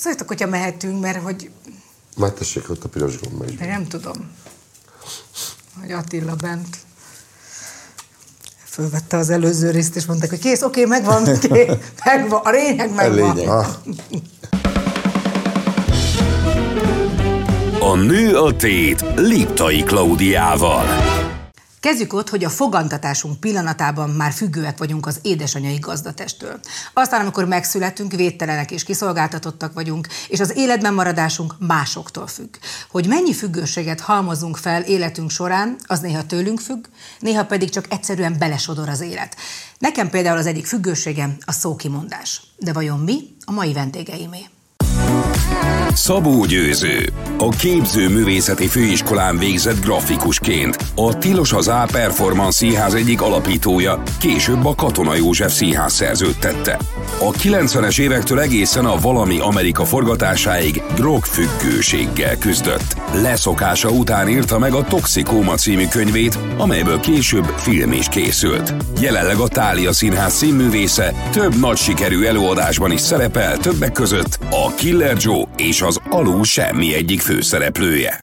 Szóljatok, 0.00 0.28
hogyha 0.28 0.46
mehetünk, 0.46 1.00
mert 1.00 1.22
hogy... 1.22 1.50
Már 2.16 2.30
tessék, 2.30 2.70
ott 2.70 2.84
a 2.84 2.88
piros 2.88 3.20
gomba 3.20 3.44
is. 3.44 3.54
De 3.54 3.66
nem 3.66 3.86
tudom, 3.86 4.30
hogy 5.80 5.92
Attila 5.92 6.34
bent 6.34 6.76
fölvette 8.64 9.16
az 9.16 9.30
előző 9.30 9.70
részt, 9.70 9.96
és 9.96 10.04
mondták, 10.04 10.30
hogy 10.30 10.38
kész, 10.38 10.62
oké, 10.62 10.84
megvan, 10.84 11.28
oké, 11.28 11.66
megvan, 12.04 12.40
a 12.44 12.50
lényeg 12.50 12.94
megvan. 12.94 13.34
lényeg. 13.34 13.48
Ah. 13.48 13.66
A 17.80 17.94
nő 17.94 18.38
a 18.38 18.56
tét 18.56 19.04
Liptai 19.16 19.82
Klaudiával. 19.82 21.09
Kezdjük 21.80 22.12
ott, 22.12 22.28
hogy 22.28 22.44
a 22.44 22.48
fogantatásunk 22.48 23.40
pillanatában 23.40 24.10
már 24.10 24.32
függőek 24.32 24.78
vagyunk 24.78 25.06
az 25.06 25.18
édesanyai 25.22 25.78
gazdatestől. 25.78 26.60
Aztán, 26.92 27.20
amikor 27.20 27.44
megszületünk, 27.44 28.12
védtelenek 28.12 28.70
és 28.70 28.84
kiszolgáltatottak 28.84 29.72
vagyunk, 29.72 30.08
és 30.28 30.40
az 30.40 30.56
életben 30.56 30.94
maradásunk 30.94 31.54
másoktól 31.58 32.26
függ. 32.26 32.56
Hogy 32.90 33.06
mennyi 33.06 33.34
függőséget 33.34 34.00
halmozunk 34.00 34.56
fel 34.56 34.82
életünk 34.82 35.30
során, 35.30 35.76
az 35.86 36.00
néha 36.00 36.26
tőlünk 36.26 36.60
függ, 36.60 36.84
néha 37.18 37.44
pedig 37.44 37.70
csak 37.70 37.92
egyszerűen 37.92 38.36
belesodor 38.38 38.88
az 38.88 39.00
élet. 39.00 39.36
Nekem 39.78 40.10
például 40.10 40.38
az 40.38 40.46
egyik 40.46 40.66
függőségem 40.66 41.36
a 41.44 41.52
szókimondás. 41.52 42.42
De 42.56 42.72
vajon 42.72 42.98
mi 42.98 43.36
a 43.44 43.52
mai 43.52 43.72
vendégeimé? 43.72 44.46
Szabó 45.94 46.44
Győző. 46.44 47.12
A 47.38 47.48
képző 47.48 48.08
művészeti 48.08 48.66
főiskolán 48.66 49.38
végzett 49.38 49.80
grafikusként. 49.80 50.76
A 50.94 51.18
Tilos 51.18 51.52
az 51.52 51.68
A 51.68 51.86
Performance 51.92 52.56
Színház 52.56 52.94
egyik 52.94 53.22
alapítója, 53.22 54.02
később 54.20 54.66
a 54.66 54.74
Katona 54.74 55.14
József 55.14 55.52
Színház 55.52 55.92
szerződtette. 55.92 56.78
A 57.18 57.30
90-es 57.30 58.00
évektől 58.00 58.40
egészen 58.40 58.84
a 58.84 58.96
Valami 58.96 59.38
Amerika 59.38 59.84
forgatásáig 59.84 60.82
drogfüggőséggel 60.94 62.38
küzdött. 62.38 62.96
Leszokása 63.12 63.88
után 63.88 64.28
írta 64.28 64.58
meg 64.58 64.72
a 64.72 64.84
Toxikóma 64.84 65.54
című 65.54 65.88
könyvét, 65.88 66.38
amelyből 66.56 67.00
később 67.00 67.44
film 67.56 67.92
is 67.92 68.08
készült. 68.08 68.74
Jelenleg 69.00 69.36
a 69.36 69.48
Tália 69.48 69.92
Színház 69.92 70.34
színművésze 70.34 71.14
több 71.32 71.60
nagy 71.60 71.76
sikerű 71.76 72.24
előadásban 72.24 72.90
is 72.90 73.00
szerepel, 73.00 73.56
többek 73.56 73.92
között 73.92 74.38
a 74.50 74.74
Killer 74.74 75.09
Joe 75.16 75.44
és 75.56 75.82
az 75.82 76.00
Alul 76.10 76.44
semmi 76.44 76.94
egyik 76.94 77.20
főszereplője. 77.20 78.20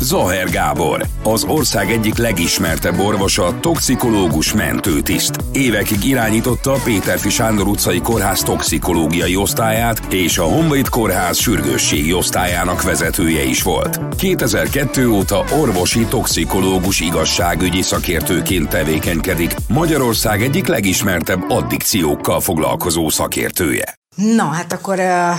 Zaher 0.00 0.50
Gábor, 0.50 1.06
az 1.22 1.44
ország 1.44 1.90
egyik 1.90 2.16
legismertebb 2.16 2.98
orvosa, 2.98 3.58
toxikológus 3.60 4.52
mentőtiszt. 4.52 5.36
Évekig 5.52 6.04
irányította 6.04 6.72
a 6.72 6.80
Péterfi 6.84 7.28
Sándor 7.28 7.66
utcai 7.66 8.00
kórház 8.00 8.40
toxikológiai 8.40 9.36
osztályát, 9.36 10.12
és 10.12 10.38
a 10.38 10.42
Honvéd 10.42 10.88
kórház 10.88 11.38
sürgősségi 11.38 12.12
osztályának 12.12 12.82
vezetője 12.82 13.42
is 13.42 13.62
volt. 13.62 14.00
2002 14.16 15.06
óta 15.06 15.44
orvosi 15.60 16.04
toxikológus 16.04 17.00
igazságügyi 17.00 17.82
szakértőként 17.82 18.68
tevékenykedik, 18.68 19.54
Magyarország 19.68 20.42
egyik 20.42 20.66
legismertebb 20.66 21.50
addikciókkal 21.50 22.40
foglalkozó 22.40 23.08
szakértője. 23.08 23.94
Na, 24.16 24.44
hát 24.44 24.72
akkor 24.72 24.98
uh, 24.98 25.34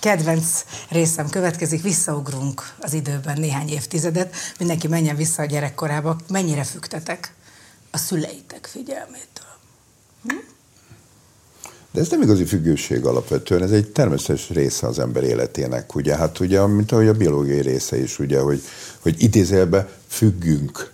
kedvenc 0.00 0.64
részem 0.88 1.28
következik, 1.28 1.82
visszaugrunk 1.82 2.74
az 2.80 2.92
időben 2.92 3.40
néhány 3.40 3.68
évtizedet, 3.68 4.34
mindenki 4.58 4.88
menjen 4.88 5.16
vissza 5.16 5.42
a 5.42 5.46
gyerekkorába. 5.46 6.16
Mennyire 6.28 6.64
fügtetek 6.64 7.34
a 7.90 7.98
szüleitek 7.98 8.68
figyelmétől? 8.72 9.46
Hm? 10.22 10.34
De 11.90 12.00
ez 12.00 12.08
nem 12.08 12.22
igazi 12.22 12.44
függőség 12.44 13.04
alapvetően, 13.04 13.62
ez 13.62 13.70
egy 13.70 13.88
természetes 13.88 14.48
része 14.48 14.86
az 14.86 14.98
ember 14.98 15.22
életének, 15.22 15.94
ugye, 15.94 16.16
hát 16.16 16.40
ugye, 16.40 16.66
mint 16.66 16.92
ahogy 16.92 17.08
a 17.08 17.14
biológiai 17.14 17.60
része 17.60 17.98
is, 17.98 18.18
ugye, 18.18 18.40
hogy, 18.40 18.62
hogy 18.98 19.22
idézélbe 19.22 19.88
függünk, 20.08 20.92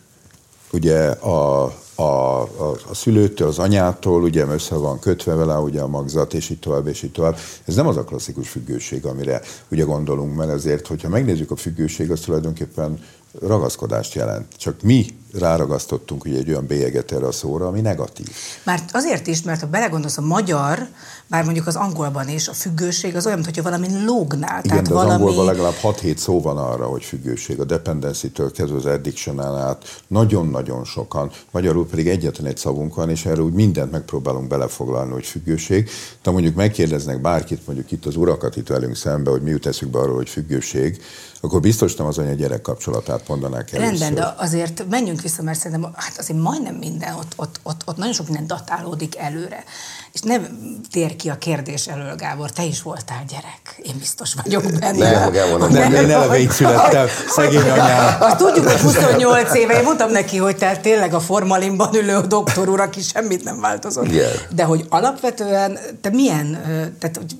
ugye 0.72 1.08
a, 1.10 1.64
a, 1.94 2.02
a, 2.02 2.76
a 2.90 2.94
szülőtől, 2.94 3.48
az 3.48 3.58
anyától, 3.58 4.22
ugye 4.22 4.46
össze 4.46 4.74
van 4.74 4.98
kötve 4.98 5.34
vele 5.34 5.58
ugye 5.58 5.80
a 5.80 5.86
magzat, 5.86 6.34
és 6.34 6.50
így 6.50 6.58
tovább, 6.58 6.86
és 6.86 7.02
így 7.02 7.12
tovább. 7.12 7.36
Ez 7.64 7.74
nem 7.74 7.86
az 7.86 7.96
a 7.96 8.04
klasszikus 8.04 8.48
függőség, 8.48 9.06
amire 9.06 9.40
ugye 9.70 9.84
gondolunk, 9.84 10.36
mert 10.36 10.50
azért, 10.50 10.86
hogyha 10.86 11.08
megnézzük 11.08 11.50
a 11.50 11.56
függőség, 11.56 12.10
az 12.10 12.20
tulajdonképpen 12.20 13.02
ragaszkodást 13.40 14.14
jelent. 14.14 14.46
Csak 14.56 14.82
mi 14.82 15.06
ráragasztottunk 15.38 16.24
ugye 16.24 16.38
egy 16.38 16.48
olyan 16.48 16.66
bélyeget 16.66 17.12
erre 17.12 17.26
a 17.26 17.32
szóra, 17.32 17.66
ami 17.66 17.80
negatív. 17.80 18.28
Már 18.62 18.80
azért 18.92 19.26
is, 19.26 19.42
mert 19.42 19.60
ha 19.60 19.66
belegondolsz, 19.66 20.18
a 20.18 20.20
magyar, 20.20 20.86
bár 21.26 21.44
mondjuk 21.44 21.66
az 21.66 21.76
angolban 21.76 22.28
is, 22.28 22.48
a 22.48 22.52
függőség 22.52 23.16
az 23.16 23.26
olyan, 23.26 23.38
mintha 23.38 23.62
valami 23.62 24.04
lógnál. 24.04 24.60
Igen, 24.64 24.68
tehát 24.68 24.88
de 24.88 24.94
az 24.94 25.02
valami... 25.02 25.22
angolban 25.22 25.44
legalább 25.44 25.74
6-7 25.82 26.16
szó 26.16 26.40
van 26.40 26.56
arra, 26.58 26.86
hogy 26.86 27.04
függőség. 27.04 27.60
A 27.60 27.64
dependency-től 27.64 28.52
kezdve 28.52 28.76
az 28.76 28.84
addiction 28.84 29.40
át 29.40 30.02
nagyon-nagyon 30.06 30.84
sokan. 30.84 31.30
Magyarul 31.50 31.86
pedig 31.86 32.08
egyetlen 32.08 32.46
egy 32.46 32.56
szavunk 32.56 32.94
van, 32.94 33.10
és 33.10 33.26
erre 33.26 33.42
úgy 33.42 33.52
mindent 33.52 33.90
megpróbálunk 33.90 34.48
belefoglalni, 34.48 35.12
hogy 35.12 35.26
függőség. 35.26 35.90
De 36.22 36.30
mondjuk 36.30 36.54
megkérdeznek 36.54 37.20
bárkit, 37.20 37.66
mondjuk 37.66 37.90
itt 37.90 38.06
az 38.06 38.16
urakat 38.16 38.56
itt 38.56 38.68
velünk 38.68 38.96
szembe, 38.96 39.30
hogy 39.30 39.42
mi 39.42 39.50
jut 39.50 39.66
eszükbe 39.66 39.98
arról, 39.98 40.14
hogy 40.14 40.28
függőség, 40.28 41.02
akkor 41.44 41.60
biztos 41.60 41.94
nem 41.94 42.06
az 42.06 42.18
anya-gyerek 42.18 42.60
kapcsolatát 42.60 43.28
mondanák 43.28 43.72
el. 43.72 43.80
Rendben, 43.80 44.14
de 44.14 44.34
azért 44.36 44.84
menjünk 44.90 45.20
vissza, 45.20 45.42
mert 45.42 45.58
szerintem 45.58 45.92
hát 45.94 46.18
azért 46.18 46.40
majdnem 46.40 46.74
minden, 46.74 47.14
ott, 47.14 47.32
ott, 47.36 47.60
ott, 47.62 47.80
ott 47.84 47.96
nagyon 47.96 48.12
sok 48.12 48.26
minden 48.26 48.46
datálódik 48.46 49.16
előre. 49.16 49.64
És 50.12 50.20
nem 50.20 50.46
tér 50.90 51.16
ki 51.16 51.28
a 51.28 51.38
kérdés 51.38 51.86
elől, 51.86 52.14
Gábor, 52.16 52.50
te 52.50 52.64
is 52.64 52.82
voltál 52.82 53.24
gyerek. 53.28 53.80
Én 53.82 53.94
biztos 53.98 54.34
vagyok 54.42 54.62
benne. 54.80 55.10
Nem, 55.10 55.30
Gábor, 55.30 55.58
nem. 55.58 55.70
Nem, 55.70 55.92
én 55.92 56.10
eleve 56.10 56.38
így 56.38 56.50
születtem, 56.50 57.06
szegény 57.28 57.70
anyám. 57.70 58.16
Azt 58.20 58.36
tudjuk, 58.36 58.68
hogy 58.68 58.80
28 58.80 59.54
éve. 59.54 59.78
Én 59.78 59.82
mondtam 59.82 60.10
neki, 60.10 60.36
hogy 60.36 60.56
te 60.56 60.76
tényleg 60.76 61.14
a 61.14 61.20
formalinban 61.20 61.94
ülő 61.94 62.20
doktor 62.20 62.68
úr, 62.68 62.80
aki 62.80 63.00
semmit 63.00 63.44
nem 63.44 63.60
változott. 63.60 64.06
Igen. 64.06 64.30
De 64.54 64.64
hogy 64.64 64.84
alapvetően 64.88 65.78
te 66.00 66.10
milyen, 66.10 66.60
tehát 66.98 67.16
hogy 67.16 67.36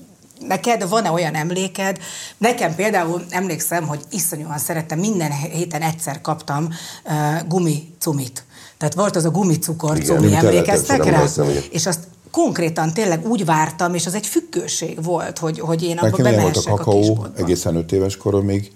Neked 0.47 0.89
van-e 0.89 1.11
olyan 1.11 1.35
emléked? 1.35 1.99
Nekem 2.37 2.75
például 2.75 3.25
emlékszem, 3.29 3.87
hogy 3.87 3.99
iszonyúan 4.11 4.57
szerettem, 4.57 4.99
minden 4.99 5.31
héten 5.31 5.81
egyszer 5.81 6.21
kaptam 6.21 6.69
uh, 7.05 7.13
gumicumit. 7.47 8.43
Tehát 8.77 8.93
volt 8.93 9.15
az 9.15 9.25
a 9.25 9.29
gumicukor 9.29 9.95
Igen, 9.97 10.05
cumi, 10.05 10.35
emlékeztek 10.35 11.03
rá? 11.03 11.23
igen. 11.23 11.63
És 11.71 11.85
azt 11.85 11.99
konkrétan 12.31 12.93
tényleg 12.93 13.27
úgy 13.27 13.45
vártam, 13.45 13.93
és 13.93 14.05
az 14.05 14.13
egy 14.13 14.27
függőség 14.27 15.03
volt, 15.03 15.39
hogy, 15.39 15.59
hogy 15.59 15.83
én 15.83 15.97
abba 15.97 16.09
volt 16.09 16.19
a 16.19 16.23
bemehessek 16.23 16.73
a, 16.73 16.75
kakaó 16.75 16.99
kisboltba. 16.99 17.41
egészen 17.41 17.75
5 17.75 17.91
éves 17.91 18.17
koromig, 18.17 18.71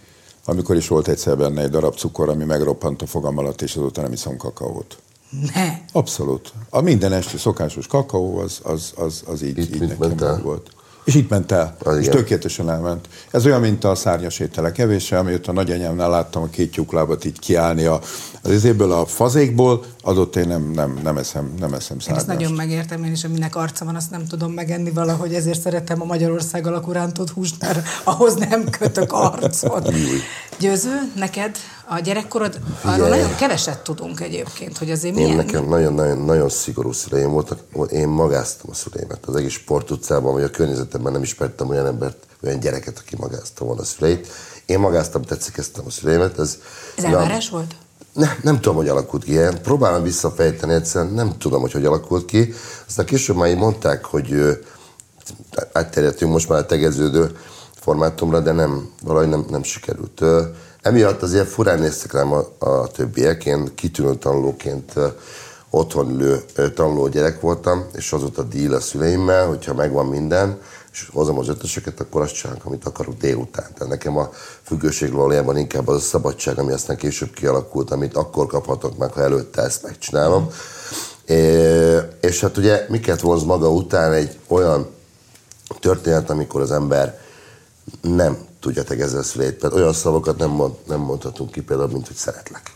amikor 0.46 0.75
is 0.75 0.88
volt 0.88 1.08
egyszer 1.08 1.38
benne 1.38 1.62
egy 1.62 1.69
darab 1.69 1.96
cukor, 1.96 2.29
ami 2.29 2.44
megroppant 2.44 3.02
a 3.02 3.06
fogam 3.06 3.38
alatt, 3.38 3.62
és 3.62 3.75
azóta 3.75 4.02
nem 4.02 4.12
iszom 4.12 4.38
kakaót. 4.38 4.97
Ne. 5.53 5.79
Abszolút. 5.91 6.53
A 6.69 6.81
minden 6.81 7.13
esti 7.13 7.38
szokásos 7.38 7.88
kakaó 7.88 8.38
az, 8.38 8.59
az, 8.63 8.94
az, 8.96 9.24
az 9.25 9.41
így, 9.41 9.58
Itt 9.58 9.75
így 9.75 9.97
nekem 9.97 10.41
volt. 10.44 10.69
És 11.09 11.16
itt 11.16 11.30
ment 11.30 11.52
el. 11.52 11.75
Az 11.84 11.97
és 11.97 12.06
igen. 12.06 12.16
tökéletesen 12.16 12.70
elment. 12.70 13.08
Ez 13.31 13.46
olyan, 13.46 13.62
mint 13.62 13.84
a 13.84 13.96
szárnyas 13.96 14.40
ételek 14.40 14.78
evése, 14.78 15.18
amit 15.18 15.47
a 15.47 15.52
nagyanyámnál 15.52 16.09
láttam 16.09 16.42
a 16.42 16.50
két 16.50 16.72
tyúklábat 16.72 17.25
így 17.25 17.40
kiállni 17.40 17.86
a, 17.86 18.00
az 18.44 18.52
izéből 18.52 18.92
a 18.92 19.06
fazékból, 19.06 19.84
adott 20.02 20.36
én 20.36 20.48
nem, 20.48 20.72
nem, 20.72 21.00
nem 21.04 21.18
eszem, 21.18 21.54
nem 21.60 21.74
eszem 21.74 21.96
Én 21.96 22.02
szárnyast. 22.02 22.28
ezt 22.30 22.38
nagyon 22.38 22.52
megértem, 22.52 23.04
én 23.04 23.12
is, 23.12 23.24
aminek 23.24 23.56
arca 23.56 23.86
van, 23.86 23.96
azt 23.96 24.12
nem 24.12 24.26
tudom 24.28 24.52
megenni 24.52 24.92
valahogy, 24.92 25.34
ezért 25.34 25.62
szeretem 25.62 26.02
a 26.02 26.06
Magyarország 26.06 26.68
alakú 26.68 26.92
rántott 26.92 27.30
húst, 27.30 27.62
mert 27.62 27.88
ahhoz 28.04 28.36
nem 28.36 28.70
kötök 28.70 29.14
arcot. 29.14 29.94
Győző, 30.60 31.12
neked 31.16 31.58
a 31.88 32.00
gyerekkorod, 32.00 32.60
arról 32.82 33.10
nagyon 33.10 33.36
keveset 33.36 33.80
tudunk 33.80 34.20
egyébként, 34.20 34.78
hogy 34.78 34.92
azért 34.92 35.18
Én 35.18 35.24
milyen... 35.24 35.36
nekem 35.36 35.68
nagyon-nagyon 35.68 36.18
nagyon 36.18 36.50
szigorú 36.50 36.92
szüleim 36.92 37.30
voltak, 37.30 37.60
én 37.90 38.08
magáztam 38.08 38.70
a 38.70 38.74
szüleimet. 38.74 39.26
Az 39.26 39.36
egész 39.36 39.52
sport 39.52 39.92
utcában, 39.92 40.34
vagy 40.34 40.44
a 40.44 40.50
környezetemben 40.50 41.12
nem 41.12 41.22
ismertem 41.24 41.70
olyan 41.70 41.86
embert, 41.86 42.18
olyan 42.44 42.60
gyereket, 42.60 42.98
aki 42.98 43.16
magázta 43.16 43.66
volna 43.66 43.82
a 43.82 43.85
szüleit. 43.85 44.28
Én 44.66 44.80
magáztam, 44.80 45.22
tetszik 45.22 45.58
a 45.85 45.90
szüleimet. 45.90 46.40
Ez, 46.40 46.58
Ez 46.97 47.03
elvárás 47.03 47.50
volt? 47.50 47.76
Nem, 48.20 48.38
nem 48.42 48.56
tudom, 48.56 48.76
hogy 48.76 48.88
alakult 48.88 49.24
ki. 49.24 49.32
Én 49.32 49.62
próbálom 49.62 50.04
visszafejteni, 50.04 50.74
egyszerűen 50.74 51.14
nem 51.14 51.38
tudom, 51.38 51.62
hogy 51.62 51.72
hogy 51.72 51.86
alakult 51.86 52.26
ki. 52.26 52.54
Aztán 52.88 53.06
később 53.06 53.36
már 53.36 53.50
így 53.50 53.58
mondták, 53.58 54.06
hogy 54.06 54.60
átterjedtünk 55.72 56.32
most 56.32 56.50
már 56.50 56.60
a 56.60 56.66
tegeződő 56.66 57.38
formátumra, 57.74 58.40
de 58.40 58.52
nem, 58.52 58.90
valahogy 59.04 59.30
nem, 59.30 59.46
nem 59.50 59.64
sikerült. 59.64 60.22
Emiatt 60.82 61.22
azért 61.22 61.48
furán 61.48 61.80
néztek 61.80 62.14
rám 62.14 62.34
a, 62.34 62.66
a 62.66 62.88
többiek. 62.88 63.46
Én 63.46 63.76
kitűnő 63.76 64.16
tanulóként 64.16 64.92
ö, 64.96 65.08
otthon 65.70 66.10
ülő 66.10 66.44
ö, 66.56 66.70
tanuló 66.70 67.08
gyerek 67.08 67.42
voltam, 67.42 67.86
és 67.94 68.14
az 68.14 68.22
volt 68.22 68.38
a 68.38 68.44
deal 68.44 68.74
a 68.74 68.80
szüleimmel, 68.80 69.48
hogyha 69.48 69.74
megvan 69.74 70.06
minden, 70.06 70.60
és 70.91 71.09
hozom 71.12 71.38
az 71.38 71.47
ötösöket, 71.47 72.00
akkor 72.00 72.22
azt 72.22 72.34
csinálok, 72.34 72.66
amit 72.66 72.86
akarok 72.86 73.18
délután. 73.18 73.74
Tehát 73.74 73.90
nekem 73.90 74.18
a 74.18 74.30
függőség 74.64 75.12
valójában 75.12 75.58
inkább 75.58 75.88
az 75.88 75.96
a 75.96 76.00
szabadság, 76.00 76.59
ami 76.59 76.72
aztán 76.72 76.97
később 76.97 77.34
kialakult, 77.34 77.91
amit 77.91 78.16
akkor 78.16 78.47
kaphatok 78.47 78.97
meg, 78.97 79.12
ha 79.14 79.22
előtte 79.22 79.62
ezt 79.62 79.84
megcsinálom. 79.84 80.50
É, 81.26 81.97
és 82.22 82.41
hát 82.41 82.58
ugye 82.58 82.86
miket 82.90 83.22
vonz 83.22 83.44
maga 83.44 83.72
után 83.72 84.14
egy 84.14 84.40
olyan 84.47 84.90
történet, 85.80 86.30
amikor 86.30 86.62
az 86.62 86.72
ember 86.72 87.20
nem 88.02 88.38
tudja 88.59 88.84
tegezni 88.84 89.18
a 89.18 89.24
szüleit. 89.24 89.56
Például 89.56 89.82
olyan 89.82 89.94
szavakat 89.94 90.38
nem, 90.38 90.50
mond, 90.50 90.74
nem 90.88 91.00
mondhatunk 91.00 91.52
ki 91.52 91.62
például, 91.62 91.90
mint 91.90 92.08
hogy 92.08 92.16
szeretlek. 92.16 92.74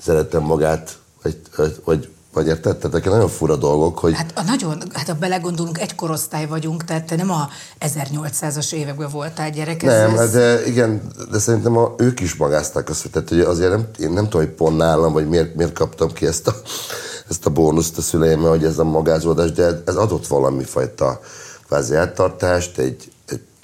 Szeretem 0.00 0.42
magát, 0.42 0.98
vagy, 1.22 1.40
vagy, 1.56 1.80
vagy 1.84 2.08
érted? 2.40 2.76
Tehát 2.76 3.04
nagyon 3.04 3.28
fura 3.28 3.56
dolgok, 3.56 3.98
hogy... 3.98 4.14
Hát 4.14 4.32
a 4.34 4.42
nagyon, 4.42 4.82
hát 4.92 5.06
ha 5.06 5.14
belegondolunk, 5.14 5.80
egy 5.80 5.94
korosztály 5.94 6.46
vagyunk, 6.46 6.84
tehát 6.84 7.06
te 7.06 7.16
nem 7.16 7.30
a 7.30 7.48
1800-as 7.80 8.72
években 8.72 9.08
voltál 9.10 9.50
gyerek. 9.50 9.82
Ez, 9.82 10.08
nem, 10.08 10.18
ez... 10.18 10.32
de 10.32 10.66
igen, 10.66 11.02
de 11.30 11.38
szerintem 11.38 11.76
a, 11.76 11.94
ők 11.96 12.20
is 12.20 12.34
magázták 12.34 12.88
azt, 12.88 13.10
tehát 13.10 13.28
hogy 13.28 13.40
azért 13.40 13.70
nem, 13.70 13.86
én 13.98 14.10
nem 14.10 14.24
tudom, 14.24 14.46
hogy 14.46 14.54
pont 14.54 14.76
nálam, 14.76 15.12
vagy 15.12 15.28
miért, 15.28 15.54
miért 15.54 15.72
kaptam 15.72 16.12
ki 16.12 16.26
ezt 16.26 16.48
a, 16.48 16.54
ezt 17.30 17.46
a 17.46 17.50
bónuszt 17.50 17.98
a 17.98 18.02
szüleim, 18.02 18.40
hogy 18.40 18.64
ez 18.64 18.78
a 18.78 18.84
magázódás, 18.84 19.52
de 19.52 19.82
ez 19.86 19.94
adott 19.94 20.26
valami 20.26 20.64
fajta 20.64 21.20
kvázi 21.66 21.94
eltartást, 21.94 22.78
egy, 22.78 23.12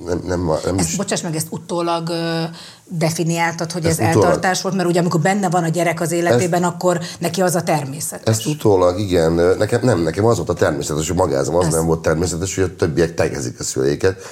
nem, 0.04 0.20
nem, 0.24 0.50
nem 0.64 0.78
ezt, 0.78 0.88
is... 0.88 0.96
Bocsáss 0.96 1.20
meg, 1.20 1.36
ezt 1.36 1.46
utólag 1.50 2.08
uh, 2.08 2.42
definiáltad, 2.84 3.72
hogy 3.72 3.84
ezt 3.84 4.00
ez 4.00 4.08
utólag... 4.08 4.26
eltartás 4.26 4.62
volt, 4.62 4.74
mert 4.74 4.88
ugye 4.88 5.00
amikor 5.00 5.20
benne 5.20 5.50
van 5.50 5.64
a 5.64 5.68
gyerek 5.68 6.00
az 6.00 6.12
életében, 6.12 6.62
ezt, 6.62 6.72
akkor 6.72 7.00
neki 7.18 7.42
az 7.42 7.54
a 7.54 7.62
természetes. 7.62 8.36
Ezt 8.36 8.46
utólag, 8.46 8.98
igen. 8.98 9.32
Nekem 9.32 9.80
nem, 9.82 10.00
nekem 10.00 10.24
az 10.24 10.36
volt 10.36 10.48
a 10.48 10.54
természetes, 10.54 11.08
hogy 11.08 11.16
magázom, 11.16 11.54
az 11.54 11.66
ezt... 11.66 11.74
nem 11.74 11.86
volt 11.86 12.02
természetes, 12.02 12.54
hogy 12.54 12.64
a 12.64 12.76
többiek 12.76 13.14
tegezik 13.14 13.60
a 13.60 13.62
szüleiket. 13.62 14.22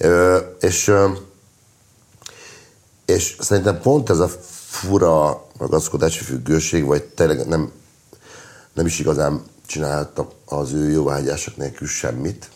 Uh, 0.00 0.36
és, 0.60 0.92
és 3.04 3.36
szerintem 3.38 3.80
pont 3.80 4.10
ez 4.10 4.18
a 4.18 4.28
fura 4.68 5.46
ragaszkodási 5.58 6.24
függőség, 6.24 6.84
vagy 6.84 7.02
tényleg 7.02 7.46
nem, 7.46 7.72
nem 8.72 8.86
is 8.86 8.98
igazán 8.98 9.42
csináltam 9.66 10.28
az 10.44 10.72
ő 10.72 10.90
jóvágyások 10.90 11.56
nélkül 11.56 11.88
semmit, 11.88 12.48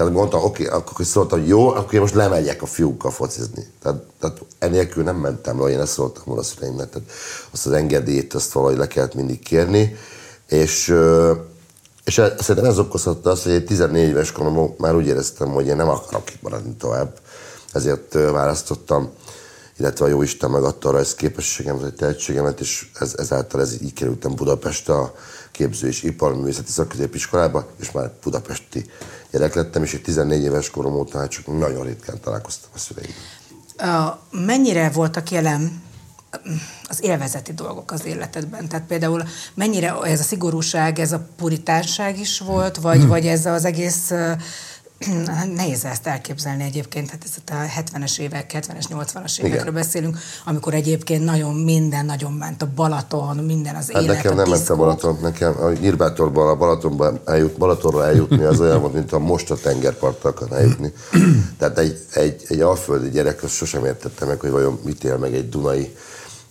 tehát 0.00 0.14
mondtam, 0.14 0.42
oké, 0.42 0.66
okay, 0.66 0.78
akkor 0.78 1.04
szóltam, 1.04 1.38
hogy 1.38 1.48
jó, 1.48 1.68
akkor 1.68 1.94
én 1.94 2.00
most 2.00 2.14
lemegyek 2.14 2.62
a 2.62 2.66
fiúkkal 2.66 3.10
focizni. 3.10 3.66
Tehát, 3.82 4.02
tehát 4.20 4.38
enélkül 4.58 5.02
nem 5.02 5.16
mentem 5.16 5.62
le, 5.62 5.70
én 5.70 5.80
ezt 5.80 5.92
szóltam 5.92 6.22
volna 6.24 6.40
a 6.40 6.44
szüleimnek. 6.44 6.90
Tehát 6.90 7.10
azt 7.50 7.66
az 7.66 7.72
engedélyt, 7.72 8.34
azt 8.34 8.52
valahogy 8.52 8.76
le 8.76 8.86
kellett 8.86 9.14
mindig 9.14 9.38
kérni. 9.38 9.96
És, 10.48 10.94
és 12.04 12.18
e, 12.18 12.34
szerintem 12.38 12.70
ez 12.70 12.78
okozhatta 12.78 13.30
azt, 13.30 13.42
hogy 13.42 13.52
egy 13.52 13.64
14 13.64 14.08
éves 14.08 14.32
koromban 14.32 14.74
már 14.78 14.94
úgy 14.96 15.06
éreztem, 15.06 15.48
hogy 15.48 15.66
én 15.66 15.76
nem 15.76 15.88
akarok 15.88 16.32
itt 16.32 16.42
maradni 16.42 16.74
tovább. 16.78 17.18
Ezért 17.72 18.12
választottam, 18.12 19.10
illetve 19.78 20.04
a 20.04 20.08
jó 20.08 20.22
Isten 20.22 20.50
megadta 20.50 20.88
a 20.88 20.92
rajz 20.92 21.14
képességemet, 21.14 21.80
vagy 21.80 21.94
tehetségemet, 21.94 22.60
és 22.60 22.90
ez, 23.00 23.14
ezáltal 23.16 23.60
ez 23.60 23.82
így 23.82 23.92
kerültem 23.92 24.34
Budapestre 24.34 24.94
képző 25.50 25.88
és 25.88 26.02
iparművészeti 26.02 26.70
szakközépiskolába, 26.70 27.70
és 27.80 27.90
már 27.90 28.12
budapesti 28.22 28.90
gyerek 29.30 29.54
lettem, 29.54 29.82
és 29.82 29.94
egy 29.94 30.02
14 30.02 30.42
éves 30.42 30.70
korom 30.70 30.94
óta 30.94 31.18
hát 31.18 31.30
csak 31.30 31.58
nagyon 31.58 31.84
ritkán 31.84 32.20
találkoztam 32.20 32.70
a 32.74 32.78
szüleimmel. 32.78 34.18
Mennyire 34.30 34.90
voltak 34.90 35.30
jelen 35.30 35.82
az 36.88 37.02
élvezeti 37.02 37.52
dolgok 37.52 37.90
az 37.90 38.04
életedben? 38.04 38.68
Tehát 38.68 38.86
például 38.86 39.22
mennyire 39.54 39.96
ez 40.02 40.20
a 40.20 40.22
szigorúság, 40.22 40.98
ez 40.98 41.12
a 41.12 41.26
puritánság 41.36 42.18
is 42.18 42.38
volt, 42.38 42.76
vagy, 42.76 42.98
hmm. 42.98 43.08
vagy 43.08 43.26
ez 43.26 43.46
az 43.46 43.64
egész 43.64 44.12
Nehéz 45.56 45.84
ezt 45.84 46.06
elképzelni 46.06 46.62
egyébként, 46.62 47.10
hát 47.10 47.24
ez 47.24 47.56
a 47.56 47.80
70-es 47.80 48.18
évek, 48.18 48.52
70-es, 48.54 48.84
80-as 48.88 49.38
évekről 49.38 49.60
Igen. 49.60 49.74
beszélünk, 49.74 50.18
amikor 50.44 50.74
egyébként 50.74 51.24
nagyon 51.24 51.54
minden 51.54 52.04
nagyon 52.04 52.32
ment, 52.32 52.62
a 52.62 52.68
Balaton, 52.74 53.36
minden 53.36 53.74
az 53.74 53.90
hát 53.90 54.02
élet, 54.02 54.16
nekem 54.16 54.34
nem 54.34 54.48
ment 54.48 54.68
a 54.68 54.76
Balaton, 54.76 55.18
nekem 55.22 55.54
a 55.60 55.70
Nyírbátorban 55.70 56.48
a 56.48 56.56
Balatonba 56.56 57.12
eljut, 57.24 57.58
Balatonra 57.58 58.04
eljutni 58.04 58.42
az 58.42 58.60
olyan 58.60 58.80
volt, 58.80 58.92
mint 58.92 59.12
a 59.12 59.18
most 59.18 59.50
a 59.50 59.56
tengerparttal 59.56 60.30
akar 60.30 60.52
eljutni. 60.52 60.92
Tehát 61.58 61.78
egy, 61.78 61.98
egy, 62.12 62.42
egy 62.48 62.60
alföldi 62.60 63.10
gyerek, 63.10 63.42
azt 63.42 63.54
sosem 63.54 63.84
értette 63.84 64.24
meg, 64.24 64.40
hogy 64.40 64.50
vajon 64.50 64.80
mit 64.84 65.04
él 65.04 65.16
meg 65.16 65.34
egy 65.34 65.48
Dunai 65.48 65.96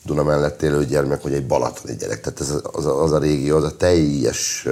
Duna 0.06 0.24
mellett 0.24 0.62
élő 0.62 0.86
gyermek, 0.86 1.22
vagy 1.22 1.34
egy 1.34 1.46
balatoni 1.46 1.96
gyerek. 1.96 2.22
Tehát 2.22 2.40
ez 2.40 2.54
az, 2.72 2.86
a, 2.86 3.04
az 3.04 3.12
a 3.12 3.20
régió, 3.20 3.56
az 3.56 3.64
a 3.64 3.78
teljes 3.78 4.68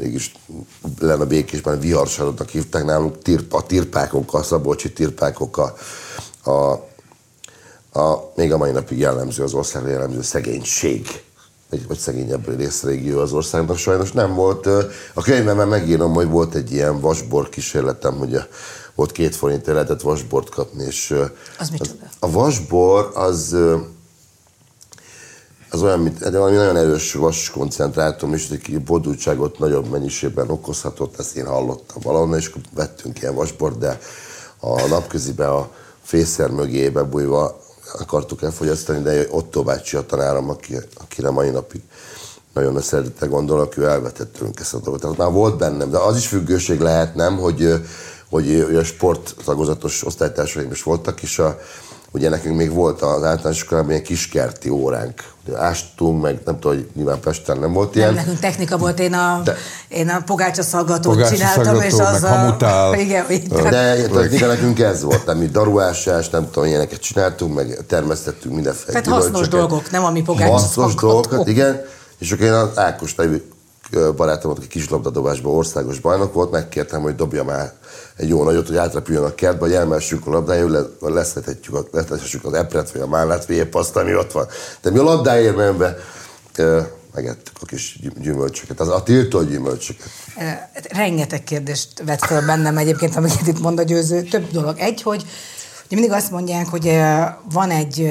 mégis 0.00 0.32
lenne 0.98 1.24
békésben 1.24 1.80
viharsarodnak 1.80 2.48
hívták 2.48 2.84
nálunk 2.84 3.22
tirp, 3.22 3.52
a 3.52 3.62
tirpákok, 3.62 4.34
a 4.34 4.42
szabolcsi 4.42 4.92
tirpákok, 4.92 5.56
a, 5.58 5.74
a, 8.00 8.32
még 8.36 8.52
a 8.52 8.56
mai 8.56 8.70
napig 8.70 8.98
jellemző 8.98 9.42
az 9.42 9.54
ország 9.54 9.88
jellemző 9.88 10.22
szegénység. 10.22 11.22
Egy, 11.70 11.86
vagy 11.86 11.98
szegényebb 11.98 12.56
részrégió 12.56 13.18
az 13.18 13.32
országnak. 13.32 13.76
Sajnos 13.76 14.12
nem 14.12 14.34
volt. 14.34 14.66
A 15.14 15.22
könyvemben 15.22 15.68
megírom, 15.68 16.12
hogy 16.12 16.28
volt 16.28 16.54
egy 16.54 16.72
ilyen 16.72 17.00
vasbor 17.00 17.48
kísérletem, 17.48 18.14
hogy 18.14 18.34
a, 18.34 18.46
volt 18.94 19.12
két 19.12 19.36
forint 19.36 19.66
lehetett 19.66 20.00
vasbort 20.00 20.48
kapni, 20.48 20.84
és 20.84 21.14
az, 21.58 21.70
az 21.78 21.94
a 22.18 22.30
vasbor 22.30 23.10
az 23.14 23.56
az 25.70 25.82
olyan, 25.82 26.00
mint 26.00 26.22
egy 26.22 26.32
valami 26.32 26.56
nagyon 26.56 26.76
erős 26.76 27.12
vas 27.12 27.50
koncentrátum, 27.50 28.34
és 28.34 28.48
egy 28.50 28.82
bodultságot 28.82 29.58
nagyobb 29.58 29.90
mennyiségben 29.90 30.50
okozhatott, 30.50 31.18
ezt 31.18 31.36
én 31.36 31.46
hallottam 31.46 32.02
valahonnan, 32.02 32.38
és 32.38 32.46
akkor 32.46 32.62
vettünk 32.74 33.20
ilyen 33.20 33.34
vasbort, 33.34 33.78
de 33.78 34.00
a 34.60 34.86
napközibe 34.86 35.48
a 35.48 35.70
fészer 36.02 36.50
mögé 36.50 36.88
bebújva 36.88 37.60
akartuk 37.98 38.42
elfogyasztani, 38.42 39.02
de 39.02 39.26
Otto 39.30 39.62
bácsi 39.62 39.96
a 39.96 40.06
tanárom, 40.06 40.50
aki, 40.50 40.76
akire 40.94 41.30
mai 41.30 41.50
napig 41.50 41.82
nagyon 42.54 42.76
a 42.76 42.80
szeretettel 42.80 43.28
gondolok, 43.28 43.76
ő 43.76 43.84
elvetett 43.84 44.32
tőlünk 44.32 44.60
ezt 44.60 44.74
a 44.74 44.78
dolgot. 44.78 45.00
Tehát 45.00 45.16
már 45.16 45.30
volt 45.32 45.58
bennem, 45.58 45.90
de 45.90 45.98
az 45.98 46.16
is 46.16 46.26
függőség 46.26 46.80
lehet, 46.80 47.14
nem, 47.14 47.36
hogy, 47.36 47.74
hogy, 48.30 48.62
hogy 48.66 48.76
a 48.76 48.84
sporttagozatos 48.84 50.04
osztálytársaim 50.04 50.70
is 50.70 50.82
voltak, 50.82 51.22
és 51.22 51.38
a, 51.38 51.58
ugye 52.10 52.28
nekünk 52.28 52.56
még 52.56 52.72
volt 52.72 53.02
az 53.02 53.22
általános 53.22 53.56
iskolában 53.56 53.90
ilyen 53.90 54.02
kiskerti 54.02 54.68
óránk. 54.68 55.22
Ástunk, 55.54 56.22
meg 56.22 56.40
nem 56.44 56.58
tudom, 56.58 56.76
hogy 56.76 56.88
nyilván 56.94 57.20
Pesten 57.20 57.58
nem 57.58 57.72
volt 57.72 57.96
ilyen. 57.96 58.06
Nem, 58.06 58.16
nekünk 58.16 58.38
technika 58.38 58.76
volt, 58.76 59.00
én 59.00 59.12
a, 59.12 59.40
de, 59.44 59.56
én 59.88 60.08
a 60.08 60.22
pogácsa 60.26 60.62
szaggatót 60.62 61.28
csináltam, 61.28 61.80
és 61.80 61.92
az 61.92 62.22
a... 62.22 62.28
Hamutál. 62.28 62.94
Igen, 63.00 63.24
de 63.48 64.08
technika 64.08 64.46
nekünk 64.46 64.80
ez 64.80 65.02
volt, 65.02 65.26
nem 65.26 65.38
mi 65.38 65.46
daruásás, 65.46 66.28
nem 66.28 66.50
tudom, 66.50 66.68
ilyeneket 66.68 67.00
csináltunk, 67.00 67.54
meg 67.54 67.78
termesztettünk 67.86 68.54
mindenféle. 68.54 69.00
Tehát 69.00 69.20
hasznos 69.20 69.48
dolgok, 69.48 69.90
nem 69.90 70.04
ami 70.04 70.22
pogácsa 70.22 70.52
Hasznos 70.52 70.94
dolgokat, 70.94 71.48
igen. 71.48 71.82
És 72.18 72.32
akkor 72.32 72.46
én 72.46 72.52
az 72.52 72.68
Ákos 72.74 73.14
nevű 73.14 73.42
barátom, 74.16 74.50
aki 74.50 74.66
kislabdadobásban 74.66 75.54
országos 75.54 75.98
bajnok 75.98 76.34
volt, 76.34 76.50
megkértem, 76.50 77.02
hogy 77.02 77.14
dobja 77.14 77.44
már 77.44 77.72
egy 78.16 78.28
jó 78.28 78.44
nagyot, 78.44 78.66
hogy 78.66 78.76
átrepüljön 78.76 79.24
a 79.24 79.34
kertbe, 79.34 79.64
hogy 79.64 79.74
elmessük 79.74 80.26
a 80.26 80.30
labdájára, 80.30 80.86
leszhetjük, 81.00 81.88
leszhetjük 81.92 82.44
az 82.44 82.52
epret, 82.52 82.90
vagy 82.90 83.02
a 83.02 83.06
mállát, 83.06 83.46
vagy 83.46 83.56
épp 83.56 83.74
azt, 83.74 83.96
ami 83.96 84.14
ott 84.14 84.32
van. 84.32 84.46
De 84.80 84.90
mi 84.90 84.98
a 84.98 85.02
labdáért 85.02 85.56
menve 85.56 85.96
megettük 87.14 87.54
a 87.60 87.64
kis 87.66 87.98
gyümölcsöket, 88.20 88.80
az 88.80 88.88
a 88.88 89.02
tiltó 89.02 89.42
gyümölcsöket. 89.42 90.08
Rengeteg 90.88 91.44
kérdést 91.44 92.02
vett 92.04 92.24
fel 92.24 92.46
bennem 92.46 92.78
egyébként, 92.78 93.16
amiket 93.16 93.46
itt 93.46 93.60
mond 93.60 93.78
a 93.78 93.82
győző. 93.82 94.22
Több 94.22 94.50
dolog. 94.50 94.78
Egy, 94.78 95.02
hogy 95.02 95.24
mindig 95.88 96.12
azt 96.12 96.30
mondják, 96.30 96.66
hogy 96.66 96.98
van 97.52 97.70
egy 97.70 98.10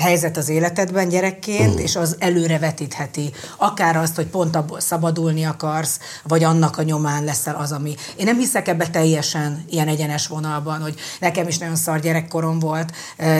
helyzet 0.00 0.36
az 0.36 0.48
életedben 0.48 1.08
gyerekként, 1.08 1.74
uh. 1.74 1.82
és 1.82 1.96
az 1.96 2.16
előre 2.18 2.58
vetítheti. 2.58 3.32
Akár 3.56 3.96
azt, 3.96 4.16
hogy 4.16 4.26
pont 4.26 4.56
abból 4.56 4.80
szabadulni 4.80 5.44
akarsz, 5.44 5.98
vagy 6.22 6.44
annak 6.44 6.78
a 6.78 6.82
nyomán 6.82 7.24
leszel 7.24 7.54
az, 7.54 7.72
ami... 7.72 7.94
Én 8.16 8.24
nem 8.24 8.38
hiszek 8.38 8.68
ebbe 8.68 8.88
teljesen 8.88 9.64
ilyen 9.68 9.88
egyenes 9.88 10.26
vonalban, 10.26 10.80
hogy 10.80 10.94
nekem 11.20 11.48
is 11.48 11.58
nagyon 11.58 11.76
szar 11.76 12.00
gyerekkorom 12.00 12.58
volt, 12.58 12.92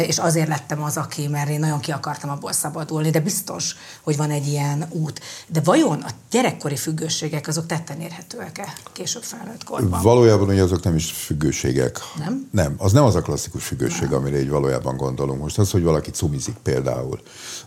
és 0.07 0.19
azért 0.19 0.49
lettem 0.49 0.83
az, 0.83 0.97
aki, 0.97 1.29
mert 1.29 1.49
én 1.49 1.59
nagyon 1.59 1.81
ki 1.81 1.91
akartam 1.91 2.31
abból 2.31 2.53
szabadulni, 2.53 3.11
de 3.11 3.21
biztos, 3.21 3.77
hogy 4.03 4.17
van 4.17 4.31
egy 4.31 4.47
ilyen 4.47 4.87
út. 4.91 5.21
De 5.47 5.61
vajon 5.65 6.01
a 6.01 6.11
gyerekkori 6.31 6.77
függőségek 6.77 7.49
azok 7.49 7.67
tetten 7.67 8.01
érhetőek-e 8.01 8.73
később 8.93 9.23
felnőtt 9.23 9.65
korban? 9.65 10.03
Valójában 10.03 10.47
hogy 10.47 10.59
azok 10.59 10.83
nem 10.83 10.97
is 10.97 11.13
függőségek. 11.13 11.99
Nem? 12.19 12.49
Nem. 12.51 12.75
Az 12.79 12.93
nem 12.93 13.05
az 13.05 13.15
a 13.15 13.23
klasszikus 13.23 13.65
függőség, 13.65 14.09
nem. 14.09 14.19
amire 14.19 14.41
így 14.41 14.49
valójában 14.49 14.97
gondolunk. 14.97 15.41
Most 15.41 15.59
az, 15.59 15.71
hogy 15.71 15.83
valaki 15.83 16.11
cumizik, 16.11 16.50
cumizik 16.51 16.63
például. 16.63 17.21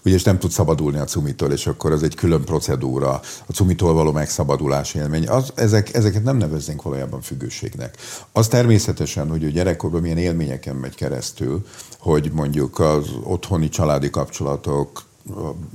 Ugye, 0.05 0.15
és 0.15 0.23
nem 0.23 0.39
tud 0.39 0.51
szabadulni 0.51 0.97
a 0.97 1.03
cumitól, 1.03 1.51
és 1.51 1.67
akkor 1.67 1.91
ez 1.91 2.01
egy 2.01 2.15
külön 2.15 2.43
procedúra, 2.43 3.21
a 3.45 3.51
cumitól 3.53 3.93
való 3.93 4.11
megszabadulás 4.11 4.93
élmény. 4.93 5.27
Az, 5.27 5.51
ezek, 5.55 5.93
ezeket 5.93 6.23
nem 6.23 6.37
neveznénk 6.37 6.81
valójában 6.81 7.21
függőségnek. 7.21 7.97
Az 8.31 8.47
természetesen, 8.47 9.29
hogy 9.29 9.43
a 9.45 9.49
gyerekkorban 9.49 10.01
milyen 10.01 10.17
élményeken 10.17 10.75
megy 10.75 10.95
keresztül, 10.95 11.65
hogy 11.99 12.31
mondjuk 12.33 12.79
az 12.79 13.07
otthoni 13.23 13.69
családi 13.69 14.09
kapcsolatok, 14.09 15.03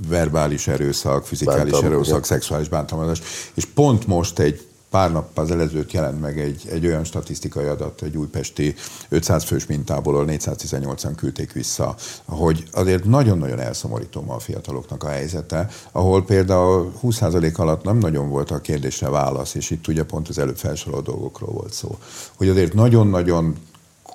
verbális 0.08 0.68
erőszak, 0.68 1.26
fizikális 1.26 1.72
Bántam, 1.72 1.92
erőszak, 1.92 2.08
igen. 2.08 2.22
szexuális 2.22 2.68
bántalmazás, 2.68 3.20
és 3.54 3.64
pont 3.64 4.06
most 4.06 4.38
egy 4.38 4.67
pár 4.90 5.12
nap 5.12 5.38
az 5.38 5.50
előzőt 5.50 5.92
jelent 5.92 6.20
meg 6.20 6.40
egy, 6.40 6.62
egy 6.70 6.86
olyan 6.86 7.04
statisztikai 7.04 7.66
adat, 7.66 8.02
egy 8.02 8.16
újpesti 8.16 8.74
500 9.08 9.44
fős 9.44 9.66
mintából, 9.66 10.14
ahol 10.14 10.26
418-an 10.28 11.12
küldték 11.16 11.52
vissza, 11.52 11.94
hogy 12.24 12.64
azért 12.72 13.04
nagyon-nagyon 13.04 13.60
elszomorító 13.60 14.20
ma 14.20 14.34
a 14.34 14.38
fiataloknak 14.38 15.04
a 15.04 15.08
helyzete, 15.08 15.68
ahol 15.92 16.24
például 16.24 16.92
20% 17.02 17.54
alatt 17.54 17.84
nem 17.84 17.98
nagyon 17.98 18.28
volt 18.28 18.50
a 18.50 18.60
kérdésre 18.60 19.08
válasz, 19.08 19.54
és 19.54 19.70
itt 19.70 19.88
ugye 19.88 20.04
pont 20.04 20.28
az 20.28 20.38
előbb 20.38 20.58
felsorolt 20.58 21.04
dolgokról 21.04 21.52
volt 21.52 21.72
szó. 21.72 21.98
Hogy 22.36 22.48
azért 22.48 22.74
nagyon-nagyon 22.74 23.56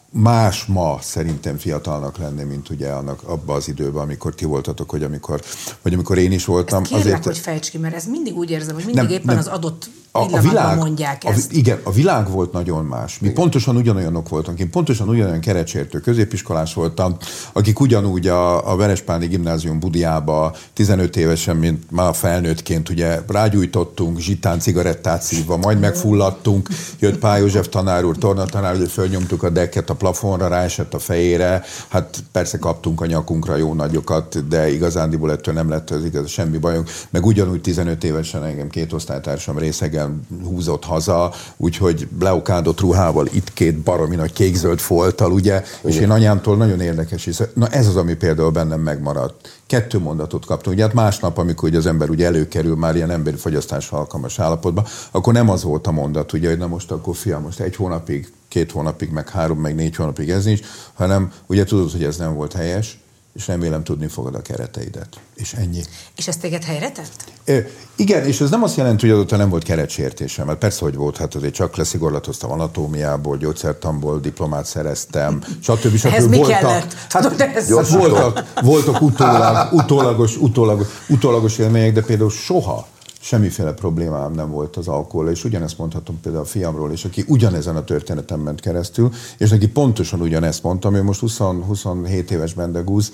más 0.09 0.65
ma 0.65 0.97
szerintem 1.01 1.57
fiatalnak 1.57 2.17
lenni, 2.17 2.43
mint 2.43 2.69
ugye 2.69 2.89
annak 2.89 3.23
abban 3.23 3.55
az 3.55 3.67
időben, 3.67 4.01
amikor 4.01 4.35
ti 4.35 4.45
voltatok, 4.45 4.89
hogy 4.89 5.03
amikor, 5.03 5.41
vagy 5.81 5.93
amikor 5.93 6.17
én 6.17 6.31
is 6.31 6.45
voltam. 6.45 6.81
Ezt 6.81 6.91
kérlek, 6.91 7.07
azért, 7.07 7.25
hogy 7.25 7.37
fejts 7.37 7.69
ki, 7.69 7.77
mert 7.77 7.95
ez 7.95 8.05
mindig 8.05 8.35
úgy 8.35 8.49
érzem, 8.51 8.75
hogy 8.75 8.85
mindig 8.85 9.03
nem, 9.03 9.11
éppen 9.11 9.25
nem, 9.25 9.37
az 9.37 9.47
adott 9.47 9.89
a, 10.15 10.35
a 10.35 10.39
világ, 10.39 10.77
mondják 10.77 11.23
ezt. 11.23 11.51
A, 11.51 11.55
igen, 11.55 11.79
a 11.83 11.91
világ 11.91 12.29
volt 12.29 12.51
nagyon 12.51 12.85
más. 12.85 13.19
Mi 13.19 13.27
igen. 13.27 13.41
pontosan 13.41 13.75
ugyanolyanok 13.75 14.29
voltunk. 14.29 14.59
Én 14.59 14.69
pontosan 14.69 15.09
ugyanolyan 15.09 15.39
kerecsértő 15.39 15.99
középiskolás 15.99 16.73
voltam, 16.73 17.17
akik 17.53 17.79
ugyanúgy 17.79 18.27
a, 18.27 18.71
a 18.71 18.75
Verespáni 18.75 19.27
Gimnázium 19.27 19.79
Budiába 19.79 20.55
15 20.73 21.15
évesen, 21.15 21.55
mint 21.55 21.91
már 21.91 22.15
felnőttként 22.15 22.89
ugye 22.89 23.19
rágyújtottunk, 23.27 24.19
zsitán 24.19 24.59
cigarettát 24.59 25.21
szívva, 25.21 25.57
majd 25.57 25.79
megfulladtunk, 25.79 26.69
jött 26.99 27.17
Pál 27.19 27.39
József 27.39 27.67
tanár 27.67 28.03
úr, 28.03 28.17
torna 28.17 28.45
tanár, 28.45 28.77
hogy 28.77 28.91
fölnyomtuk 28.91 29.43
a 29.43 29.49
dekket 29.49 29.89
a 29.89 29.95
plafonra, 29.95 30.47
ráesett 30.47 30.93
a 30.93 30.99
fejére, 30.99 31.63
hát 31.87 32.23
persze 32.31 32.57
kaptunk 32.57 33.01
a 33.01 33.05
nyakunkra 33.05 33.55
jó 33.55 33.73
nagyokat, 33.73 34.47
de 34.47 34.71
igazándiból 34.71 35.31
ettől 35.31 35.53
nem 35.53 35.69
lett 35.69 35.89
az 35.89 36.05
igaz, 36.05 36.29
semmi 36.29 36.57
bajunk. 36.57 36.89
Meg 37.09 37.25
ugyanúgy 37.25 37.61
15 37.61 38.03
évesen 38.03 38.43
engem 38.43 38.69
két 38.69 38.93
osztálytársam 38.93 39.57
részegen 39.57 40.01
reggel 40.03 40.49
húzott 40.49 40.83
haza, 40.83 41.33
úgyhogy 41.57 42.07
leokádott 42.19 42.79
ruhával, 42.79 43.27
itt 43.31 43.53
két 43.53 43.77
baromi 43.77 44.15
nagy 44.15 44.33
kékzöld 44.33 44.79
folttal, 44.79 45.31
ugye, 45.31 45.63
és 45.81 45.99
én 45.99 46.11
anyámtól 46.11 46.57
nagyon 46.57 46.79
érdekes, 46.79 47.25
és 47.25 47.43
na 47.53 47.67
ez 47.67 47.87
az, 47.87 47.95
ami 47.95 48.13
például 48.13 48.49
bennem 48.51 48.79
megmaradt. 48.79 49.61
Kettő 49.65 49.99
mondatot 49.99 50.45
kaptam. 50.45 50.73
Ugye 50.73 50.83
hát 50.83 50.93
másnap, 50.93 51.37
amikor 51.37 51.69
ugye 51.69 51.77
az 51.77 51.85
ember 51.85 52.09
ugye 52.09 52.25
előkerül 52.25 52.75
már 52.75 52.95
ilyen 52.95 53.09
emberi 53.11 53.35
fogyasztásra 53.35 53.97
alkalmas 53.97 54.39
állapotba, 54.39 54.85
akkor 55.11 55.33
nem 55.33 55.49
az 55.49 55.63
volt 55.63 55.87
a 55.87 55.91
mondat, 55.91 56.33
ugye, 56.33 56.49
hogy 56.49 56.57
na 56.57 56.67
most 56.67 56.91
akkor 56.91 57.15
fiam, 57.15 57.41
most 57.41 57.59
egy 57.59 57.75
hónapig, 57.75 58.31
két 58.47 58.71
hónapig, 58.71 59.09
meg 59.09 59.29
három, 59.29 59.59
meg 59.59 59.75
négy 59.75 59.95
hónapig 59.95 60.29
ez 60.29 60.43
nincs, 60.43 60.59
hanem 60.93 61.31
ugye 61.45 61.63
tudod, 61.63 61.91
hogy 61.91 62.03
ez 62.03 62.17
nem 62.17 62.33
volt 62.33 62.53
helyes, 62.53 63.02
és 63.33 63.47
remélem 63.47 63.83
tudni 63.83 64.07
fogod 64.07 64.35
a 64.35 64.41
kereteidet. 64.41 65.07
És 65.35 65.53
ennyi. 65.53 65.83
És 66.15 66.27
ez 66.27 66.37
téged 66.37 66.63
helyre 66.63 66.91
tett? 66.91 67.31
É, 67.43 67.67
igen, 67.95 68.25
és 68.25 68.41
ez 68.41 68.49
nem 68.49 68.63
azt 68.63 68.77
jelenti, 68.77 69.05
hogy 69.05 69.15
azóta 69.15 69.37
nem 69.37 69.49
volt 69.49 69.63
keretsértésem, 69.63 70.45
mert 70.45 70.59
persze, 70.59 70.79
hogy 70.79 70.95
volt, 70.95 71.17
hát 71.17 71.35
azért 71.35 71.53
csak 71.53 71.75
leszigorlatoztam 71.75 72.51
anatómiából, 72.51 73.37
gyógyszertamból, 73.37 74.19
diplomát 74.19 74.65
szereztem, 74.65 75.43
stb. 75.61 75.95
stb. 75.95 76.13
Ez 76.13 76.27
mi 76.27 76.37
voltak, 76.37 76.59
kellett? 76.59 76.93
Hát, 77.09 77.41
ez 77.55 77.75
hát 77.75 77.87
voltak, 77.89 78.43
voltak 78.61 79.01
utólag, 79.01 79.73
utólagos, 79.73 80.37
utólagos, 80.37 80.87
utólagos 81.07 81.57
élmények, 81.57 81.93
de 81.93 82.01
például 82.01 82.29
soha 82.29 82.87
semmiféle 83.23 83.73
problémám 83.73 84.33
nem 84.33 84.51
volt 84.51 84.75
az 84.75 84.87
alkohol, 84.87 85.29
és 85.29 85.43
ugyanezt 85.43 85.77
mondhatom 85.77 86.19
például 86.19 86.43
a 86.43 86.47
fiamról, 86.47 86.91
és 86.91 87.05
aki 87.05 87.23
ugyanezen 87.27 87.75
a 87.75 87.83
történeten 87.83 88.39
ment 88.39 88.59
keresztül, 88.59 89.11
és 89.37 89.49
neki 89.49 89.67
pontosan 89.67 90.21
ugyanezt 90.21 90.63
mondtam, 90.63 90.95
ő 90.95 91.03
most 91.03 91.19
20, 91.19 91.37
27 91.37 92.31
éves 92.31 92.53
bendegúz, 92.53 93.11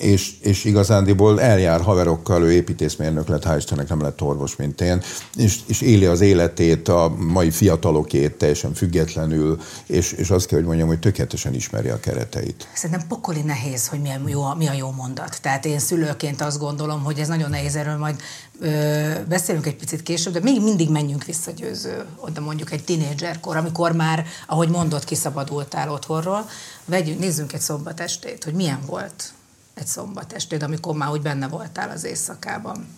és, 0.00 0.32
és 0.40 0.64
igazándiból 0.64 1.40
eljár 1.40 1.80
haverokkal, 1.80 2.42
ő 2.42 2.52
építészmérnök 2.52 3.28
lett, 3.28 3.44
hál' 3.44 3.56
Istennek 3.56 3.88
nem 3.88 4.00
lett 4.00 4.22
orvos, 4.22 4.56
mint 4.56 4.80
én, 4.80 5.02
és, 5.36 5.58
és 5.66 5.80
éli 5.80 6.04
az 6.04 6.20
életét, 6.20 6.88
a 6.88 7.14
mai 7.18 7.50
fiatalokét 7.50 8.32
teljesen 8.32 8.74
függetlenül, 8.74 9.60
és, 9.86 10.12
és 10.12 10.30
azt 10.30 10.46
kell, 10.46 10.58
hogy 10.58 10.66
mondjam, 10.66 10.88
hogy 10.88 10.98
tökéletesen 10.98 11.54
ismeri 11.54 11.88
a 11.88 12.00
kereteit. 12.00 12.68
Szerintem 12.74 13.06
pokoli 13.08 13.40
nehéz, 13.40 13.88
hogy 13.88 14.00
mi 14.00 14.08
a 14.08 14.20
jó, 14.26 14.54
mi 14.54 14.66
a 14.66 14.72
jó 14.72 14.90
mondat. 14.90 15.38
Tehát 15.42 15.64
én 15.64 15.78
szülőként 15.78 16.40
azt 16.40 16.58
gondolom, 16.58 17.02
hogy 17.02 17.18
ez 17.18 17.28
nagyon 17.28 17.50
nehéz, 17.50 17.76
erről 17.76 17.96
majd 17.96 18.20
ö, 18.60 19.10
beszélünk 19.28 19.66
egy 19.66 19.76
picit 19.76 20.02
később, 20.02 20.32
de 20.32 20.40
még 20.42 20.62
mindig 20.62 20.90
menjünk 20.90 21.24
visszagyőző, 21.24 22.04
oda 22.16 22.40
mondjuk 22.40 22.72
egy 22.72 22.84
tinédzserkor, 22.84 23.56
amikor 23.56 23.92
már, 23.92 24.26
ahogy 24.46 24.68
mondott, 24.68 25.04
kiszabadultál 25.04 25.90
otthonról. 25.90 26.48
Vegyünk, 26.84 27.18
nézzünk 27.18 27.52
egy 27.52 27.60
szombatestét, 27.60 28.44
hogy 28.44 28.54
milyen 28.54 28.80
volt 28.86 29.32
egy 29.80 29.86
szombatestéd, 29.86 30.62
amikor 30.62 30.94
már 30.94 31.10
úgy 31.10 31.22
benne 31.22 31.48
voltál 31.48 31.90
az 31.90 32.04
éjszakában. 32.04 32.88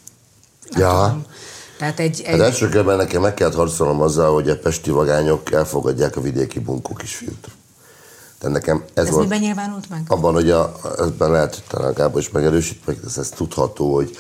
ja. 0.71 1.05
Tudom. 1.07 1.27
Tehát 1.79 1.99
egy, 1.99 2.21
egy... 2.21 2.31
Hát 2.31 2.41
első 2.41 2.69
körben 2.69 2.97
nekem 2.97 3.21
meg 3.21 3.35
kellett 3.35 3.55
harcolnom 3.55 4.01
azzal, 4.01 4.35
hogy 4.35 4.49
a 4.49 4.59
pesti 4.59 4.91
vagányok 4.91 5.53
elfogadják 5.53 6.17
a 6.17 6.21
vidéki 6.21 6.59
bunkó 6.59 6.95
kisfiút. 6.95 7.49
Tehát 8.39 8.57
nekem 8.57 8.85
ez, 8.95 9.07
ez 9.07 9.11
volt, 9.11 9.23
miben 9.23 9.41
nyilvánult 9.41 9.89
meg? 9.89 10.03
Abban, 10.07 10.35
hogy 10.35 10.51
a, 10.51 10.77
ebben 10.99 11.31
lehet, 11.31 11.55
hogy 11.55 11.65
talán 11.69 11.93
Gábor 11.93 12.21
is 12.21 12.31
megerősít, 12.31 12.87
meg 12.87 12.99
ez, 13.07 13.19
ez 13.19 13.29
tudható, 13.29 13.95
hogy, 13.95 14.19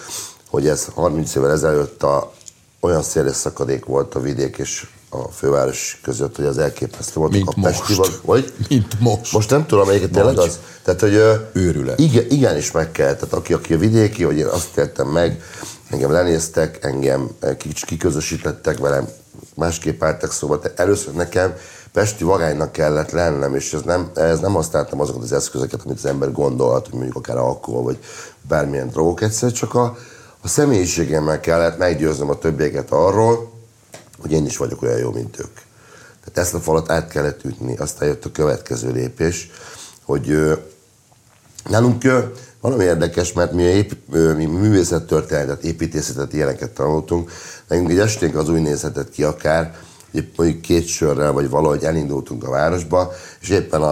hogy 0.51 0.69
ez 0.69 0.85
30 0.95 1.35
évvel 1.35 1.51
ezelőtt 1.51 2.03
a, 2.03 2.33
olyan 2.81 3.03
széles 3.03 3.37
szakadék 3.37 3.85
volt 3.85 4.15
a 4.15 4.21
vidék 4.21 4.59
és 4.59 4.87
a 5.15 5.29
főváros 5.33 6.01
között, 6.03 6.37
hogy 6.37 6.45
az 6.45 6.59
elképesztő 6.59 7.21
volt. 7.21 7.33
Mint 7.33 7.49
a 7.49 7.53
most. 7.57 7.87
Pesti, 7.87 8.13
vagy? 8.23 8.53
Mint 8.69 9.01
most. 9.01 9.33
Most 9.33 9.51
nem 9.51 9.67
tudom, 9.67 9.87
melyiket 9.87 10.11
tényleg 10.11 10.39
az. 10.39 10.59
Tehát, 10.83 11.01
hogy 11.01 11.23
Őrület. 11.53 11.99
Igen, 11.99 12.25
igenis 12.29 12.71
meg 12.71 12.93
kell. 12.93 13.15
Tehát 13.15 13.33
aki, 13.33 13.53
aki 13.53 13.75
a 13.75 13.79
vidéki, 13.79 14.23
hogy 14.23 14.37
én 14.37 14.47
azt 14.47 14.69
tettem 14.75 15.09
meg, 15.09 15.43
engem 15.91 16.11
lenéztek, 16.11 16.79
engem 16.85 17.31
kiközösítettek 17.87 18.79
velem, 18.79 19.09
másképp 19.55 20.03
álltak 20.03 20.33
szóba. 20.33 20.59
Tehát 20.59 20.81
először 20.81 21.15
nekem 21.15 21.55
Pesti 21.93 22.25
vagánynak 22.25 22.73
kellett 22.73 23.11
lennem, 23.11 23.55
és 23.55 23.73
ez 23.73 23.81
nem, 23.83 24.11
ez 24.15 24.41
nem 24.41 24.53
használtam 24.53 25.01
azokat 25.01 25.23
az 25.23 25.33
eszközöket, 25.33 25.81
amit 25.85 25.97
az 25.97 26.07
ember 26.07 26.33
gondolhat, 26.33 26.85
hogy 26.85 26.95
mondjuk 26.95 27.17
akár 27.17 27.37
alkohol, 27.37 27.83
vagy 27.83 27.99
bármilyen 28.49 28.89
drogok, 28.89 29.23
egyszer 29.23 29.53
csak 29.53 29.75
a, 29.75 29.97
a 30.43 30.49
személyiségemmel 30.49 31.41
kellett 31.41 31.79
meggyőznöm 31.79 32.31
a 32.31 32.39
többieket 32.39 32.91
arról, 32.91 33.52
hogy 34.21 34.33
én 34.33 34.47
is 34.47 34.57
vagyok 34.57 34.83
olyan 34.83 34.99
jó, 34.99 35.11
mint 35.11 35.39
ők. 35.39 35.55
Tehát 36.25 36.39
ezt 36.39 36.55
a 36.55 36.61
falat 36.61 36.91
át 36.91 37.09
kellett 37.09 37.45
ütni, 37.45 37.77
aztán 37.77 38.09
jött 38.09 38.25
a 38.25 38.33
következő 38.33 38.93
lépés, 38.93 39.51
hogy 40.03 40.59
nálunk 41.69 42.03
valami 42.61 42.85
érdekes, 42.85 43.33
mert 43.33 43.53
mi, 43.53 43.63
ép, 43.63 43.97
mi 44.37 44.45
művészettörténetet, 44.45 45.65
építészetet, 45.65 46.33
ilyeneket 46.33 46.71
tanultunk, 46.71 47.31
nekünk 47.69 47.91
egy 47.91 47.99
esténk 47.99 48.37
az 48.37 48.49
úgy 48.49 48.63
nézhetett 48.63 49.11
ki 49.11 49.23
akár, 49.23 49.77
hogy 50.13 50.33
mondjuk 50.37 50.61
két 50.61 50.87
sörrel, 50.87 51.33
vagy 51.33 51.49
valahogy 51.49 51.85
elindultunk 51.85 52.45
a 52.45 52.51
városba, 52.51 53.13
és 53.41 53.49
éppen 53.49 53.83
a, 53.83 53.91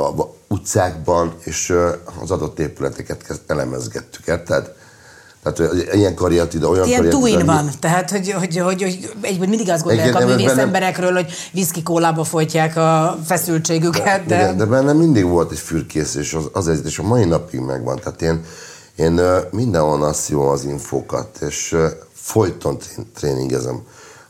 a 0.00 0.34
utcákban 0.48 1.34
és 1.38 1.74
az 2.20 2.30
adott 2.30 2.58
épületeket 2.58 3.40
elemezgettük, 3.46 4.26
érted? 4.26 4.73
Tehát 5.44 5.94
ilyen 5.94 6.14
kariatida, 6.14 6.68
olyan 6.68 6.86
Ilyen 6.86 7.08
túin 7.08 7.44
van, 7.44 7.70
tehát 7.80 8.10
hogy, 8.10 8.30
hogy, 8.30 8.56
hogy, 8.56 8.82
hogy 8.82 9.12
egyben 9.20 9.48
mindig 9.48 9.70
azt 9.70 9.84
gondolják 9.84 10.14
a 10.14 10.26
művész 10.26 10.56
emberekről, 10.56 11.12
hogy 11.12 11.32
viszki 11.52 11.82
kólába 11.82 12.24
folytják 12.24 12.76
a 12.76 13.18
feszültségüket. 13.24 14.26
De... 14.26 14.36
Igen, 14.36 14.56
de 14.56 14.64
bennem 14.64 14.96
mindig 14.96 15.24
volt 15.24 15.50
egy 15.50 15.58
fürkész, 15.58 16.14
és 16.14 16.34
az, 16.52 16.66
az 16.68 16.80
és 16.84 16.98
a 16.98 17.02
mai 17.02 17.24
napig 17.24 17.60
megvan. 17.60 17.98
Tehát 17.98 18.22
én, 18.22 18.44
én 18.96 19.20
mindenhonnan 19.50 20.12
szívom 20.12 20.48
az 20.48 20.64
infókat, 20.64 21.38
és 21.40 21.76
folyton 22.12 22.78
tréningezem 23.14 23.82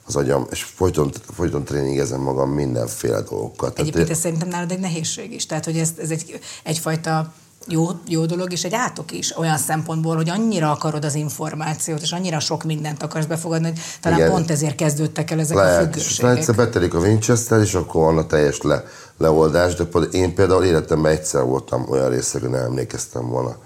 az 0.07 0.17
agyam, 0.17 0.47
és 0.51 0.63
folyton, 0.63 1.13
folyton 1.35 1.65
tréningezem 1.65 2.21
magam 2.21 2.51
mindenféle 2.51 3.21
dolgokat. 3.21 3.79
Egyébként 3.79 4.11
ez 4.11 4.19
szerintem 4.19 4.49
nálad 4.49 4.71
egy 4.71 4.79
nehézség 4.79 5.33
is, 5.33 5.47
tehát 5.47 5.65
hogy 5.65 5.77
ez, 5.77 5.89
ez 5.99 6.11
egy, 6.11 6.39
egyfajta 6.63 7.33
jó, 7.69 7.89
jó 8.09 8.27
dolog, 8.27 8.53
és 8.53 8.65
egy 8.65 8.75
átok 8.75 9.13
is 9.13 9.37
olyan 9.37 9.59
szempontból, 9.59 10.17
hogy 10.17 10.29
annyira 10.29 10.71
akarod 10.71 11.05
az 11.05 11.15
információt, 11.15 12.03
és 12.03 12.13
annyira 12.13 12.41
sok 12.41 12.65
mindent 12.65 13.03
akarsz 13.03 13.27
befogadni, 13.27 13.67
hogy 13.67 13.81
talán 14.01 14.19
Igen. 14.19 14.31
pont 14.31 14.51
ezért 14.51 14.75
kezdődtek 14.75 15.31
el 15.31 15.41
ezek 15.41 15.57
Lehet, 15.57 15.81
a 15.81 15.83
függőségek. 15.83 16.39
És 16.39 16.47
betelik 16.47 16.95
a 16.95 16.99
Winchester, 16.99 17.61
és 17.61 17.75
akkor 17.75 18.03
van 18.03 18.19
a 18.19 18.27
teljes 18.27 18.61
le, 18.63 18.85
leoldás, 19.19 19.75
de 19.75 19.85
én 20.11 20.35
például 20.35 20.65
életemben 20.65 21.13
egyszer 21.13 21.43
voltam 21.43 21.87
olyan 21.89 22.11
részekre, 22.11 22.49
nem 22.49 22.65
emlékeztem 22.65 23.29
volna 23.29 23.57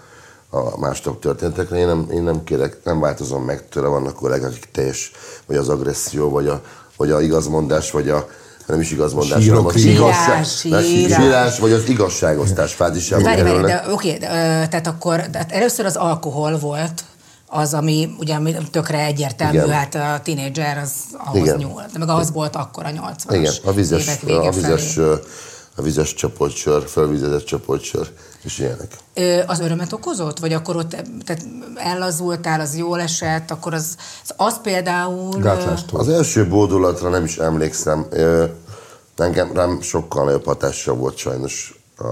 a 0.50 0.78
mások 0.78 1.20
történtekre. 1.20 1.76
Én 1.76 1.86
nem, 1.86 2.06
én 2.12 2.22
nem 2.22 2.44
kérek, 2.44 2.76
nem 2.84 3.00
változom 3.00 3.44
meg 3.44 3.68
tőle, 3.68 3.88
vannak 3.88 4.14
kollégák, 4.14 4.50
akik 4.50 4.70
teljes, 4.72 5.12
vagy 5.46 5.56
az 5.56 5.68
agresszió, 5.68 6.30
vagy 6.30 6.48
a, 6.48 6.62
vagy 6.96 7.10
a 7.10 7.20
igazmondás, 7.20 7.90
vagy 7.90 8.08
a, 8.08 8.28
nem 8.68 8.80
is 8.80 8.90
igazmondás, 8.90 9.48
hanem 9.48 9.66
az 9.66 9.84
igazság, 9.84 10.44
sírás, 10.44 11.58
vagy 11.58 11.72
az 11.72 11.88
igazságosztás 11.88 12.74
fázisában 12.74 13.24
Várj, 13.24 13.42
várj, 13.42 13.60
de 13.60 13.84
oké, 13.90 14.16
de, 14.16 14.28
tehát 14.68 14.86
akkor 14.86 15.20
tehát 15.20 15.52
először 15.52 15.84
az 15.84 15.96
alkohol 15.96 16.58
volt, 16.58 17.04
az, 17.46 17.74
ami 17.74 18.14
ugye 18.18 18.38
tökre 18.70 19.04
egyértelmű, 19.04 19.58
Igen. 19.58 19.70
hát 19.70 19.94
a 19.94 20.20
tínédzser 20.22 20.78
az 20.78 20.90
ahhoz 21.24 21.46
Igen. 21.46 21.56
nyúl, 21.56 21.82
de 21.92 21.98
meg 21.98 22.08
az 22.08 22.32
volt 22.32 22.56
akkor 22.56 22.84
a 22.84 22.88
80-as 22.88 23.34
Igen, 23.34 23.52
a 23.64 23.72
vizes, 23.72 24.18
a 24.26 24.50
vizes 24.50 24.98
a 25.78 25.82
vizes 25.82 26.14
csapott 26.14 26.54
sör, 26.54 26.88
fölvizezett 26.88 27.44
csapott 27.44 27.82
sör, 27.82 28.10
és 28.42 28.58
ilyenek. 28.58 28.96
Ö, 29.14 29.40
Az 29.46 29.60
örömet 29.60 29.92
okozott? 29.92 30.38
Vagy 30.38 30.52
akkor 30.52 30.76
ott 30.76 30.88
tehát 31.24 31.46
ellazultál, 31.74 32.60
az 32.60 32.76
jól 32.76 33.00
esett, 33.00 33.50
akkor 33.50 33.74
az, 33.74 33.96
az, 34.22 34.34
az 34.36 34.60
például... 34.62 35.40
Gátlástól. 35.40 36.00
Az 36.00 36.08
első 36.08 36.46
bódulatra 36.48 37.08
nem 37.08 37.24
is 37.24 37.36
emlékszem. 37.36 38.06
Ö, 38.10 38.44
Engem 39.16 39.52
rám 39.52 39.80
sokkal 39.80 40.24
nagyobb 40.24 40.44
hatással 40.44 40.94
volt 40.94 41.16
sajnos 41.16 41.80
a, 41.98 42.04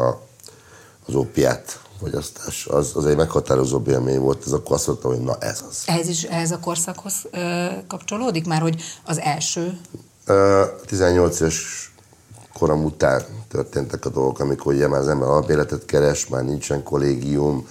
az 1.06 1.14
opiát 1.14 1.80
fogyasztás. 2.00 2.66
Az, 2.66 2.90
az 2.94 3.06
egy 3.06 3.16
meghatározó 3.16 3.82
élmény 3.88 4.18
volt, 4.18 4.42
ez 4.46 4.52
akkor 4.52 4.76
azt 4.76 4.86
mondtam, 4.86 5.10
hogy 5.10 5.20
na 5.20 5.36
ez 5.40 5.64
az. 5.70 5.82
Ehhez 5.86 6.08
is, 6.08 6.22
ehhez 6.22 6.50
a 6.50 6.58
korszakhoz 6.58 7.14
ö, 7.30 7.66
kapcsolódik 7.88 8.46
már, 8.46 8.60
hogy 8.60 8.82
az 9.04 9.18
első 9.20 9.78
Ö, 10.26 10.62
18 10.86 11.40
éves 11.40 11.85
korom 12.58 12.84
után 12.84 13.22
történtek 13.48 14.04
a 14.04 14.08
dolgok, 14.08 14.40
amikor 14.40 14.74
ugye 14.74 14.88
már 14.88 15.00
az 15.00 15.08
ember 15.08 15.28
albéletet 15.28 15.84
keres, 15.84 16.26
már 16.26 16.44
nincsen 16.44 16.82
kollégium, 16.82 17.68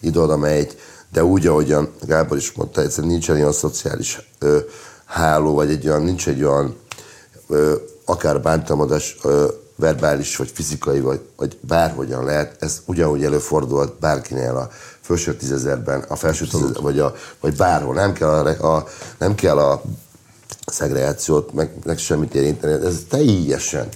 ide-oda 0.00 0.36
megy, 0.36 0.78
de 1.12 1.24
úgy, 1.24 1.46
ahogyan 1.46 1.92
Gábor 2.06 2.36
is 2.36 2.52
mondta, 2.52 2.80
egyszerűen 2.80 3.12
nincsen 3.12 3.36
olyan 3.36 3.52
szociális 3.52 4.32
ö, 4.38 4.58
háló, 5.04 5.54
vagy 5.54 5.70
egy 5.70 5.88
olyan, 5.88 6.02
nincs 6.02 6.28
egy 6.28 6.44
olyan 6.44 6.76
ö, 7.48 7.74
akár 8.04 8.40
bántalmazás, 8.40 9.16
ö, 9.22 9.46
verbális, 9.76 10.36
vagy 10.36 10.50
fizikai, 10.54 11.00
vagy, 11.00 11.20
vagy 11.36 11.58
bárhogyan 11.60 12.24
lehet, 12.24 12.56
ez 12.62 12.82
ugyanúgy 12.84 13.24
előfordulhat 13.24 13.98
bárkinél 13.98 14.56
a 14.56 14.68
felső 15.00 15.36
tízezerben, 15.36 16.04
a 16.08 16.16
felső 16.16 16.46
tízezer, 16.46 16.82
vagy, 16.82 16.98
a, 16.98 17.14
vagy 17.40 17.56
bárhol. 17.56 17.94
Nem 17.94 18.12
kell 18.12 18.28
a, 18.28 18.74
a, 18.74 18.86
nem 19.18 19.34
kell 19.34 19.58
a 19.58 19.82
szegregációt, 20.66 21.52
meg, 21.52 21.70
meg 21.84 21.98
semmit 21.98 22.34
érinteni. 22.34 22.86
Ez 22.86 22.98
teljesen 23.08 23.88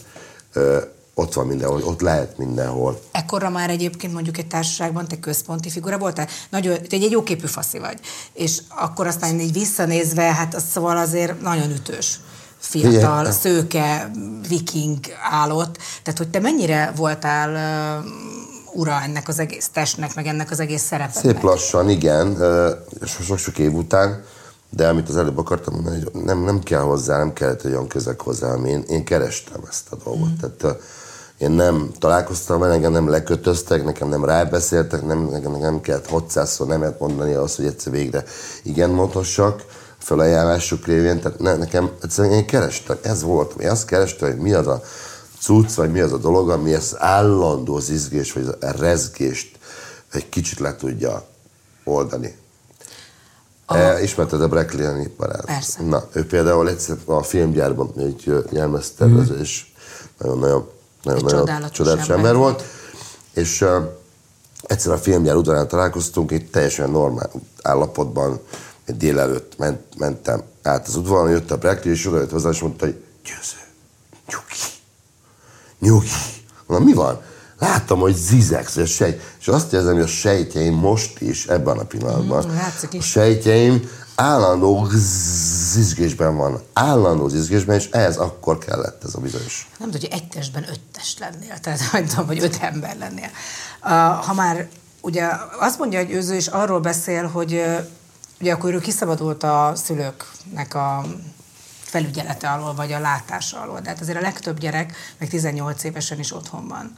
ott 1.15 1.35
van 1.35 1.47
mindenhol, 1.47 1.83
ott 1.83 2.01
lehet 2.01 2.39
mindenhol. 2.39 3.01
Ekkorra 3.13 3.51
már 3.51 3.71
egyébként 3.71 4.13
mondjuk 4.13 4.39
egy 4.39 4.47
társaságban 4.47 5.09
te 5.09 5.19
központi 5.21 5.71
figura 5.71 5.99
voltál, 5.99 6.29
nagyon, 6.51 6.75
te 6.89 6.97
egy, 6.97 7.11
jóképű 7.11 7.47
faszi 7.47 7.79
vagy, 7.79 8.01
és 8.33 8.59
akkor 8.69 9.07
aztán 9.07 9.41
így 9.41 9.53
visszanézve, 9.53 10.23
hát 10.23 10.55
az 10.55 10.63
szóval 10.73 10.97
azért 10.97 11.41
nagyon 11.41 11.71
ütős 11.71 12.21
fiatal, 12.59 13.21
Igen. 13.21 13.33
szőke, 13.33 14.11
viking 14.49 14.99
állott. 15.31 15.77
Tehát, 16.03 16.19
hogy 16.19 16.29
te 16.29 16.41
mennyire 16.41 16.93
voltál 16.97 17.51
uh, 18.05 18.81
ura 18.81 19.03
ennek 19.03 19.29
az 19.29 19.39
egész 19.39 19.69
testnek, 19.73 20.15
meg 20.15 20.27
ennek 20.27 20.51
az 20.51 20.61
egész 20.61 20.83
szerepednek? 20.83 21.35
Szép 21.35 21.43
lassan, 21.43 21.91
igen, 21.91 22.37
sok-sok 23.27 23.59
év 23.59 23.73
után, 23.73 24.25
de 24.71 24.89
amit 24.89 25.09
az 25.09 25.17
előbb 25.17 25.39
akartam 25.39 25.75
mondani, 25.75 26.03
hogy 26.03 26.23
nem, 26.23 26.39
nem 26.39 26.61
kell 26.61 26.81
hozzá, 26.81 27.19
nem 27.19 27.33
kellett 27.33 27.65
olyan 27.65 27.87
közeg 27.87 28.21
hozzá, 28.21 28.55
én, 28.55 28.85
én 28.89 29.05
kerestem 29.05 29.61
ezt 29.69 29.87
a 29.91 29.97
dolgot. 30.05 30.29
Mm. 30.29 30.35
Tehát 30.41 30.81
én 31.39 31.51
nem 31.51 31.91
találkoztam 31.99 32.61
vele, 32.61 32.75
engem 32.75 32.93
nem 32.93 33.09
lekötöztek, 33.09 33.85
nekem 33.85 34.09
nem 34.09 34.25
rábeszéltek, 34.25 35.07
nem, 35.07 35.29
nekem 35.31 35.53
nem 35.59 35.81
kellett 35.81 36.09
600 36.09 36.59
nem 36.59 36.81
lehet 36.81 37.01
mondani 37.01 37.33
azt, 37.33 37.57
hogy 37.57 37.67
egyszer 37.67 37.93
végre 37.93 38.25
igen 38.63 38.91
mondhassak 38.91 39.65
felajánlásuk 39.99 40.87
révén, 40.87 41.21
tehát 41.21 41.39
ne, 41.39 41.57
nekem 41.57 41.91
egyszerűen 42.03 42.35
én 42.35 42.47
kerestem, 42.47 42.97
ez 43.03 43.23
volt, 43.23 43.61
én 43.61 43.71
azt 43.71 43.87
kerestem, 43.87 44.29
hogy 44.31 44.39
mi 44.39 44.53
az 44.53 44.67
a 44.67 44.83
cucc, 45.41 45.75
vagy 45.75 45.93
mi 45.93 46.01
az 46.01 46.13
a 46.13 46.19
dolog, 46.19 46.51
ami 46.51 46.75
ezt 46.75 46.97
állandó 46.99 47.77
az 47.77 47.91
izgés, 47.91 48.33
vagy 48.33 48.47
a 48.61 48.71
rezgést 48.79 49.59
egy 50.13 50.29
kicsit 50.29 50.59
le 50.59 50.77
tudja 50.77 51.27
oldani. 51.85 52.37
E, 53.69 54.03
ismerted 54.03 54.43
a 54.43 54.49
Breckley 54.49 55.09
barát? 55.17 55.45
Persze. 55.45 55.83
Na, 55.83 56.05
ő 56.13 56.27
például 56.27 56.69
egyszer 56.69 56.97
a 57.05 57.23
filmgyárban 57.23 57.93
egy 57.97 58.33
jelmeztervező, 58.51 59.39
és 59.39 59.67
nagyon-nagyon 60.19 60.69
nagyon, 61.03 61.23
nagyon 61.23 61.39
csodálatos 61.39 61.77
csodálatos 61.77 62.09
ember 62.09 62.35
volt, 62.35 62.63
és 63.35 63.61
uh, 63.61 63.69
egyszer 64.63 64.93
a 64.93 64.99
filmgyár 64.99 65.37
után 65.37 65.69
találkoztunk, 65.69 66.33
egy 66.33 66.51
teljesen 66.51 66.91
normál 66.91 67.31
állapotban, 67.63 68.41
egy 68.85 68.97
délelőtt 68.97 69.59
ment, 69.59 69.99
mentem 69.99 70.43
át 70.63 70.87
az 70.87 70.97
udvaron, 70.97 71.31
jött 71.31 71.51
a 71.51 71.59
Breckley, 71.59 71.93
és 71.93 72.07
oda 72.07 72.19
jött 72.19 72.31
hozzá, 72.31 72.51
és 72.51 72.61
mondta, 72.61 72.85
hogy 72.85 73.03
győző, 73.25 73.57
nyugi, 74.31 74.73
nyugi. 75.79 76.09
Mondom, 76.67 76.89
mi 76.89 76.95
van? 76.95 77.23
Láttam, 77.59 77.99
hogy 77.99 78.15
zizegsz, 78.15 78.77
a 78.77 78.87
sejt. 78.87 79.23
És 79.41 79.49
azt 79.49 79.73
érzem, 79.73 79.93
hogy 79.93 80.03
a 80.03 80.07
sejtjeim 80.07 80.75
most 80.75 81.21
is, 81.21 81.47
ebben 81.47 81.79
a 81.79 81.85
pillanatban, 81.85 82.47
Mm, 82.47 82.99
a 82.99 83.03
sejtjeim 83.03 83.91
állandó 84.15 84.89
zizgésben 85.73 86.37
van. 86.37 86.63
Állandó 86.73 87.29
zizgésben, 87.29 87.77
és 87.77 87.89
ez 87.91 88.17
akkor 88.17 88.59
kellett 88.59 89.05
ez 89.05 89.15
a 89.15 89.21
bizonyos. 89.21 89.69
Nem 89.79 89.91
hogy 89.91 90.09
egy 90.11 90.29
testben 90.29 90.65
öt 90.69 90.81
test 90.93 91.19
lennél, 91.19 91.59
tehát 91.59 91.81
nem 91.93 92.07
tudom, 92.07 92.27
hogy 92.27 92.43
öt 92.43 92.59
ember 92.61 92.97
lennél. 92.99 93.31
Ha 94.21 94.35
már 94.35 94.69
ugye 95.01 95.29
azt 95.61 95.79
mondja, 95.79 95.99
hogy 95.99 96.11
őző 96.11 96.35
is 96.35 96.47
arról 96.47 96.81
beszél, 96.81 97.27
hogy 97.27 97.65
ugye 98.41 98.53
akkor 98.53 98.75
ő 98.75 98.79
kiszabadult 98.79 99.43
a 99.43 99.73
szülőknek 99.75 100.75
a 100.75 101.05
felügyelete 101.81 102.49
alól, 102.49 102.75
vagy 102.75 102.93
a 102.93 102.99
látása 102.99 103.61
alól. 103.61 103.81
De 103.81 103.89
hát 103.89 104.01
azért 104.01 104.19
a 104.19 104.21
legtöbb 104.21 104.59
gyerek, 104.59 104.97
meg 105.19 105.29
18 105.29 105.85
évesen 105.85 106.19
is 106.19 106.35
otthon 106.35 106.69
van. 106.69 106.95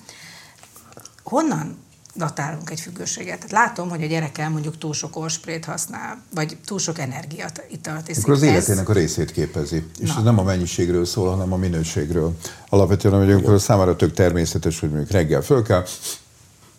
Honnan 1.30 1.76
datálunk 2.16 2.70
egy 2.70 2.80
függőséget? 2.80 3.36
Tehát 3.36 3.50
látom, 3.50 3.88
hogy 3.88 4.02
a 4.02 4.06
gyerekem 4.06 4.52
mondjuk 4.52 4.78
túl 4.78 4.92
sok 4.92 5.16
orsprét 5.16 5.64
használ, 5.64 6.22
vagy 6.34 6.56
túl 6.64 6.78
sok 6.78 6.98
energiát 6.98 7.66
italt 7.70 8.08
iszik. 8.08 8.22
Akkor 8.22 8.34
az 8.34 8.42
Ez- 8.42 8.48
életének 8.48 8.88
a 8.88 8.92
részét 8.92 9.32
képezi. 9.32 9.84
És 9.98 10.08
Na. 10.08 10.16
ez 10.16 10.22
nem 10.24 10.38
a 10.38 10.42
mennyiségről 10.42 11.04
szól, 11.04 11.30
hanem 11.30 11.52
a 11.52 11.56
minőségről. 11.56 12.36
Alapvetően, 12.68 13.18
hogy 13.18 13.32
amikor 13.32 13.60
számára 13.60 13.96
tök 13.96 14.12
természetes, 14.12 14.80
hogy 14.80 14.88
mondjuk 14.88 15.10
reggel 15.10 15.42
föl 15.42 15.62
kell, 15.62 15.84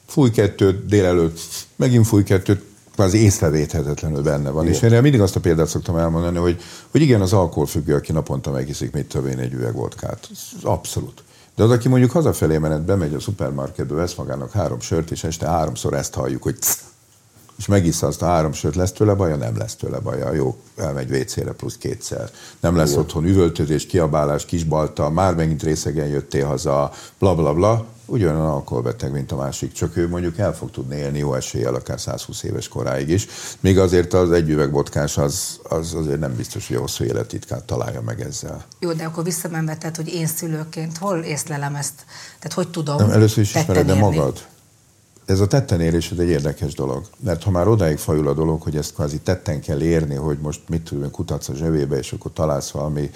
fúj 0.07 0.29
kettőt, 0.29 0.85
délelőtt 0.85 1.39
megint 1.75 2.07
fúj 2.07 2.23
kettőt, 2.23 2.69
az 2.95 3.13
észrevéthetetlenül 3.13 4.21
benne 4.21 4.49
van. 4.49 4.67
És 4.67 4.81
én 4.81 5.01
mindig 5.01 5.21
azt 5.21 5.35
a 5.35 5.39
példát 5.39 5.67
szoktam 5.67 5.97
elmondani, 5.97 6.37
hogy, 6.37 6.61
hogy 6.91 7.01
igen, 7.01 7.21
az 7.21 7.33
alkoholfüggő, 7.33 7.95
aki 7.95 8.11
naponta 8.11 8.51
megiszik, 8.51 8.91
mit 8.91 9.05
tudom 9.05 9.27
én, 9.27 9.39
egy 9.39 9.53
üveg 9.53 9.73
vodkát. 9.73 10.29
Abszolút. 10.63 11.23
De 11.55 11.63
az, 11.63 11.71
aki 11.71 11.87
mondjuk 11.87 12.11
hazafelé 12.11 12.57
menet 12.57 12.85
bemegy 12.85 13.13
a 13.13 13.19
szupermarketbe, 13.19 13.93
vesz 13.95 14.15
magának 14.15 14.51
három 14.51 14.79
sört, 14.79 15.11
és 15.11 15.23
este 15.23 15.47
háromszor 15.47 15.93
ezt 15.93 16.13
halljuk, 16.13 16.43
hogy 16.43 16.57
cs, 16.59 16.77
és 17.61 17.67
megissza 17.67 18.07
azt 18.07 18.21
a 18.21 18.25
három 18.25 18.53
sört, 18.53 18.75
lesz 18.75 18.91
tőle 18.91 19.13
baja? 19.13 19.35
Nem 19.35 19.57
lesz 19.57 19.75
tőle 19.75 19.99
baja. 19.99 20.33
Jó, 20.33 20.55
elmegy 20.77 21.11
WC-re 21.11 21.51
plusz 21.51 21.77
kétszer. 21.77 22.29
Nem 22.59 22.75
lesz 22.75 22.95
otthon 22.95 23.25
üvöltözés, 23.25 23.85
kiabálás, 23.85 24.45
kisbalta, 24.45 25.09
már 25.09 25.35
megint 25.35 25.63
részegen 25.63 26.07
jöttél 26.07 26.45
haza, 26.45 26.91
bla 27.19 27.35
bla 27.35 27.53
bla. 27.53 27.85
Ugyanolyan 28.05 28.45
alkoholbeteg, 28.45 29.11
mint 29.11 29.31
a 29.31 29.35
másik, 29.35 29.71
csak 29.71 29.97
ő 29.97 30.09
mondjuk 30.09 30.37
el 30.37 30.55
fog 30.55 30.71
tudni 30.71 30.95
élni 30.95 31.17
jó 31.17 31.33
eséllyel 31.33 31.73
akár 31.73 31.99
120 31.99 32.43
éves 32.43 32.67
koráig 32.67 33.09
is. 33.09 33.27
Még 33.59 33.79
azért 33.79 34.13
az 34.13 34.31
egy 34.31 34.49
üveg 34.49 34.71
vodkás 34.71 35.17
az, 35.17 35.59
az 35.63 35.93
azért 35.93 36.19
nem 36.19 36.35
biztos, 36.35 36.67
hogy 36.67 36.75
a 36.75 36.79
hosszú 36.79 37.03
élettitkát 37.03 37.63
találja 37.63 38.01
meg 38.01 38.21
ezzel. 38.21 38.65
Jó, 38.79 38.93
de 38.93 39.03
akkor 39.03 39.23
visszamenve, 39.23 39.77
tehát, 39.77 39.95
hogy 39.95 40.13
én 40.13 40.27
szülőként 40.27 40.97
hol 40.97 41.19
észlelem 41.19 41.75
ezt? 41.75 42.05
Tehát 42.39 42.53
hogy 42.53 42.67
tudom 42.67 42.95
Nem, 42.95 43.11
először 43.11 43.43
is 43.43 43.55
ismered 43.55 43.85
de 43.85 43.93
érni? 43.93 44.17
magad. 44.17 44.45
Ez 45.31 45.39
a 45.39 45.47
tetten 45.47 45.81
érés 45.81 46.11
ez 46.11 46.17
egy 46.17 46.29
érdekes 46.29 46.73
dolog. 46.73 47.05
Mert 47.19 47.43
ha 47.43 47.51
már 47.51 47.67
odáig 47.67 47.97
fajul 47.97 48.27
a 48.27 48.33
dolog, 48.33 48.61
hogy 48.61 48.75
ezt 48.75 48.93
kvázi 48.93 49.19
tetten 49.19 49.61
kell 49.61 49.81
érni, 49.81 50.15
hogy 50.15 50.37
most 50.41 50.61
mit 50.69 50.81
tudom, 50.81 51.11
kutatsz 51.11 51.49
a 51.49 51.55
zsebébe, 51.55 51.97
és 51.97 52.11
akkor 52.11 52.31
találsz 52.33 52.71
valami 52.71 53.09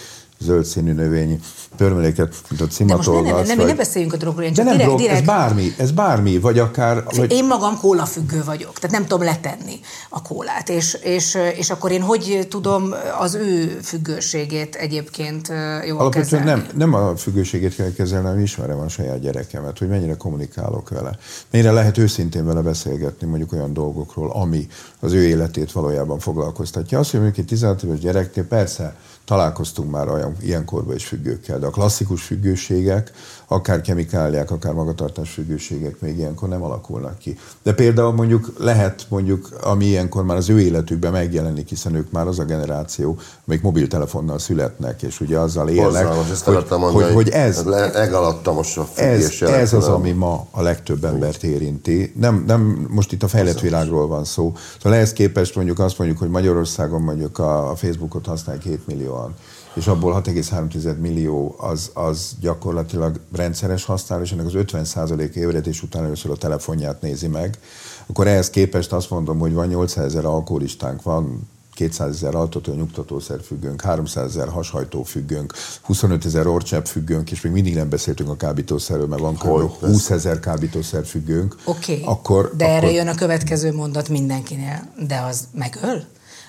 zöld 0.46 0.66
színű 0.66 0.94
növényi 0.94 1.40
pörmeléket, 1.78 2.34
mint 2.50 2.62
a 2.62 2.66
De 2.66 2.66
most 2.66 2.80
ne, 2.80 2.86
ne, 2.86 3.02
cimatolgatsz. 3.02 3.48
ne, 3.48 3.54
ne, 3.54 3.62
vagy- 3.62 3.72
ne 3.72 3.78
beszéljünk 3.78 4.14
a 4.14 4.18
drogról, 4.18 4.44
én 4.44 4.50
De 4.50 4.56
csak 4.56 4.66
nem 4.66 4.74
direkt, 4.74 4.90
drog, 4.90 5.02
direkt, 5.02 5.20
ez 5.20 5.26
bármi, 5.26 5.74
ez 5.78 5.92
bármi, 5.92 6.40
vagy 6.40 6.60
akár... 6.60 7.04
Vagy... 7.16 7.32
Én 7.32 7.46
magam 7.46 7.78
kólafüggő 7.78 8.44
vagyok, 8.44 8.74
tehát 8.80 8.96
nem 8.96 9.06
tudom 9.08 9.24
letenni 9.26 9.80
a 10.10 10.22
kólát, 10.22 10.70
és, 10.70 10.94
és, 10.94 11.38
és 11.58 11.70
akkor 11.70 11.92
én 11.92 12.02
hogy 12.02 12.48
tudom 12.50 12.94
az 13.20 13.34
ő 13.34 13.80
függőségét 13.84 14.76
egyébként 14.76 15.48
jól 15.88 16.00
Alapvetően 16.00 16.44
kezelni? 16.44 16.62
nem, 16.76 16.90
nem 16.92 16.94
a 16.94 17.16
függőségét 17.16 17.76
kell 17.76 17.92
kezelni, 17.94 18.26
hanem 18.26 18.42
ismerem 18.42 18.80
a 18.80 18.88
saját 18.88 19.20
gyerekemet, 19.20 19.78
hogy 19.78 19.88
mennyire 19.88 20.16
kommunikálok 20.16 20.90
vele. 20.90 21.18
Mennyire 21.52 21.72
lehet 21.72 21.98
őszintén 21.98 22.46
vele 22.46 22.62
beszélgetni 22.62 23.28
mondjuk 23.28 23.54
olyan 23.54 23.74
dolgokról, 23.74 24.32
ami 24.32 24.68
az 25.00 25.12
ő 25.14 25.24
életét 25.24 25.72
valójában 25.72 26.20
foglalkoztatja. 26.20 27.00
Azt, 27.00 27.12
hogy 27.12 27.20
mondjuk 27.20 27.40
egy 27.46 27.50
16 27.50 27.84
éves 27.84 28.00
gyereknél 28.00 28.46
persze 28.46 28.96
találkoztunk 29.26 29.92
már 29.92 30.10
olyan, 30.10 30.36
ilyen 30.42 30.66
korban 30.66 30.96
is 30.96 31.06
függőkkel, 31.06 31.60
de 31.60 31.66
a 31.66 31.70
klasszikus 31.70 32.24
függőségek, 32.24 33.12
akár 33.48 33.82
kemikáliák, 33.82 34.52
akár 34.52 34.74
magatartás 34.74 35.30
függőségek 35.30 36.00
még 36.00 36.18
ilyenkor 36.18 36.50
nem 36.50 36.64
alakulnak 36.64 37.18
ki. 37.18 37.38
De 37.64 37.74
például 37.74 38.14
mondjuk 38.14 38.54
lehet 38.58 39.06
mondjuk, 39.10 39.50
ami 39.62 39.86
ilyenkor 39.86 40.24
már 40.24 40.38
az 40.38 40.50
ő 40.50 40.60
életükben 40.60 41.12
megjelenik, 41.12 41.70
hiszen 41.70 41.96
ők 41.96 42.12
már 42.12 42.28
az 42.28 42.40
a 42.40 42.44
generáció, 42.44 43.18
amelyik 43.46 43.64
mobiltelefonnal 43.64 44.40
születnek, 44.40 45.02
és 45.02 45.22
ugye 45.22 45.40
azzal 45.40 45.70
élnek, 45.70 46.08
Hozzá, 46.08 46.16
most 46.16 46.44
hogy, 46.44 46.54
akartam 46.54 46.80
mondani, 46.80 47.04
hogy, 47.04 47.14
hogy 47.14 47.30
ez, 47.30 47.64
le- 47.64 47.92
Legalattomos 47.92 48.78
a 48.78 48.88
ez, 48.96 49.42
ez 49.42 49.74
az, 49.74 49.88
ami 49.88 50.12
ma 50.12 50.48
a 50.52 50.62
legtöbb 50.62 51.04
embert 51.04 51.44
érinti. 51.44 52.14
Nem, 52.20 52.44
nem 52.48 52.88
most 52.90 53.12
itt 53.12 53.24
a 53.24 53.28
fejlett 53.28 53.60
világról 53.60 54.08
van 54.08 54.24
szó. 54.26 54.54
Szóval 54.78 54.98
ehhez 54.98 55.14
képest 55.14 55.56
mondjuk 55.56 55.80
azt 55.80 55.98
mondjuk, 55.98 56.20
hogy 56.20 56.30
Magyarországon 56.30 57.02
mondjuk 57.02 57.40
a, 57.40 57.70
a 57.70 57.76
Facebookot 57.76 58.26
használják 58.26 58.64
7 58.64 58.88
millióan. 58.88 59.36
És 59.76 59.88
abból 59.88 60.22
6,3 60.26 60.98
millió 60.98 61.56
az, 61.58 61.92
az 61.94 62.36
gyakorlatilag 62.40 63.20
rendszeres 63.32 63.86
használ, 63.86 64.22
és 64.22 64.32
ennek 64.32 64.46
az 64.46 64.54
50% 64.56 65.34
ébredés 65.34 65.84
után 65.84 66.04
először 66.04 66.32
a 66.32 66.36
telefonját 66.36 67.02
nézi 67.02 67.28
meg, 67.28 67.58
akkor 68.06 68.28
ehhez 68.28 68.50
képest 68.50 68.94
azt 68.94 69.10
mondom, 69.10 69.40
hogy 69.40 69.54
van 69.54 69.68
800 69.68 70.06
ezer 70.06 70.26
alkoholistánk, 70.26 71.02
van 71.02 71.50
200 71.76 72.10
ezer 72.10 72.36
altató 72.36 72.74
nyugtatószer 72.74 73.40
függőnk, 73.42 73.82
300 73.82 74.26
ezer 74.26 74.48
hashajtó 74.48 75.04
függőnk, 75.04 75.54
25 75.82 76.26
ezer 76.26 76.48
orcsepp 76.48 76.86
függőnk, 76.86 77.32
és 77.32 77.42
még 77.42 77.52
mindig 77.52 77.76
nem 77.76 77.90
beszéltünk 77.90 78.30
a 78.30 78.36
kábítószerről, 78.36 79.08
mert 79.08 79.22
van 79.22 79.36
kb. 79.36 79.80
20 79.80 80.10
ezer 80.10 80.40
kábítószer 80.40 81.06
függőnk. 81.06 81.56
Oké, 81.66 81.94
okay. 81.94 82.06
akkor, 82.06 82.52
de 82.56 82.66
akkor... 82.66 82.76
erre 82.76 82.92
jön 82.92 83.08
a 83.08 83.16
következő 83.16 83.74
mondat 83.74 84.10
mindenkinél. 84.10 84.94
De 85.08 85.20
az 85.20 85.48
megöl? 85.54 86.04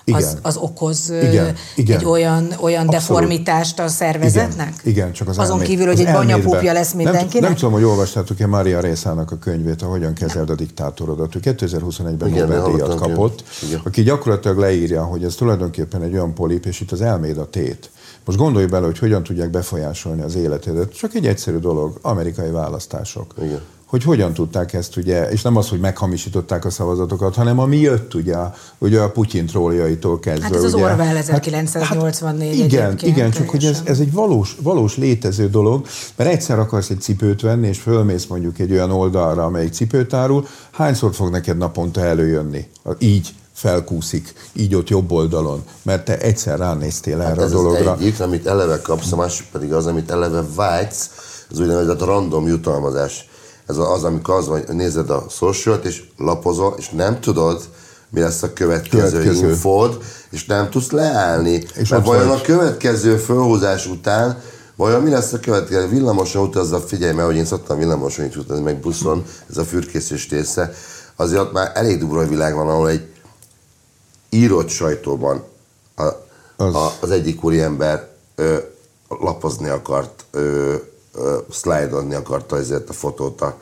Igen. 0.07 0.21
Az, 0.21 0.37
az 0.41 0.57
okoz 0.57 1.09
Igen, 1.09 1.55
igen. 1.75 1.99
egy 1.99 2.05
olyan, 2.05 2.53
olyan 2.59 2.87
deformitást 2.89 3.79
a 3.79 3.87
szervezetnek? 3.87 4.67
Igen, 4.67 4.93
igen 4.93 5.11
csak 5.11 5.27
az 5.27 5.37
Azon 5.37 5.53
elmé... 5.55 5.65
kívül, 5.65 5.85
hogy 5.85 5.99
az 5.99 6.05
egy 6.05 6.13
banyapupja 6.13 6.51
elmédben. 6.51 6.73
lesz 6.73 6.93
nem, 6.93 7.03
mindenkinek? 7.03 7.41
nem 7.49 7.55
tudom, 7.55 7.73
hogy 7.73 7.83
olvastátok-e 7.83 8.47
Mária 8.47 8.79
Részának 8.79 9.31
a 9.31 9.37
könyvét, 9.37 9.81
a 9.81 9.85
Hogyan 9.85 10.13
kezeld 10.13 10.49
a 10.49 10.55
diktátorodat. 10.55 11.35
Ő 11.35 11.39
2021-ben 11.43 12.29
Igen, 12.29 12.47
Nobel-díjat 12.47 12.95
kapott, 12.95 13.43
igen. 13.67 13.81
aki 13.83 14.03
gyakorlatilag 14.03 14.57
leírja, 14.57 15.03
hogy 15.03 15.23
ez 15.23 15.35
tulajdonképpen 15.35 16.01
egy 16.01 16.13
olyan 16.13 16.33
polip, 16.33 16.65
és 16.65 16.81
itt 16.81 16.91
az 16.91 17.01
elméd 17.01 17.37
a 17.37 17.49
tét. 17.49 17.89
Most 18.25 18.37
gondolj 18.37 18.65
bele, 18.65 18.85
hogy 18.85 18.99
hogyan 18.99 19.23
tudják 19.23 19.49
befolyásolni 19.49 20.21
az 20.21 20.35
életedet. 20.35 20.93
Csak 20.93 21.13
egy 21.13 21.27
egyszerű 21.27 21.57
dolog, 21.57 21.99
amerikai 22.01 22.49
választások. 22.49 23.33
Igen. 23.41 23.61
Hogy 23.87 24.03
hogyan 24.03 24.33
tudták 24.33 24.73
ezt 24.73 24.97
ugye, 24.97 25.29
és 25.29 25.41
nem 25.41 25.55
az, 25.55 25.69
hogy 25.69 25.79
meghamisították 25.79 26.65
a 26.65 26.69
szavazatokat, 26.69 27.35
hanem 27.35 27.59
ami 27.59 27.77
jött 27.77 28.13
ugye, 28.13 28.35
ugye 28.77 28.99
a 28.99 29.09
Putyin 29.09 29.45
trolljaitól 29.45 30.19
kezdve. 30.19 30.43
Hát 30.43 30.55
ez 30.55 30.63
az 30.63 30.73
ugye. 30.73 30.83
Orwell 30.83 31.15
1984 31.15 32.53
igen, 32.53 32.85
egyébként 32.85 33.17
igen, 33.17 33.31
csak 33.31 33.49
hogy 33.49 33.65
ez, 33.65 33.81
ez 33.83 33.99
egy 33.99 34.11
valós, 34.11 34.57
valós 34.61 34.97
létező 34.97 35.49
dolog, 35.49 35.85
mert 36.15 36.29
egyszer 36.29 36.59
akarsz 36.59 36.89
egy 36.89 37.01
cipőt 37.01 37.41
venni, 37.41 37.67
és 37.67 37.79
fölmész 37.79 38.25
mondjuk 38.25 38.59
egy 38.59 38.71
olyan 38.71 38.91
oldalra, 38.91 39.43
amelyik 39.43 39.73
cipőt 39.73 40.13
árul, 40.13 40.47
hányszor 40.71 41.13
fog 41.13 41.29
neked 41.29 41.57
naponta 41.57 42.01
előjönni? 42.01 42.67
Így 42.99 43.33
felkúszik, 43.53 44.33
így 44.53 44.75
ott 44.75 44.89
jobb 44.89 45.11
oldalon, 45.11 45.63
mert 45.81 46.05
te 46.05 46.17
egyszer 46.17 46.57
ránéztél 46.57 47.21
erre 47.21 47.27
Hát 47.29 47.37
a 47.37 47.43
ez 47.43 47.51
dologra. 47.51 47.91
az 47.91 47.99
egyik, 47.99 48.19
amit 48.19 48.47
eleve 48.47 48.81
kapsz, 48.81 49.11
a 49.11 49.15
másik 49.15 49.47
pedig 49.51 49.73
az, 49.73 49.85
amit 49.85 50.11
eleve 50.11 50.43
vágysz, 50.55 51.09
az 51.49 51.59
úgynevezett 51.59 52.01
random 52.01 52.47
jutalmazás. 52.47 53.26
Ez 53.67 53.77
az, 53.77 54.03
amikor 54.03 54.33
az 54.35 54.47
van, 54.47 54.65
hogy 54.65 54.75
nézed 54.75 55.09
a 55.09 55.25
social 55.29 55.79
és 55.83 56.03
lapozol, 56.17 56.75
és 56.77 56.89
nem 56.89 57.19
tudod, 57.19 57.61
mi 58.09 58.19
lesz 58.19 58.43
a 58.43 58.53
következő, 58.53 59.17
Következő. 59.17 59.47
infód, 59.49 60.03
és 60.29 60.45
nem 60.45 60.69
tudsz 60.69 60.91
leállni. 60.91 61.63
És 61.75 61.89
Mert 61.89 62.05
vajon 62.05 62.29
a 62.29 62.41
következő 62.41 63.17
fölhúzás 63.17 63.87
után, 63.87 64.41
vajon 64.75 65.01
mi 65.01 65.09
lesz 65.09 65.33
a 65.33 65.39
következő? 65.39 65.87
Villamoson 65.87 66.43
utazza, 66.47 66.79
figyelj, 66.79 67.13
mert 67.13 67.27
hogy 67.27 67.35
én 67.35 67.45
szoktam 67.45 67.77
villamoson 67.77 68.25
is 68.25 68.35
utazni, 68.35 68.63
meg 68.63 68.79
buszon, 68.79 69.25
ez 69.49 69.57
a 69.57 69.63
fürkészés 69.63 70.29
része, 70.29 70.73
azért 71.15 71.41
ott 71.41 71.51
már 71.51 71.71
elég 71.73 71.99
durva 71.99 72.27
világ 72.27 72.55
van, 72.55 72.67
ahol 72.69 72.89
egy 72.89 73.07
írott 74.29 74.69
sajtóban 74.69 75.43
a, 75.95 76.03
Az. 76.03 76.13
az, 76.55 76.75
a, 76.75 76.93
az 76.99 77.11
egyik 77.11 77.43
úriember 77.43 78.07
ö, 78.35 78.57
lapozni 79.07 79.69
akart, 79.69 80.25
ö, 80.31 80.75
ö, 81.17 81.37
szlájdolni 81.51 82.13
akarta 82.15 82.57
ezért 82.57 82.89
a 82.89 82.93
fotót 82.93 83.41
a, 83.41 83.57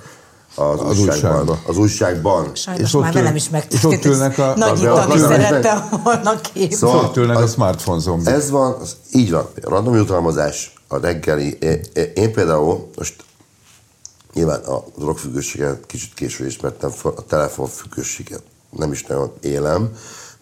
az, 0.56 0.80
Az 0.82 1.00
újságban. 1.00 1.32
újságba. 1.32 1.60
Az 1.68 1.78
újságban. 1.78 2.56
Sajnos 2.56 2.82
És 2.88 2.94
ott 2.94 3.02
már 3.02 3.14
ül- 3.14 3.20
velem 3.22 3.36
is 3.36 3.44
és 3.44 3.50
megtörtént. 3.50 3.94
ott 4.06 4.06
ülnek 4.12 4.38
a- 4.38 4.54
Nagy 4.58 4.80
de 4.80 4.88
Tani 4.88 5.12
ott 5.12 5.16
ülnek- 5.18 5.42
szerette 5.42 5.90
volna 6.04 6.42
kép. 6.42 6.72
Szóval- 6.74 7.04
Ott 7.06 7.18
ülnek 7.18 7.38
a 7.38 7.42
az- 7.42 7.52
smartphone 7.54 8.00
zombik. 8.00 8.28
Ez 8.28 8.50
van, 8.50 8.74
az, 8.82 8.96
így 9.12 9.32
van. 9.32 9.48
Random 9.62 9.96
jutalmazás, 9.96 10.74
a 10.88 10.98
reggeli. 10.98 11.58
Én, 12.14 12.34
például 12.34 12.90
most 12.98 13.24
nyilván 14.34 14.60
a 14.64 14.84
drogfüggőséget 14.98 15.86
kicsit 15.86 16.14
később 16.14 16.48
ismertem 16.48 16.90
fel, 16.90 17.12
a 17.16 17.22
telefonfüggőséget 17.26 18.42
nem 18.70 18.92
is 18.92 19.04
nagyon 19.04 19.32
élem, 19.42 19.90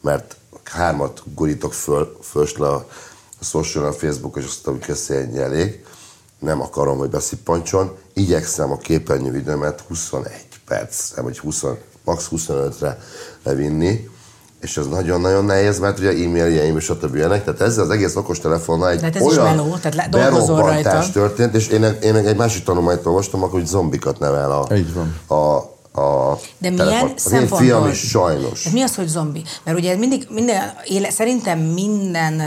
mert 0.02 0.36
hármat 0.64 1.22
gurítok 1.36 1.74
föl, 1.74 2.18
fölst 2.22 2.58
le 2.58 2.68
a, 2.68 2.88
a 3.40 3.44
social, 3.44 3.86
a 3.86 3.92
Facebook, 3.94 4.38
és 4.38 4.46
azt, 4.46 4.66
hogy 4.66 4.80
köszi 4.80 5.14
elég. 5.38 5.84
Nem 6.44 6.62
akarom, 6.62 6.98
hogy 6.98 7.10
beszippantson. 7.10 7.98
Igyekszem 8.14 8.72
a 8.72 8.78
képernyő 8.78 9.38
időmet 9.38 9.84
21 9.88 10.32
perc, 10.68 11.16
vagy 11.16 11.40
20, 11.40 11.64
max 12.06 12.28
25-re 12.32 13.00
levinni, 13.44 14.10
és 14.60 14.78
ez 14.78 14.88
nagyon-nagyon 14.88 15.46
nehéz, 15.46 15.80
mert 15.80 16.00
ugye 16.00 16.10
e-mailjeim 16.10 16.78
és 16.78 16.84
stb. 16.84 17.16
ilyenek, 17.16 17.44
tehát 17.44 17.62
ezzel 17.62 17.84
az 17.84 17.90
egész 17.90 18.16
okostelefonnal 18.16 18.90
egy 18.90 19.00
De 19.00 19.06
hát 19.06 19.16
ez 19.16 19.26
is 19.26 19.38
olyan 19.38 19.56
meló, 19.56 19.78
tehát 19.78 20.10
berobbantás 20.10 20.94
rajta. 20.94 21.12
történt, 21.12 21.56
és 21.56 21.68
én, 21.68 21.84
én 21.84 22.16
egy 22.16 22.36
másik 22.36 22.64
tanulmányt 22.64 23.06
olvastam, 23.06 23.44
akkor 23.44 23.60
hogy 23.60 23.68
zombikat 23.68 24.20
nevel 24.20 24.52
a, 24.52 24.76
Így 24.76 24.94
van. 24.94 25.38
a, 25.40 25.73
a 25.94 26.40
De 26.58 26.70
milyen 26.70 26.76
telefon. 26.86 27.12
Az 27.16 27.32
én 27.32 27.40
szempontból? 27.40 27.58
fiam 27.60 27.88
is 27.88 28.00
sajnos. 28.00 28.64
De 28.64 28.70
mi 28.74 28.82
az, 28.82 28.96
hogy 28.96 29.08
zombi? 29.08 29.44
Mert 29.64 29.78
ugye 29.78 29.96
mindig, 29.98 30.28
minden, 30.30 30.74
éle, 30.86 31.10
szerintem 31.10 31.60
minden 31.60 32.42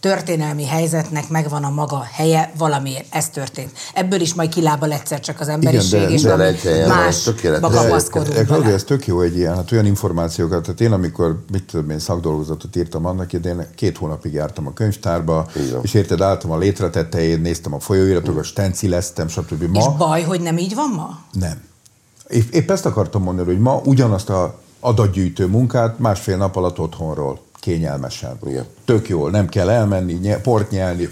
történelmi 0.00 0.64
helyzetnek 0.66 1.28
megvan 1.28 1.64
a 1.64 1.70
maga 1.70 2.06
helye 2.12 2.52
valamiért. 2.58 3.04
Ez 3.10 3.28
történt. 3.28 3.70
Ebből 3.94 4.20
is 4.20 4.34
majd 4.34 4.48
kilábal 4.54 4.92
egyszer 4.92 5.20
csak 5.20 5.40
az 5.40 5.48
emberiség, 5.48 6.00
de- 6.00 6.08
és 6.10 6.22
de 6.22 6.28
valami 6.30 6.48
egy 6.48 6.60
helyen 6.60 6.88
más 6.88 6.98
bele. 8.58 8.74
ez 8.74 8.84
tök 8.84 9.06
jó 9.06 9.20
egy 9.20 9.36
ilyen, 9.36 9.54
hát 9.54 9.72
olyan 9.72 9.86
információkat, 9.86 10.62
tehát 10.62 10.80
én 10.80 10.92
amikor, 10.92 11.44
mit 11.52 11.64
tudom 11.64 11.90
én, 11.90 11.98
szakdolgozatot 11.98 12.76
írtam 12.76 13.06
annak 13.06 13.32
idején, 13.32 13.66
két 13.74 13.98
hónapig 13.98 14.32
jártam 14.32 14.66
a 14.66 14.72
könyvtárba, 14.72 15.46
van. 15.72 15.80
és 15.82 15.94
érted, 15.94 16.20
álltam 16.20 16.50
a 16.50 16.58
létre 16.58 16.90
tetején, 16.90 17.40
néztem 17.40 17.74
a 17.74 17.80
folyóiratokat, 17.80 18.44
stencileztem, 18.44 19.28
stb. 19.28 19.62
Ma 19.62 19.78
És 19.78 19.84
baj, 19.98 20.22
hogy 20.22 20.40
nem 20.40 20.58
így 20.58 20.74
van 20.74 20.90
ma? 20.96 21.18
nem. 21.32 21.67
Épp, 22.28 22.70
ezt 22.70 22.86
akartam 22.86 23.22
mondani, 23.22 23.48
hogy 23.48 23.58
ma 23.58 23.80
ugyanazt 23.84 24.30
a 24.30 24.58
adatgyűjtő 24.80 25.46
munkát 25.46 25.98
másfél 25.98 26.36
nap 26.36 26.56
alatt 26.56 26.78
otthonról, 26.78 27.40
kényelmesen. 27.60 28.38
Igen. 28.46 28.64
Tök 28.84 29.08
jól, 29.08 29.30
nem 29.30 29.48
kell 29.48 29.68
elmenni, 29.68 30.12
nye, 30.12 30.40
port 30.40 30.70
nyelni, 30.70 31.08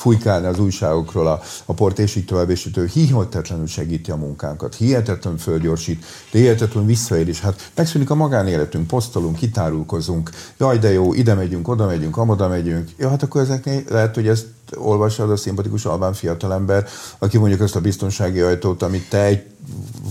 fújkálni 0.00 0.46
az 0.46 0.58
újságokról 0.58 1.26
a, 1.26 1.40
a 1.64 1.72
port, 1.72 1.98
és 1.98 2.16
így 2.16 2.24
tovább, 2.24 2.50
és 2.50 2.66
így. 2.66 2.90
Hihetetlenül 2.90 3.66
segíti 3.66 4.10
a 4.10 4.16
munkánkat, 4.16 4.74
hihetetlenül 4.74 5.38
fölgyorsít, 5.38 6.04
de 6.30 6.38
hihetetlenül 6.38 6.88
visszaér 6.88 7.28
is. 7.28 7.40
Hát 7.40 7.70
megszűnik 7.74 8.10
a 8.10 8.14
magánéletünk, 8.14 8.86
posztolunk, 8.86 9.36
kitárulkozunk, 9.36 10.30
jaj 10.58 10.78
de 10.78 10.92
jó, 10.92 11.14
ide 11.14 11.34
megyünk, 11.34 11.68
oda 11.68 11.86
megyünk, 11.86 12.16
amoda 12.16 12.48
megyünk. 12.48 12.90
Ja, 12.96 13.08
hát 13.08 13.22
akkor 13.22 13.40
ezeknél 13.40 13.82
lehet, 13.88 14.14
hogy 14.14 14.28
ezt 14.28 14.46
olvasod 14.76 15.30
a 15.30 15.36
szimpatikus 15.36 15.84
albán 15.84 16.12
fiatalember, 16.12 16.86
aki 17.18 17.38
mondjuk 17.38 17.60
azt 17.60 17.76
a 17.76 17.80
biztonsági 17.80 18.40
ajtót, 18.40 18.82
amit 18.82 19.08
te 19.08 19.24
egy 19.24 19.42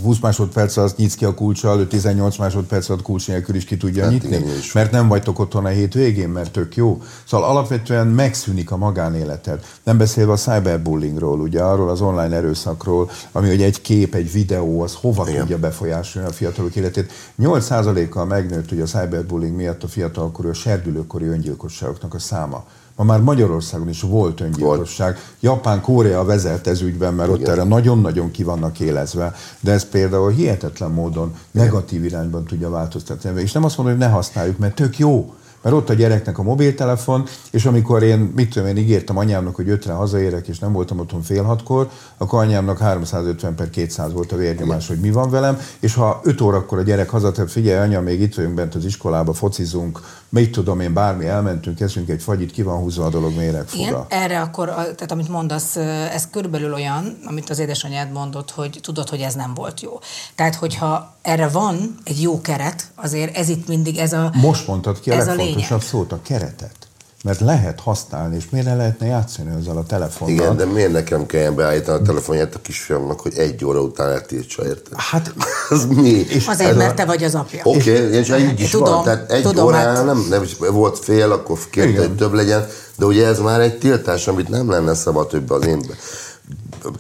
20 0.04 0.20
másodperc 0.20 0.78
alatt 0.78 0.98
nyitsz 0.98 1.16
ki 1.16 1.26
a 1.26 1.34
kulcsal, 1.34 1.80
ő 1.80 1.88
18 1.88 2.38
másodperc 2.38 2.90
alatt 2.90 3.02
kulcs 3.02 3.28
nélkül 3.28 3.56
is 3.56 3.64
ki 3.64 3.78
tudja 3.78 4.04
Hát 4.04 4.12
nyitni, 4.12 4.44
mert 4.74 4.92
nem 4.92 5.08
vagytok 5.08 5.40
otthon 5.40 5.66
a 5.66 5.70
hétvégén, 5.70 6.30
mert 6.30 6.52
tök 6.52 6.76
jó. 6.76 7.02
Szóval 7.26 7.50
alapvetően 7.50 8.08
megszűnik 8.08 8.72
a 8.72 8.78
magánéleted. 8.78 9.66
Nem 9.84 9.98
beszélve 9.98 10.32
a 10.32 10.38
cyberbullyingról, 10.38 11.40
ugye 11.40 11.62
arról 11.62 11.90
az 11.90 12.02
online 12.02 12.36
erőszakról, 12.36 13.10
ami 13.32 13.48
hogy 13.48 13.62
egy 13.62 13.82
kép, 13.82 14.16
egy 14.16 14.32
videó, 14.32 14.82
az 14.82 14.94
hova 14.94 15.28
Igen. 15.28 15.40
tudja 15.40 15.58
befolyásolni 15.58 16.28
a 16.28 16.32
fiatalok 16.32 16.76
életét. 16.76 17.12
8%-kal 17.42 18.26
megnőtt 18.26 18.72
ugye 18.72 18.84
a 18.84 18.86
cyberbullying 18.86 19.56
miatt 19.56 19.84
a 19.84 19.88
fiatalkorú, 19.88 20.50
a 20.50 20.54
serdülőkori 20.54 21.26
öngyilkosságoknak 21.26 22.14
a 22.14 22.20
száma. 22.20 22.66
Ma 23.00 23.06
már 23.06 23.22
Magyarországon 23.22 23.90
is 23.90 24.02
volt 24.02 24.42
öngyilkosság. 24.42 25.18
Japán, 25.40 25.82
Korea 25.82 26.24
vezet 26.24 26.68
ez 26.68 26.82
ügyben, 26.82 27.14
mert 27.14 27.30
ott 27.30 27.40
Igen. 27.40 27.52
erre 27.52 27.64
nagyon-nagyon 27.64 28.32
ki 28.32 28.44
vannak 28.44 28.80
élezve, 28.80 29.36
de 29.60 29.72
ez 29.72 29.90
például 29.90 30.32
hihetetlen 30.32 30.92
módon 30.92 31.36
negatív 31.52 32.04
irányban 32.04 32.46
tudja 32.46 32.70
változtatni. 32.70 33.42
És 33.42 33.52
nem 33.52 33.64
azt 33.64 33.78
mondom, 33.78 33.98
hogy 33.98 34.06
ne 34.06 34.12
használjuk, 34.12 34.58
mert 34.58 34.76
tök 34.76 34.98
jó. 34.98 35.34
Mert 35.62 35.76
ott 35.76 35.90
a 35.90 35.94
gyereknek 35.94 36.38
a 36.38 36.44
mobiltelefon, 36.44 37.26
és 37.52 37.66
amikor 37.66 38.04
én, 38.04 38.32
mit 38.36 38.50
tudom 38.54 38.68
én, 38.68 38.78
ígértem 38.78 39.18
anyámnak, 39.18 39.56
hogy 39.56 39.70
ötre 39.70 39.94
hazaérek, 39.94 40.48
és 40.48 40.60
nem 40.60 40.72
voltam 40.72 41.00
otthon 41.00 41.22
fél 41.22 41.44
hatkor, 41.44 41.90
akkor 42.18 42.44
anyámnak 42.44 42.78
350 42.78 43.56
per 43.56 43.70
200 43.70 44.14
volt 44.14 44.32
a 44.32 44.36
vérnyomás, 44.36 44.88
hogy 44.88 45.00
mi 45.00 45.12
van 45.12 45.30
velem, 45.30 45.60
és 45.80 45.94
ha 45.94 46.20
5 46.24 46.42
órakor 46.42 46.78
a 46.78 46.82
gyerek 46.82 47.10
hazatett, 47.10 47.52
figyelj 47.52 47.80
anya, 47.80 48.02
még 48.02 48.22
itt 48.22 48.36
vagyunk 48.36 48.54
bent 48.54 48.76
az 48.76 48.86
iskolába, 48.86 49.34
focizunk, 49.34 50.00
mit 50.30 50.52
tudom 50.52 50.80
én, 50.80 50.94
bármi, 50.94 51.26
elmentünk, 51.26 51.80
eszünk 51.80 52.10
egy 52.10 52.22
fagyit, 52.22 52.52
ki 52.52 52.62
van 52.62 52.78
húzva 52.78 53.06
a 53.06 53.10
dolog 53.10 53.32
Igen, 53.32 53.44
méregfura. 53.44 54.06
erre 54.10 54.42
akkor, 54.42 54.68
tehát 54.70 55.12
amit 55.12 55.30
mondasz, 55.30 55.76
ez 56.14 56.28
körülbelül 56.32 56.74
olyan, 56.74 57.18
amit 57.26 57.50
az 57.50 57.60
édesanyád 57.60 58.12
mondott, 58.12 58.52
hogy 58.52 58.80
tudod, 58.82 59.10
hogy 59.10 59.20
ez 59.20 59.34
nem 59.34 59.54
volt 59.54 59.82
jó. 59.82 60.00
Tehát, 60.36 60.56
hogyha 60.56 61.16
erre 61.22 61.48
van 61.48 61.96
egy 62.04 62.22
jó 62.22 62.42
keret, 62.42 62.92
azért 62.96 63.38
ez 63.38 63.50
itt 63.50 63.68
mindig 63.68 63.98
ez 63.98 64.14
a... 64.14 64.32
Most 64.36 64.68
mondtad 64.68 65.00
ki 65.00 65.12
a 65.12 65.14
ez 65.14 65.28
a 65.28 65.36
legfontosabb 65.56 65.80
lényeg. 65.80 66.10
szót, 66.10 66.12
a 66.12 66.20
keretet. 66.24 66.76
mert 67.24 67.40
lehet 67.40 67.80
használni, 67.80 68.36
és 68.36 68.50
miért 68.50 68.68
ne 68.68 68.76
lehetne 68.76 69.06
játszani 69.06 69.50
ezzel 69.60 69.78
a 69.78 69.84
telefonnal? 69.84 70.36
Igen, 70.36 70.58
de 70.58 70.66
miért 70.66 70.92
nekem 70.92 71.26
kelljen 71.26 71.56
beállítani 71.56 72.00
a 72.00 72.02
telefonját 72.02 72.56
a 72.56 72.60
kisfiamnak, 72.62 73.20
hogy 73.20 73.34
egy 73.38 73.66
óra 73.66 73.82
után 73.82 74.12
eltiltsa, 74.12 74.66
érted? 74.66 74.94
Hát 74.96 75.34
Az 75.70 75.86
mi? 75.86 76.10
És 76.10 76.48
Azért, 76.48 76.76
mert 76.76 76.96
te 76.96 77.06
vagy 77.06 77.24
az 77.24 77.36
apja. 77.36 77.62
Oké, 77.64 78.06
okay, 78.06 78.18
és 78.18 78.30
így 78.30 78.60
is 78.60 78.70
Tudom, 78.70 78.94
van. 78.94 79.04
Tehát 79.04 79.32
egy 79.32 79.42
tudom, 79.42 79.66
órán 79.66 79.96
hát- 79.96 80.06
nem, 80.06 80.26
nem, 80.30 80.44
volt 80.72 81.00
fél, 81.00 81.32
akkor 81.32 81.60
kérte, 81.72 82.00
hogy 82.00 82.16
több 82.16 82.34
legyen, 82.34 82.68
de 82.98 83.06
ugye 83.06 83.28
ez 83.28 83.40
már 83.40 83.62
egy 83.62 83.78
tiltás, 83.78 84.28
amit 84.28 84.50
nem 84.50 84.70
lenne 84.70 84.94
szabad, 84.94 85.32
hogy 85.32 85.44
az 85.48 85.66
én 85.66 85.82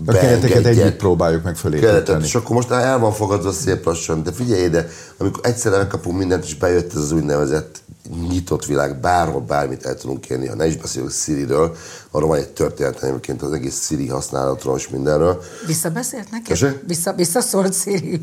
a 0.05 0.12
kereteket 0.12 0.65
együtt 0.65 0.95
próbáljuk 0.95 1.43
meg 1.43 1.55
fölépíteni. 1.55 2.23
és 2.23 2.35
akkor 2.35 2.55
most 2.55 2.71
el 2.71 2.99
van 2.99 3.12
fogadva 3.12 3.51
szép 3.51 3.85
lassan, 3.85 4.23
de 4.23 4.31
figyelj 4.31 4.63
ide, 4.63 4.89
amikor 5.17 5.41
egyszerre 5.45 5.77
megkapunk 5.77 6.17
mindent, 6.17 6.43
és 6.43 6.55
bejött 6.55 6.93
ez 6.93 6.99
az 6.99 7.12
úgynevezett 7.12 7.81
nyitott 8.07 8.65
világ, 8.65 8.99
bárhol 8.99 9.41
bármit 9.41 9.85
el 9.85 9.95
tudunk 9.95 10.29
érni, 10.29 10.47
ha 10.47 10.55
ne 10.55 10.67
is 10.67 10.77
beszélünk 10.77 11.12
Siri-ről, 11.12 11.75
arról 12.12 12.29
van 12.29 12.38
egy 12.38 12.49
történet 12.49 13.03
egyébként 13.03 13.41
az 13.41 13.51
egész 13.51 13.85
Siri 13.85 14.07
használatról 14.07 14.77
és 14.77 14.89
mindenről. 14.89 15.43
Visszabeszélt 15.65 16.31
neki? 16.31 16.47
Tessék? 16.47 16.81
Vissza, 16.88 17.13
visszaszólt 17.13 17.73
Sziri. 17.73 18.21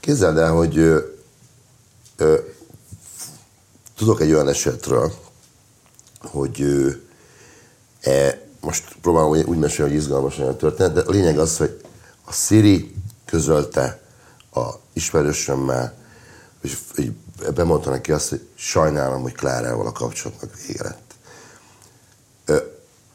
Képzeld 0.00 0.36
el, 0.36 0.52
hogy 0.52 0.78
ö, 0.78 0.98
ö, 2.16 2.38
tudok 3.96 4.20
egy 4.20 4.32
olyan 4.32 4.48
esetről, 4.48 5.12
hogy 6.20 6.60
ö, 6.60 6.90
e, 8.00 8.40
most 8.60 8.96
próbálom 9.02 9.30
úgy 9.30 9.58
mesélni, 9.58 9.90
hogy 9.90 10.00
izgalmas 10.00 10.38
olyan 10.38 10.56
történet, 10.56 10.92
de 10.92 11.00
a 11.00 11.10
lényeg 11.10 11.38
az, 11.38 11.56
hogy 11.56 11.80
a 12.24 12.32
Siri 12.32 12.94
közölte 13.24 14.00
a 14.52 14.68
ismerősömmel, 14.92 15.94
és 16.62 16.76
hogy 16.94 17.12
bemondta 17.54 17.90
neki 17.90 18.12
azt, 18.12 18.28
hogy 18.28 18.48
sajnálom, 18.54 19.22
hogy 19.22 19.32
Klárával 19.32 19.86
a 19.86 19.92
kapcsolatnak 19.92 20.50
vége 20.66 20.82
lett. 20.82 21.14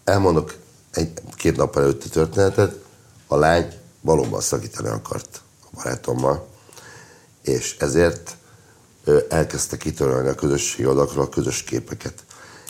Elmondok 0.04 0.56
egy, 0.92 1.12
két 1.36 1.56
nap 1.56 1.78
előtt 1.78 2.04
a 2.04 2.10
történetet, 2.10 2.76
a 3.28 3.36
lány 3.36 3.74
valóban 4.02 4.42
szakítani 4.42 4.88
akart 4.88 5.42
a 5.64 5.68
barátommal, 5.76 6.48
és 7.42 7.76
ezért 7.80 8.36
elkezdte 9.30 9.78
kitörölni 9.78 10.28
a 10.28 10.36
közösségi 10.36 10.86
oldalakról 10.86 11.24
a 11.24 11.30
közös 11.30 11.64
képeket. 11.64 12.24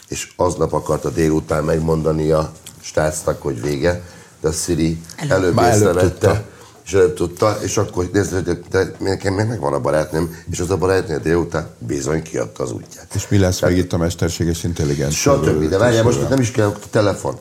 És 0.07 0.33
aznap 0.35 0.73
akarta 0.73 1.09
délután 1.09 1.63
megmondani 1.63 2.31
a 2.31 2.51
stácnak, 2.81 3.41
hogy 3.41 3.61
vége, 3.61 4.03
de 4.41 4.47
a 4.47 4.51
Siri 4.51 5.01
előbb 5.15 5.31
előbb 5.31 5.73
észrevette. 5.73 6.45
És 6.85 6.93
előbb 6.93 7.13
tudta, 7.13 7.57
és 7.61 7.77
akkor 7.77 8.09
nézd, 8.13 8.33
hogy 8.33 8.59
de 8.69 8.91
nekem 8.99 9.33
még 9.33 9.45
megvan 9.45 9.73
a 9.73 9.79
barátnőm, 9.79 10.35
és 10.51 10.59
az 10.59 10.69
a 10.69 10.77
barátnő 10.77 11.19
délután 11.19 11.69
bizony 11.77 12.21
kiadta 12.21 12.63
az 12.63 12.71
útját. 12.71 13.15
És 13.15 13.27
mi 13.27 13.37
lesz 13.37 13.61
még 13.61 13.77
itt 13.77 13.93
a 13.93 13.97
mesterséges 13.97 14.63
intelligencia? 14.63 15.35
Stb. 15.35 15.69
De 15.69 15.77
várjál, 15.77 16.03
most 16.03 16.29
nem 16.29 16.39
is 16.39 16.51
kell 16.51 16.67
a 16.67 16.79
telefon. 16.89 17.37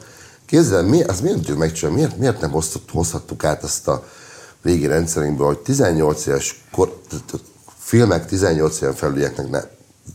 Képzeld, 0.46 0.88
mi, 0.88 1.02
azt 1.02 1.20
miért 1.20 1.34
nem 1.34 1.44
tudjuk 1.44 1.58
megcsinálni? 1.58 2.00
Miért, 2.00 2.18
miért 2.18 2.40
nem 2.40 2.50
hoztuk, 2.50 2.82
hozhattuk 2.92 3.44
át 3.44 3.64
ezt 3.64 3.88
a 3.88 4.04
régi 4.62 4.86
rendszerünkből, 4.86 5.46
hogy 5.46 5.58
18 5.58 6.26
éves 6.26 6.64
kor, 6.72 7.00
filmek 7.78 8.26
18 8.26 8.80
éven 8.80 8.94
felülieknek 8.94 9.50
ne, 9.50 9.60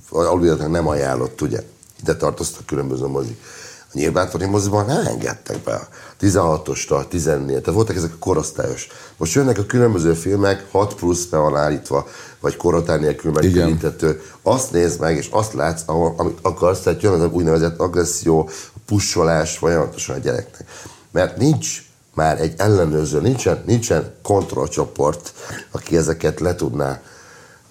aluljának 0.09 0.69
nem 0.69 0.87
ajánlott, 0.87 1.41
ugye? 1.41 1.63
Ide 2.01 2.15
tartoztak 2.15 2.65
különböző 2.65 3.05
mozik. 3.05 3.41
A 3.79 3.91
nyilvántartani 3.93 4.51
moziban 4.51 4.85
nem 4.85 5.05
engedtek 5.05 5.63
be 5.63 5.87
a 6.19 6.25
16-ostól, 6.25 7.07
14 7.07 7.47
tehát 7.47 7.65
voltak 7.65 7.95
ezek 7.95 8.13
a 8.13 8.17
korosztályos. 8.19 8.87
Most 9.17 9.33
jönnek 9.33 9.57
a 9.57 9.65
különböző 9.65 10.13
filmek, 10.13 10.65
6 10.71 10.93
plusz 10.93 11.25
be 11.25 11.37
van 11.37 11.55
állítva, 11.55 12.07
vagy 12.39 12.55
korhatár 12.55 12.99
nélkül 12.99 13.31
megkülítető. 13.31 14.21
Azt 14.41 14.71
nézd 14.71 14.99
meg, 14.99 15.17
és 15.17 15.27
azt 15.31 15.53
látsz, 15.53 15.81
ahol, 15.85 16.13
amit 16.17 16.37
akarsz, 16.41 16.81
tehát 16.81 17.01
jön 17.01 17.21
az 17.21 17.31
úgynevezett 17.31 17.79
agresszió, 17.79 18.49
pusolás 18.85 19.57
folyamatosan 19.57 20.15
a 20.15 20.19
gyereknek. 20.19 20.67
Mert 21.11 21.37
nincs 21.37 21.83
már 22.13 22.41
egy 22.41 22.53
ellenőrző, 22.57 23.21
nincsen, 23.21 23.63
nincsen 23.65 24.13
kontrollcsoport, 24.23 25.33
aki 25.71 25.97
ezeket 25.97 26.39
le 26.39 26.55
tudná 26.55 27.01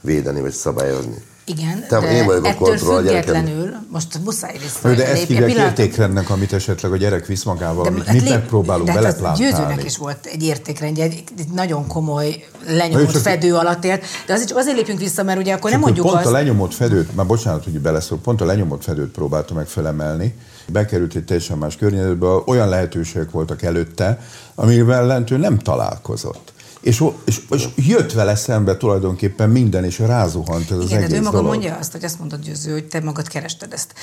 védeni 0.00 0.40
vagy 0.40 0.52
szabályozni. 0.52 1.22
Igen, 1.48 1.84
Te- 1.88 2.00
de 2.00 2.12
én 2.12 2.24
vagyok 2.24 2.46
ettől 2.46 2.68
kontroll 2.68 3.02
függetlenül, 3.02 3.70
most 3.92 4.18
muszáj 4.24 4.58
vissza. 4.62 4.94
de 4.94 5.06
ezt 5.08 5.26
hívják 5.26 5.46
Pillanat- 5.46 5.78
értékrendnek, 5.78 6.30
amit 6.30 6.52
esetleg 6.52 6.92
a 6.92 6.96
gyerek 6.96 7.26
visz 7.26 7.42
magával, 7.42 7.86
amit 7.86 8.04
hát 8.04 8.14
mi 8.14 8.20
lép- 8.20 8.30
megpróbálunk 8.30 8.86
de 8.86 8.92
hát 8.92 9.04
az 9.04 9.06
beleplántálni. 9.06 9.50
Győzőnek 9.50 9.84
is 9.84 9.96
volt 9.96 10.26
egy 10.26 10.42
értékrendje, 10.42 11.04
egy, 11.04 11.22
egy 11.38 11.48
nagyon 11.54 11.86
komoly 11.86 12.44
lenyomott 12.66 13.10
csak- 13.12 13.22
fedő 13.22 13.54
alatt 13.54 13.84
élt, 13.84 14.02
de 14.26 14.32
azért, 14.32 14.52
azért 14.52 14.76
lépünk 14.76 14.98
vissza, 14.98 15.22
mert 15.22 15.38
ugye 15.38 15.54
akkor 15.54 15.70
nem 15.70 15.80
mondjuk 15.80 16.06
pont 16.06 16.18
azt, 16.18 16.26
a 16.26 16.30
lenyomott 16.30 16.74
fedőt, 16.74 17.14
már 17.16 17.26
bocsánat, 17.26 17.64
hogy 17.64 17.80
beleszól, 17.80 18.18
pont 18.18 18.40
a 18.40 18.44
lenyomott 18.44 18.82
fedőt 18.82 19.10
próbálta 19.12 19.54
meg 19.54 19.66
felemelni, 19.66 20.34
bekerült 20.72 21.14
egy 21.14 21.24
teljesen 21.24 21.58
más 21.58 21.76
környezetbe, 21.76 22.26
olyan 22.26 22.68
lehetőségek 22.68 23.30
voltak 23.30 23.62
előtte, 23.62 24.20
amivel 24.54 25.06
lentő 25.06 25.36
nem 25.36 25.58
találkozott. 25.58 26.52
És, 26.80 27.04
és, 27.24 27.40
és 27.50 27.68
jött 27.76 28.12
vele 28.12 28.34
szembe 28.34 28.76
tulajdonképpen 28.76 29.50
minden, 29.50 29.84
és 29.84 29.98
rázuhant 29.98 30.70
ez 30.70 30.76
az 30.78 30.84
Igen, 30.84 30.98
de 30.98 31.04
egész 31.04 31.18
ő 31.18 31.22
maga 31.22 31.36
dolog. 31.36 31.46
mondja 31.52 31.76
azt, 31.76 31.92
hogy 31.92 32.04
azt 32.04 32.18
mondod 32.18 32.40
Győző, 32.42 32.72
hogy 32.72 32.84
te 32.88 33.00
magad 33.00 33.28
kerested 33.28 33.72
ezt. 33.72 33.94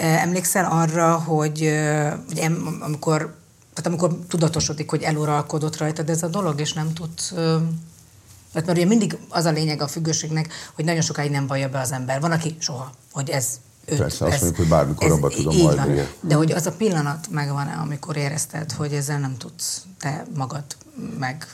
Emlékszel 0.00 0.64
arra, 0.70 1.14
hogy, 1.14 1.62
em, 2.36 2.78
amikor, 2.80 3.18
tehát 3.74 3.86
amikor 3.86 4.18
tudatosodik, 4.28 4.90
hogy 4.90 5.02
eluralkodott 5.02 5.76
rajtad 5.78 6.10
ez 6.10 6.22
a 6.22 6.28
dolog, 6.28 6.60
és 6.60 6.72
nem 6.72 6.92
tudsz... 6.92 7.30
eh, 7.30 7.60
Mert, 8.52 8.66
mert 8.66 8.78
ugye 8.78 8.86
mindig 8.86 9.16
az 9.28 9.44
a 9.44 9.50
lényeg 9.50 9.80
a 9.82 9.86
függőségnek, 9.88 10.52
hogy 10.74 10.84
nagyon 10.84 11.00
sokáig 11.00 11.30
nem 11.30 11.46
vallja 11.46 11.68
be 11.68 11.80
az 11.80 11.92
ember. 11.92 12.20
Van, 12.20 12.30
aki 12.32 12.56
soha, 12.58 12.90
hogy 13.12 13.30
ez 13.30 13.46
őt, 13.84 13.98
Persze, 13.98 14.24
azt 14.24 14.34
ez, 14.34 14.40
mondjuk, 14.40 14.60
hogy 14.60 14.68
bármikor 14.68 15.10
abba 15.10 15.28
tudom 15.28 15.52
így 15.56 15.62
majd, 15.62 15.76
van. 15.76 15.90
igen. 15.90 16.06
De 16.20 16.34
hogy 16.34 16.52
az 16.52 16.66
a 16.66 16.72
pillanat 16.72 17.26
megvan-e, 17.30 17.72
amikor 17.82 18.16
érezted, 18.16 18.72
hogy 18.72 18.92
ezzel 18.92 19.18
nem 19.18 19.36
tudsz 19.36 19.82
te 19.98 20.24
magad 20.36 20.64
meg 21.18 21.46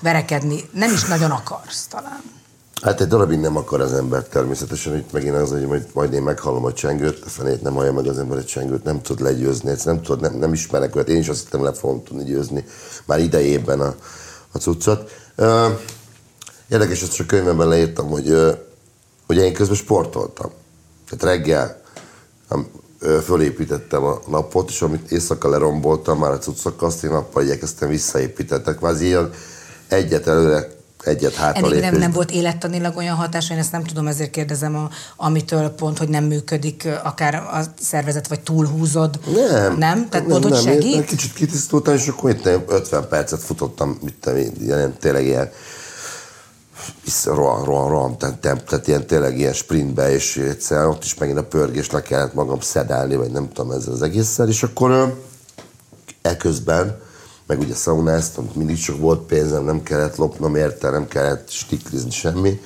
verekedni, 0.00 0.68
nem 0.72 0.92
is 0.92 1.04
nagyon 1.04 1.30
akarsz 1.30 1.86
talán. 1.86 2.22
Hát 2.82 3.00
egy 3.00 3.06
darabig 3.06 3.38
nem 3.38 3.56
akar 3.56 3.80
az 3.80 3.92
ember 3.92 4.22
természetesen, 4.22 4.92
hogy 4.92 5.04
megint 5.12 5.34
az, 5.34 5.50
hogy 5.50 5.66
majd, 5.66 5.86
majd 5.92 6.12
én 6.12 6.22
meghallom 6.22 6.64
a 6.64 6.72
csengőt, 6.72 7.24
a 7.24 7.28
fenét 7.28 7.62
nem 7.62 7.74
hallja 7.74 7.92
meg 7.92 8.06
az 8.06 8.18
ember 8.18 8.38
egy 8.38 8.44
csengőt, 8.44 8.84
nem 8.84 9.02
tud 9.02 9.20
legyőzni, 9.20 9.74
nem, 9.84 10.02
tud, 10.02 10.20
nem, 10.20 10.34
nem 10.34 10.52
ismerek 10.52 10.94
olyat, 10.94 11.08
én 11.08 11.18
is 11.18 11.28
azt 11.28 11.42
hittem 11.42 11.62
le 11.62 11.72
fogom 11.72 12.02
tudni 12.04 12.24
győzni 12.24 12.64
már 13.04 13.18
idejében 13.18 13.80
a, 13.80 13.94
a 14.52 14.58
cuccot. 14.58 15.10
Érdekes, 16.68 17.02
ezt 17.02 17.20
a 17.20 17.26
könyvemben 17.26 17.68
leírtam, 17.68 18.08
hogy, 18.08 18.56
hogy 19.26 19.36
én 19.36 19.52
közben 19.52 19.76
sportoltam. 19.76 20.50
Tehát 21.08 21.36
reggel 21.36 21.82
fölépítettem 23.24 24.04
a 24.04 24.20
napot, 24.26 24.68
és 24.68 24.82
amit 24.82 25.10
éjszaka 25.10 25.48
leromboltam 25.48 26.18
már 26.18 26.30
a 26.30 26.38
cuccokkal, 26.38 26.88
azt 26.88 27.04
én 27.04 27.10
nappal 27.10 27.42
igyekeztem 27.42 27.88
visszaépítettek. 27.88 28.76
Kvázi 28.76 29.06
ilyen 29.06 29.30
egyet 29.92 30.26
előre, 30.26 30.68
egyet 31.04 31.34
hátra 31.34 31.66
Ennél 31.66 31.80
nem, 31.80 31.94
nem 31.94 32.12
volt 32.12 32.30
élettanilag 32.30 32.96
olyan 32.96 33.16
hatás, 33.16 33.50
én 33.50 33.58
ezt 33.58 33.72
nem 33.72 33.84
tudom, 33.84 34.06
ezért 34.06 34.30
kérdezem, 34.30 34.76
a, 34.76 34.90
amitől 35.16 35.68
pont, 35.68 35.98
hogy 35.98 36.08
nem 36.08 36.24
működik 36.24 36.88
akár 37.02 37.34
a 37.34 37.60
szervezet, 37.80 38.28
vagy 38.28 38.40
túlhúzod. 38.40 39.18
Nem. 39.34 39.76
Nem? 39.76 40.08
Tehát 40.08 40.26
pont, 40.26 40.42
hogy 40.42 40.52
Én 40.52 40.58
segít? 40.58 41.04
kicsit 41.04 41.32
kitisztultam, 41.32 41.94
és 41.94 42.08
akkor 42.08 42.30
itt 42.30 42.48
50 42.66 43.08
percet 43.08 43.40
futottam, 43.40 43.98
mit 44.02 44.26
én, 44.26 44.52
ilyen, 44.60 44.96
tényleg 45.00 45.24
ilyen 45.24 45.50
rohan, 47.24 47.64
rohan, 47.64 47.88
rohan, 47.88 48.18
tehát, 48.18 48.38
tehát, 48.38 48.88
ilyen 48.88 49.06
tényleg 49.06 49.38
ilyen 49.38 49.52
sprintbe, 49.52 50.12
és 50.12 50.36
egyszer 50.36 50.86
ott 50.86 51.04
is 51.04 51.14
megint 51.14 51.38
a 51.38 51.44
pörgésnek 51.44 52.02
kellett 52.02 52.34
magam 52.34 52.60
szedálni, 52.60 53.16
vagy 53.16 53.30
nem 53.30 53.48
tudom 53.52 53.70
ezzel 53.70 53.92
az 53.92 54.02
egésszel, 54.02 54.48
és 54.48 54.62
akkor 54.62 55.20
eközben, 56.22 57.00
meg 57.46 57.58
ugye 57.58 57.74
szaunáztam, 57.74 58.50
mindig 58.54 58.78
csak 58.78 58.98
volt 58.98 59.26
pénzem, 59.26 59.64
nem 59.64 59.82
kellett 59.82 60.16
lopnom 60.16 60.56
érte, 60.56 60.90
nem 60.90 61.08
kellett 61.08 61.50
stiklizni 61.50 62.10
semmi, 62.10 62.60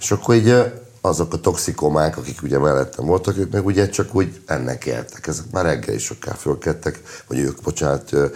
és 0.00 0.10
akkor 0.10 0.34
így 0.34 0.48
ö, 0.48 0.66
azok 1.00 1.32
a 1.32 1.40
toxikomák, 1.40 2.16
akik 2.16 2.42
ugye 2.42 2.58
mellettem 2.58 3.06
voltak, 3.06 3.38
ők 3.38 3.52
meg 3.52 3.66
ugye 3.66 3.88
csak 3.88 4.14
úgy 4.14 4.40
ennek 4.46 4.84
éltek. 4.84 5.26
Ezek 5.26 5.44
már 5.50 5.64
reggel 5.64 5.94
is 5.94 6.04
sokkal 6.04 6.34
fölkedtek, 6.34 7.00
vagy 7.26 7.38
ők, 7.38 7.62
bocsánat, 7.62 8.12
ö, 8.12 8.26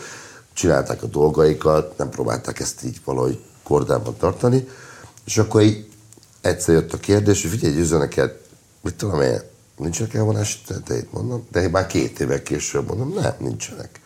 csinálták 0.53 1.03
a 1.03 1.07
dolgaikat, 1.07 1.99
nem 1.99 2.09
próbálták 2.09 2.61
ezt 2.61 2.85
így 2.85 3.01
valahogy 3.05 3.42
kordában 3.62 4.16
tartani, 4.16 4.68
és 5.25 5.38
akkor 5.38 5.62
így 5.62 5.88
egyszer 6.40 6.75
jött 6.75 6.92
a 6.92 6.99
kérdés, 6.99 7.42
hogy 7.42 7.51
figyelj, 7.51 7.75
győző 7.75 7.99
neked, 7.99 8.38
mit 8.81 8.94
tudom 8.94 9.20
én, 9.20 9.40
nincsenek 9.77 10.14
elvonási 10.14 10.59
teheteit, 10.66 11.12
mondom, 11.12 11.47
de 11.53 11.62
én 11.62 11.70
már 11.70 11.87
két 11.87 12.20
évek 12.20 12.42
később 12.42 12.87
mondom, 12.88 13.12
nem, 13.12 13.35
nincsenek. 13.38 14.01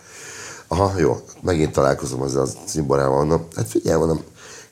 Aha, 0.68 0.92
jó, 0.98 1.20
megint 1.42 1.72
találkozom 1.72 2.22
ezzel 2.22 2.42
a 2.42 2.66
cimborával, 2.66 3.18
mondom, 3.18 3.46
hát 3.56 3.68
figyelj, 3.68 3.98
mondom, 3.98 4.22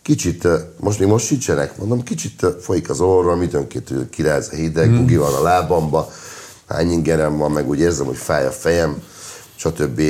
kicsit, 0.02 0.48
most 0.80 0.98
még 0.98 1.08
most 1.08 1.26
sincsenek, 1.26 1.78
mondom, 1.78 2.02
kicsit 2.02 2.46
folyik 2.60 2.90
az 2.90 3.00
orrom, 3.00 3.42
időnként 3.42 4.10
kiráz 4.10 4.48
a 4.52 4.54
hideg, 4.54 4.88
hmm. 4.88 4.96
bugi 4.96 5.16
van 5.16 5.34
a 5.34 5.42
lábamba, 5.42 6.12
hány 6.68 6.90
ingerem 6.90 7.36
van, 7.36 7.50
meg 7.50 7.68
úgy 7.68 7.78
érzem, 7.78 8.06
hogy 8.06 8.16
fáj 8.16 8.46
a 8.46 8.50
fejem, 8.50 9.02
stb. 9.56 10.02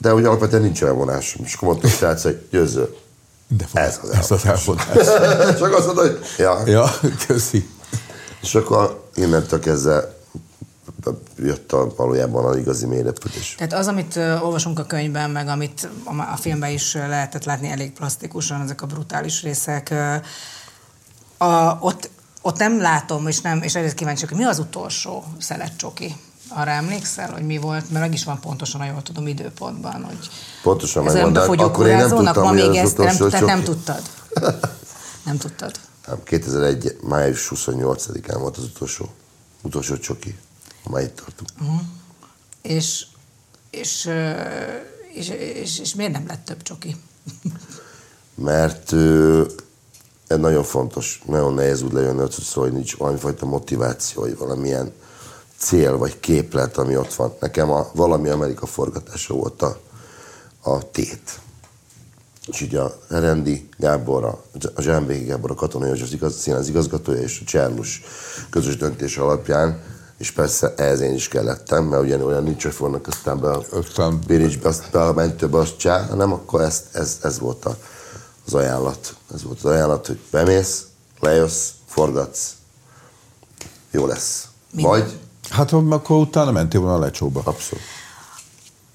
De 0.00 0.14
úgy 0.14 0.24
alapvetően 0.24 0.62
nincs 0.62 0.82
elvonásom. 0.82 1.44
És 1.44 1.54
akkor 1.54 1.68
mondta 1.68 1.86
a 1.86 1.90
srác, 1.90 2.22
hogy 2.22 2.46
győző, 2.50 2.94
De 3.48 3.66
Ez 3.72 4.00
az 4.02 4.10
ez 4.10 4.30
az 4.30 4.44
elvonás. 4.44 5.06
csak 5.58 5.74
azt 5.74 5.86
mondta, 5.86 6.02
hogy 6.02 6.18
ja. 6.38 6.62
ja, 6.66 6.90
köszi. 7.26 7.68
És 8.42 8.54
akkor 8.54 9.04
innentől 9.14 9.58
kezdve 9.58 10.17
jött 11.38 11.72
a, 11.72 11.92
valójában 11.96 12.44
a 12.44 12.56
igazi 12.56 12.86
mélyrepülés. 12.86 13.54
Tehát 13.54 13.72
az, 13.72 13.86
amit 13.86 14.16
olvasunk 14.16 14.78
a 14.78 14.84
könyvben, 14.84 15.30
meg 15.30 15.48
amit 15.48 15.88
a, 16.04 16.36
filmben 16.36 16.70
is 16.70 16.94
lehetett 16.94 17.44
látni 17.44 17.68
elég 17.68 17.92
plastikusan, 17.92 18.60
ezek 18.60 18.82
a 18.82 18.86
brutális 18.86 19.42
részek, 19.42 19.94
a, 21.36 21.78
ott, 21.80 22.10
ott 22.42 22.58
nem 22.58 22.80
látom, 22.80 23.26
és, 23.26 23.40
nem, 23.40 23.62
és 23.62 23.74
ezért 23.74 23.94
kíváncsi, 23.94 24.26
hogy 24.26 24.36
mi 24.36 24.44
az 24.44 24.58
utolsó 24.58 25.24
szelet 25.38 25.76
csoki? 25.76 26.16
Arra 26.48 26.70
emlékszel, 26.70 27.30
hogy 27.30 27.46
mi 27.46 27.58
volt? 27.58 27.90
Mert 27.90 28.04
meg 28.04 28.12
is 28.12 28.24
van 28.24 28.40
pontosan, 28.40 28.80
ha 28.80 28.86
jól 28.86 29.02
tudom, 29.02 29.26
időpontban, 29.26 30.04
hogy 30.04 30.28
Pontosan 30.62 31.06
ez 31.06 31.12
de 31.12 31.40
akkor 31.40 31.86
én 31.86 31.96
nem 31.96 32.08
tudtam, 32.08 32.46
hogy 32.46 32.54
még 32.54 32.68
az 32.68 32.76
ezt, 32.76 32.96
nem, 32.96 33.30
tehát 33.30 33.46
nem 33.54 33.62
tudtad. 33.62 34.02
Nem 35.24 35.36
tudtad. 35.36 35.70
Nem, 36.06 36.22
2001. 36.24 36.96
május 37.02 37.52
28-án 37.54 38.36
volt 38.38 38.56
az 38.56 38.64
utolsó, 38.64 39.08
utolsó 39.62 39.96
csoki, 39.96 40.38
amely 40.88 41.04
itt 41.04 41.16
tartunk. 41.16 41.50
És, 42.62 43.06
és, 43.70 44.06
ö, 44.06 44.32
és, 45.12 45.28
és, 45.28 45.78
és 45.78 45.94
miért 45.94 46.12
nem 46.12 46.26
lett 46.26 46.44
több 46.44 46.62
csoki? 46.62 46.96
Mert 48.34 48.92
ez 50.26 50.38
nagyon 50.38 50.62
fontos, 50.64 51.22
nagyon 51.26 51.54
nehéz 51.54 51.82
úgy 51.82 51.92
lejönni 51.92 52.28
cuccról, 52.28 52.64
hogy 52.64 52.72
nincs 52.72 52.96
valamifajta 52.96 53.46
motiváció, 53.46 54.22
vagy 54.22 54.38
valamilyen 54.38 54.92
cél, 55.58 55.96
vagy 55.96 56.20
képlet, 56.20 56.76
ami 56.76 56.96
ott 56.96 57.14
van. 57.14 57.34
Nekem 57.40 57.70
a 57.70 57.90
valami 57.94 58.28
Amerika 58.28 58.66
forgatása 58.66 59.34
volt 59.34 59.62
a, 59.62 59.80
a 60.60 60.90
tét. 60.90 61.40
És 62.46 62.60
ugye 62.60 62.80
a 62.80 62.98
Rendi 63.08 63.68
Gábor, 63.76 64.24
a, 64.24 64.44
Zsámbéki 64.80 65.24
Gábor, 65.24 65.50
a 65.50 65.54
katonai 65.54 65.90
az 66.00 66.12
igaz, 66.12 66.36
színház 66.36 66.68
igazgatója 66.68 67.20
és 67.20 67.40
a 67.42 67.44
Csernus 67.44 68.02
közös 68.50 68.76
döntés 68.76 69.16
alapján, 69.16 69.82
és 70.18 70.30
persze 70.30 70.74
ehhez 70.76 71.00
én 71.00 71.14
is 71.14 71.28
kellettem, 71.28 71.84
mert 71.84 72.02
ugye 72.02 72.24
olyan 72.24 72.42
nincs, 72.42 72.62
hogy 72.62 72.72
fognak 72.74 73.06
aztán 73.06 73.40
be 73.40 73.50
a 73.50 73.62
Aztán- 73.72 74.18
Biricsbe, 74.26 74.68
azt 74.68 74.90
be 74.90 75.02
a 75.04 75.12
mentőbe, 75.12 75.58
azt 75.58 75.76
csá, 75.78 76.06
hanem 76.06 76.32
akkor 76.32 76.60
ez, 76.60 76.82
ez, 76.92 77.18
ez 77.22 77.38
volt 77.38 77.64
a, 77.64 77.76
az 78.46 78.54
ajánlat. 78.54 79.14
Ez 79.34 79.42
volt 79.42 79.58
az 79.58 79.64
ajánlat, 79.64 80.06
hogy 80.06 80.20
bemész, 80.30 80.82
lejössz, 81.20 81.68
forgatsz, 81.86 82.50
jó 83.90 84.06
lesz. 84.06 84.46
Minden. 84.70 84.90
Vagy 84.90 85.18
Hát 85.50 85.72
akkor 85.72 86.16
utána 86.16 86.50
mentél 86.50 86.80
volna 86.80 86.96
a 86.96 87.00
lecsóba. 87.00 87.40
abszolút. 87.44 87.84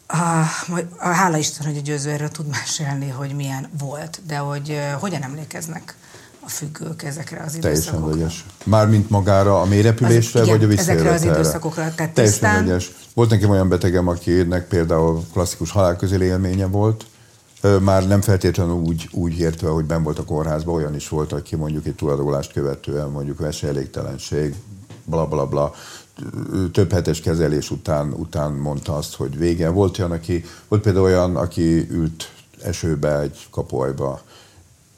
Ah, 0.08 0.46
majd- 0.68 0.88
hála 1.00 1.38
Isten, 1.38 1.66
hogy 1.66 1.78
a 1.78 1.82
győző 1.82 2.10
erről 2.10 2.30
tud 2.30 2.48
mesélni, 2.48 3.10
hogy 3.10 3.36
milyen 3.36 3.70
volt, 3.80 4.22
de 4.28 4.38
hogy 4.38 4.70
uh, 4.70 4.92
hogyan 4.92 5.24
emlékeznek 5.24 5.96
a 6.46 6.50
függők 6.50 7.04
ezekre 7.04 7.44
az 7.46 7.52
Teljesen 7.52 7.72
időszakokra. 7.94 8.16
vegyes. 8.18 8.46
Mármint 8.66 9.10
magára 9.10 9.62
a 9.62 9.66
mélyrepülésre, 9.66 10.40
Az- 10.40 10.48
igen, 10.48 10.60
vagy 10.60 10.70
a 10.70 10.72
ezekre 10.72 10.94
az 10.94 10.98
visszajövetelre? 10.98 11.40
időszakokra, 11.40 11.82
tehát 11.96 12.14
Teljesen 12.14 12.40
tisztán- 12.40 12.66
vegyes. 12.66 12.92
Volt 13.14 13.30
nekem 13.30 13.50
olyan 13.50 13.70
betegem, 13.70 14.08
akinek 14.08 14.68
például 14.68 15.24
klasszikus 15.34 15.72
halálközeli 15.72 16.26
élménye 16.26 16.66
volt, 16.66 17.06
már 17.82 18.08
nem 18.08 18.22
feltétlenül 18.22 18.74
úgy, 18.74 19.10
úgy 19.12 19.38
értve, 19.40 19.70
hogy 19.70 19.86
ben 19.86 20.04
volt 20.04 20.20
a 20.20 20.24
kórházban, 20.24 20.76
olyan 20.76 20.96
is 20.96 21.10
volt, 21.10 21.32
aki 21.32 21.56
mondjuk 21.56 21.86
egy 21.86 21.96
tulajdonlást 21.96 22.52
követően, 22.54 23.10
mondjuk 23.10 23.40
veseelégtelenség, 23.40 24.56
bla 25.06 25.28
bla 25.28 25.48
bla, 25.48 25.74
több 26.72 26.92
hetes 26.92 27.22
kezelés 27.22 27.72
után, 27.72 28.12
után 28.14 28.52
mondta 28.52 28.96
azt, 28.96 29.16
hogy 29.16 29.38
vége. 29.38 29.70
Volt 29.70 30.00
olyan, 30.00 30.12
aki, 30.12 30.46
volt 30.68 30.82
például 30.82 31.06
olyan, 31.06 31.36
aki 31.36 31.88
ült 31.92 32.32
esőbe 32.64 33.20
egy 33.20 33.48
kapuajba, 33.52 34.22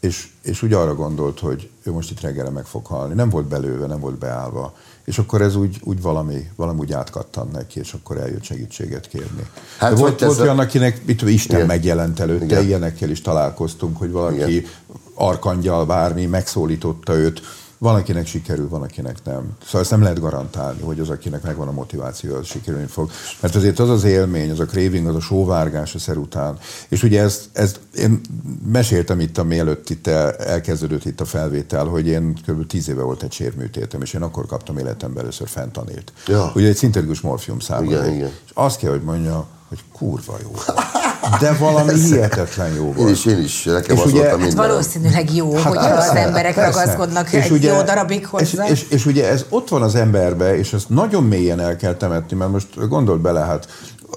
és, 0.06 0.28
és 0.42 0.62
úgy 0.62 0.74
arra 0.74 0.96
gondolt, 0.96 1.40
hogy 1.40 1.70
ő 1.84 1.92
most 1.92 2.12
itt 2.12 2.22
reggelre 2.22 2.50
meg 2.50 2.66
fog 2.66 2.86
halni. 2.86 3.14
Nem 3.14 3.30
volt 3.30 3.46
belőve, 3.46 3.86
nem 3.86 4.00
volt 4.00 4.18
beállva. 4.18 4.74
És 5.06 5.18
akkor 5.18 5.42
ez 5.42 5.56
úgy, 5.56 5.78
úgy 5.84 6.02
valami, 6.02 6.50
valami 6.56 6.80
úgy 6.80 6.94
átkattant 6.94 7.52
neki, 7.52 7.80
és 7.80 7.94
akkor 7.94 8.18
eljött 8.18 8.44
segítséget 8.44 9.08
kérni. 9.08 9.48
Hát 9.78 9.90
hogy 9.90 10.00
volt, 10.00 10.20
volt 10.22 10.40
olyan, 10.40 10.60
akinek 10.60 11.06
mit 11.06 11.22
Isten 11.22 11.56
Igen. 11.56 11.68
megjelent 11.68 12.20
előtte, 12.20 12.46
Igen. 12.46 12.64
ilyenekkel 12.64 13.10
is 13.10 13.22
találkoztunk, 13.22 13.98
hogy 13.98 14.12
valaki 14.12 14.56
Igen. 14.56 14.70
arkangyal 15.14 15.86
bármi 15.86 16.26
megszólította 16.26 17.14
őt. 17.14 17.42
Van, 17.86 17.96
akinek 17.96 18.28
sikerül, 18.28 18.70
van, 18.70 18.82
akinek 18.82 19.18
nem. 19.24 19.50
Szóval 19.66 19.82
ezt 19.82 19.92
nem 19.92 20.02
lehet 20.02 20.20
garantálni, 20.20 20.82
hogy 20.82 21.00
az, 21.00 21.10
akinek 21.10 21.44
megvan 21.44 21.68
a 21.68 21.72
motiváció, 21.72 22.36
az 22.36 22.46
sikerülni 22.46 22.86
fog. 22.86 23.12
Mert 23.40 23.56
azért 23.56 23.80
az 23.80 23.90
az 23.90 24.04
élmény, 24.04 24.52
az 24.52 24.60
a 24.60 24.66
craving, 24.66 25.08
az 25.08 25.16
a 25.16 25.20
sóvárgás 25.20 25.96
a 25.96 26.00
szer 26.00 26.18
után. 26.18 26.58
És 26.88 27.04
ugye 27.04 27.22
ezt, 27.22 27.50
ezt 27.54 27.80
én 27.98 28.22
meséltem 28.68 29.20
itt, 29.20 29.44
mielőtt 29.44 29.90
itt 29.90 30.08
el, 30.08 30.32
elkezdődött 30.32 31.06
itt 31.06 31.22
a 31.22 31.26
felvétel, 31.26 31.86
hogy 31.86 32.08
én 32.08 32.34
kb. 32.48 32.68
10 32.68 32.90
éve 32.90 33.02
volt 33.02 33.24
egy 33.24 33.32
sérműtétem, 33.32 34.02
és 34.02 34.14
én 34.14 34.22
akkor 34.22 34.46
kaptam 34.46 34.78
életemben 34.78 35.24
először 35.24 35.48
fentanilt. 35.48 36.14
Ja. 36.28 36.52
Ugye 36.56 36.68
egy 36.68 36.76
szintetikus 36.76 37.22
morfium 37.22 37.58
igen. 37.82 38.16
És 38.46 38.52
azt 38.54 38.78
kell, 38.78 38.92
hogy 38.92 39.04
mondja, 39.04 39.48
hogy 39.68 39.84
kurva 39.92 40.38
jó. 40.44 40.52
De 41.40 41.54
valami 41.54 41.94
hihetetlen 42.00 42.74
jó 42.74 42.84
volt. 42.84 42.98
Én 43.00 43.08
is, 43.14 43.26
én 43.26 43.40
is, 43.40 43.64
nekem 43.64 43.96
És 43.96 44.02
az 44.04 44.12
ugye- 44.12 44.20
volt 44.22 44.26
a 44.34 44.38
Hát 44.38 44.46
minden. 44.48 44.68
valószínűleg 44.68 45.34
jó, 45.36 45.54
hát 45.56 45.64
hogyha 45.64 45.88
persze, 45.90 46.10
az 46.10 46.16
emberek 46.16 46.54
persze. 46.54 46.80
ragaszkodnak 46.80 47.32
És 47.34 47.44
egy 47.44 47.52
ugye- 47.52 47.74
jó 47.74 47.82
darabig 47.82 48.26
hozzá. 48.28 48.66
És, 48.66 48.72
és, 48.72 48.86
és 48.90 49.06
ugye 49.06 49.30
ez 49.30 49.46
ott 49.50 49.70
van 49.70 49.82
az 49.82 49.96
emberbe, 49.96 50.58
és 50.58 50.74
ezt 50.74 50.90
nagyon 50.90 51.24
mélyen 51.24 51.60
el 51.60 51.76
kell 51.76 51.94
temetni, 51.96 52.38
mert 52.38 52.52
most 52.52 52.88
gondold 52.90 53.22
bele, 53.22 53.40
hát 53.40 53.68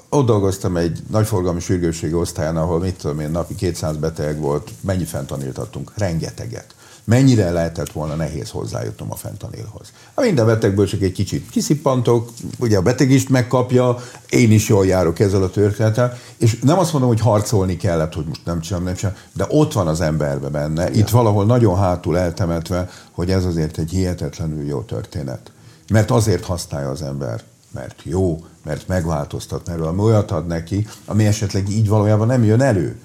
ott 0.08 0.26
dolgoztam 0.26 0.76
egy 0.76 0.98
nagyforgalmi 1.10 1.60
sürgősségi 1.60 2.14
osztályon, 2.14 2.56
ahol 2.56 2.78
mit 2.78 2.94
tudom 3.00 3.20
én, 3.20 3.30
napi 3.30 3.54
200 3.54 3.96
beteg 3.96 4.40
volt, 4.40 4.68
mennyi 4.80 5.04
fentaniltattunk? 5.04 5.92
Rengeteget. 5.96 6.66
Mennyire 7.08 7.50
lehetett 7.50 7.92
volna 7.92 8.14
nehéz 8.14 8.50
hozzájutnom 8.50 9.10
a 9.10 9.14
fentanilhoz? 9.14 9.92
A 10.14 10.20
minden 10.20 10.46
betegből 10.46 10.86
csak 10.86 11.00
egy 11.00 11.12
kicsit 11.12 11.50
kiszippantok, 11.50 12.30
ugye 12.58 12.76
a 12.76 12.82
beteg 12.82 13.10
is 13.10 13.28
megkapja, 13.28 13.96
én 14.28 14.52
is 14.52 14.68
jól 14.68 14.86
járok 14.86 15.18
ezzel 15.18 15.42
a 15.42 15.50
történettel, 15.50 16.18
és 16.36 16.58
nem 16.58 16.78
azt 16.78 16.92
mondom, 16.92 17.10
hogy 17.10 17.20
harcolni 17.20 17.76
kellett, 17.76 18.14
hogy 18.14 18.24
most 18.26 18.44
nem 18.44 18.60
csinálom, 18.60 18.86
nem 18.86 18.94
csinálom, 18.94 19.18
de 19.32 19.46
ott 19.48 19.72
van 19.72 19.86
az 19.86 20.00
emberbe 20.00 20.48
benne, 20.48 20.90
itt 20.90 21.08
valahol 21.08 21.44
nagyon 21.44 21.76
hátul 21.76 22.18
eltemetve, 22.18 22.88
hogy 23.12 23.30
ez 23.30 23.44
azért 23.44 23.78
egy 23.78 23.90
hihetetlenül 23.90 24.64
jó 24.64 24.80
történet. 24.80 25.52
Mert 25.92 26.10
azért 26.10 26.44
használja 26.44 26.90
az 26.90 27.02
ember, 27.02 27.42
mert 27.70 28.00
jó, 28.02 28.44
mert 28.64 28.88
megváltoztat, 28.88 29.66
mert 29.66 29.78
valami 29.78 30.00
olyat 30.00 30.30
ad 30.30 30.46
neki, 30.46 30.86
ami 31.04 31.26
esetleg 31.26 31.68
így 31.68 31.88
valójában 31.88 32.26
nem 32.26 32.44
jön 32.44 32.60
elő. 32.60 32.96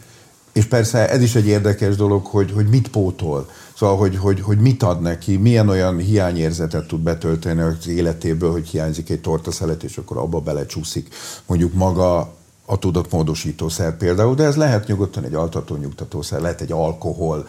És 0.53 0.65
persze 0.65 1.09
ez 1.09 1.21
is 1.21 1.35
egy 1.35 1.47
érdekes 1.47 1.95
dolog, 1.95 2.25
hogy, 2.25 2.51
hogy 2.51 2.69
mit 2.69 2.87
pótol. 2.87 3.49
Szóval, 3.77 3.97
hogy, 3.97 4.17
hogy, 4.17 4.41
hogy 4.41 4.57
mit 4.57 4.83
ad 4.83 5.01
neki, 5.01 5.37
milyen 5.37 5.69
olyan 5.69 5.97
hiányérzetet 5.97 6.87
tud 6.87 6.99
betölteni 6.99 7.61
az 7.61 7.87
életéből, 7.87 8.51
hogy 8.51 8.67
hiányzik 8.67 9.09
egy 9.09 9.21
tortaszelet, 9.21 9.83
és 9.83 9.97
akkor 9.97 10.17
abba 10.17 10.39
belecsúszik 10.39 11.15
mondjuk 11.45 11.73
maga 11.73 12.33
a 12.65 12.79
tudatmódosítószer 12.79 13.97
például, 13.97 14.35
de 14.35 14.43
ez 14.43 14.55
lehet 14.55 14.87
nyugodtan 14.87 15.23
egy 15.23 15.33
altató 15.33 15.75
nyugtatószer, 15.75 16.41
lehet 16.41 16.61
egy 16.61 16.71
alkohol, 16.71 17.47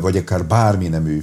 vagy 0.00 0.16
akár 0.16 0.46
bármi 0.46 0.88
nemű 0.88 1.22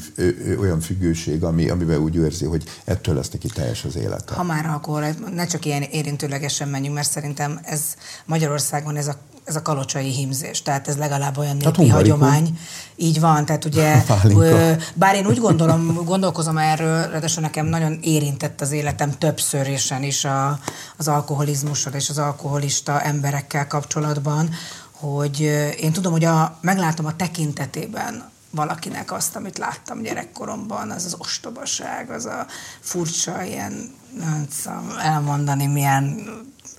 olyan 0.60 0.80
függőség, 0.80 1.44
ami, 1.44 1.70
amiben 1.70 2.00
úgy 2.00 2.16
érzi, 2.16 2.46
hogy 2.46 2.64
ettől 2.84 3.16
lesz 3.16 3.30
neki 3.30 3.48
teljes 3.48 3.84
az 3.84 3.96
élete. 3.96 4.34
Ha 4.34 4.44
már 4.44 4.66
alkohol, 4.66 5.06
ne 5.34 5.46
csak 5.46 5.66
ilyen 5.66 5.82
érintőlegesen 5.82 6.68
menjünk, 6.68 6.96
mert 6.96 7.10
szerintem 7.10 7.60
ez 7.64 7.82
Magyarországon 8.26 8.96
ez 8.96 9.08
a, 9.08 9.16
ez 9.48 9.56
a 9.56 9.62
kalocsai 9.62 10.10
hímzés, 10.10 10.62
tehát 10.62 10.88
ez 10.88 10.98
legalább 10.98 11.38
olyan 11.38 11.58
népi 11.58 11.76
hungarikum. 11.76 12.20
hagyomány. 12.20 12.60
Így 12.96 13.20
van, 13.20 13.46
tehát 13.46 13.66
ugye, 13.66 14.04
ö, 14.24 14.72
bár 14.94 15.16
én 15.16 15.26
úgy 15.26 15.40
gondolom, 15.40 16.04
gondolkozom 16.06 16.58
erről, 16.58 17.10
ráadásul 17.10 17.42
nekem 17.42 17.66
nagyon 17.66 18.00
érintett 18.02 18.62
az 18.62 18.72
életem 18.72 19.18
többszörésen 19.18 20.04
is 20.04 20.26
a, 20.26 20.60
az 20.98 21.08
alkoholizmussal 21.08 21.94
és 21.94 22.10
az 22.10 22.18
alkoholista 22.18 23.02
emberekkel 23.02 23.68
kapcsolatban, 23.68 24.50
hogy 24.92 25.40
én 25.80 25.92
tudom, 25.92 26.12
hogy 26.12 26.26
a, 26.26 26.58
meglátom 26.62 27.06
a 27.06 27.16
tekintetében 27.16 28.30
valakinek 28.50 29.12
azt, 29.12 29.36
amit 29.36 29.58
láttam 29.58 30.02
gyerekkoromban, 30.02 30.92
az 30.92 31.06
az 31.06 31.16
ostobaság, 31.18 32.10
az 32.10 32.26
a 32.26 32.46
furcsa 32.80 33.44
ilyen, 33.44 33.92
nem 34.20 34.48
tudom 34.64 34.92
elmondani 35.00 35.66
milyen 35.66 36.30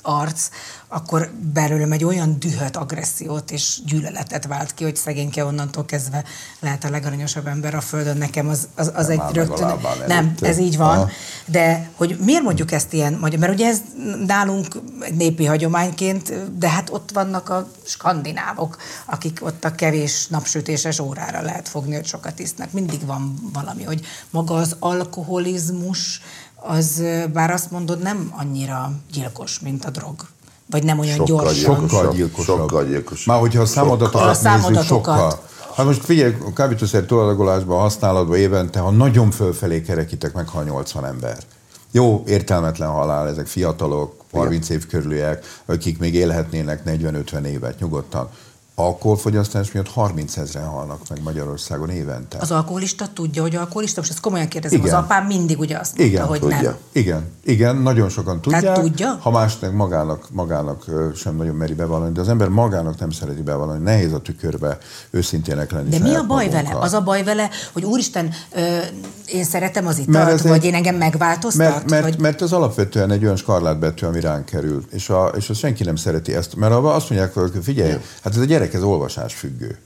arc, 0.03 0.49
akkor 0.89 1.31
belőlem 1.53 1.93
egy 1.93 2.05
olyan 2.05 2.37
dühöt, 2.39 2.77
agressziót 2.77 3.51
és 3.51 3.79
gyűlöletet 3.87 4.47
vált 4.47 4.75
ki, 4.75 4.85
hogy 4.85 4.97
szegényke 4.97 5.45
onnantól 5.45 5.85
kezdve 5.85 6.25
lehet 6.61 6.85
a 6.85 6.91
legaranyosabb 6.91 7.47
ember 7.47 7.75
a 7.75 7.81
földön. 7.81 8.17
Nekem 8.17 8.49
az, 8.49 8.69
az, 8.75 8.93
az 8.95 9.07
Nem 9.07 9.21
egy 9.21 9.35
rögtön... 9.35 9.79
Nem, 10.07 10.35
ez 10.41 10.59
így 10.59 10.77
van. 10.77 10.97
Aha. 10.97 11.09
De 11.47 11.91
hogy 11.97 12.19
miért 12.25 12.43
mondjuk 12.43 12.73
ezt 12.73 12.93
ilyen 12.93 13.13
magyar? 13.21 13.39
Mert 13.39 13.53
ugye 13.53 13.67
ez 13.67 13.81
nálunk 14.27 14.67
népi 15.17 15.45
hagyományként, 15.45 16.59
de 16.59 16.69
hát 16.69 16.91
ott 16.91 17.11
vannak 17.11 17.49
a 17.49 17.69
skandinávok, 17.85 18.77
akik 19.07 19.45
ott 19.45 19.65
a 19.65 19.75
kevés 19.75 20.27
napsütéses 20.27 20.99
órára 20.99 21.43
lehet 21.43 21.69
fogni, 21.69 21.95
hogy 21.95 22.07
sokat 22.07 22.39
isznak. 22.39 22.73
Mindig 22.73 23.07
van 23.07 23.51
valami, 23.53 23.83
hogy 23.83 24.07
maga 24.31 24.55
az 24.55 24.77
alkoholizmus, 24.79 26.21
az 26.55 27.03
bár 27.33 27.51
azt 27.51 27.71
mondod, 27.71 28.03
nem 28.03 28.33
annyira 28.37 28.93
gyilkos, 29.13 29.59
mint 29.61 29.85
a 29.85 29.91
drog. 29.91 30.27
Vagy 30.71 30.85
nem 30.85 30.99
olyan 30.99 31.17
Sokkal 31.17 31.37
gyorsan. 31.45 31.89
Sokkal 31.89 32.13
gyilkosabb. 32.13 32.59
Sokkal 32.59 32.85
gyilkosabb. 32.85 33.27
Már 33.27 33.41
hogyha 33.41 33.61
a 33.63 33.67
számadatokat 33.67 34.23
A 34.23 34.27
nézzük, 34.27 34.43
számadatokat. 34.43 34.87
sokkal. 34.87 35.41
Hát 35.77 35.87
most 35.87 36.05
figyelj, 36.05 36.37
a 36.47 36.53
kábítószer 36.53 37.03
túladagolásban, 37.03 37.81
használatban 37.81 38.37
évente, 38.37 38.81
ha 38.81 38.91
nagyon 38.91 39.31
fölfelé 39.31 39.83
kerekítek, 39.83 40.33
meghal 40.35 40.65
80 40.65 41.05
ember. 41.05 41.39
Jó, 41.91 42.23
értelmetlen 42.27 42.89
halál, 42.89 43.29
ezek 43.29 43.47
fiatalok, 43.47 44.15
30 44.33 44.69
év 44.69 44.87
körüliek, 44.87 45.45
akik 45.67 45.99
még 45.99 46.15
élhetnének 46.15 46.83
40-50 46.87 47.45
évet 47.45 47.81
nyugodtan 47.81 48.29
alkoholfogyasztás 48.79 49.73
miatt 49.73 49.89
30 49.89 50.37
ezeren 50.37 50.69
halnak 50.69 51.01
meg 51.09 51.23
Magyarországon 51.23 51.91
évente. 51.91 52.39
Az 52.41 52.51
alkoholista 52.51 53.07
tudja, 53.15 53.43
hogy 53.43 53.57
alkoholista? 53.57 54.01
Most 54.01 54.13
ezt 54.13 54.21
komolyan 54.21 54.49
kérdezem, 54.49 54.79
Igen. 54.79 54.95
az 54.95 55.03
apám 55.03 55.27
mindig 55.27 55.59
ugye 55.59 55.79
azt 55.79 55.97
mondta, 55.97 56.15
Igen, 56.15 56.27
hogy 56.27 56.41
tudja. 56.41 56.61
nem. 56.61 56.77
Igen, 56.93 57.25
igen, 57.45 57.77
nagyon 57.77 58.09
sokan 58.09 58.41
tudják. 58.41 58.63
Tehát 58.63 58.81
tudja? 58.81 59.19
Ha 59.23 59.31
másnak 59.31 59.73
magának, 59.73 60.27
magának 60.33 60.85
sem 61.17 61.37
nagyon 61.37 61.55
meri 61.55 61.75
bevallani, 61.75 62.13
de 62.13 62.21
az 62.21 62.29
ember 62.29 62.49
magának 62.49 62.99
nem 62.99 63.11
szereti 63.11 63.43
bevallani. 63.43 63.83
Nehéz 63.83 64.13
a 64.13 64.19
tükörbe 64.19 64.79
őszintének 65.11 65.71
lenni. 65.73 65.89
De 65.89 65.99
mi 65.99 66.15
a 66.15 66.23
baj 66.27 66.45
magunkkal. 66.47 66.63
vele? 66.73 66.85
Az 66.85 66.93
a 66.93 67.01
baj 67.01 67.25
vele, 67.25 67.49
hogy 67.73 67.85
úristen, 67.85 68.31
ö, 68.55 68.79
én 69.27 69.45
szeretem 69.45 69.87
az 69.87 69.99
italt, 69.99 70.41
vagy 70.41 70.53
egy- 70.53 70.65
én 70.65 70.75
engem 70.75 70.97
megváltoztat? 70.97 71.69
Mert, 71.71 71.91
mert, 71.91 72.03
vagy... 72.03 72.19
mert 72.19 72.43
ez 72.43 72.53
alapvetően 72.53 73.11
egy 73.11 73.25
olyan 73.25 73.37
skarlátbetű, 73.37 74.07
ami 74.07 74.21
ránk 74.21 74.45
kerül, 74.45 74.85
és, 74.91 75.09
a, 75.09 75.27
és 75.37 75.49
azt 75.51 75.59
senki 75.59 75.85
nem 75.85 75.97
szereti 75.97 76.35
ezt. 76.35 76.55
Mert 76.57 76.73
azt 76.73 77.11
mondják, 77.11 77.35
hogy 77.35 77.53
figyelj, 77.63 77.91
hát 78.23 78.33
ez 78.35 78.39
a 78.41 78.45
gyerek, 78.45 78.68
ez 78.75 78.83
olvasás 78.83 79.35
függő. 79.35 79.79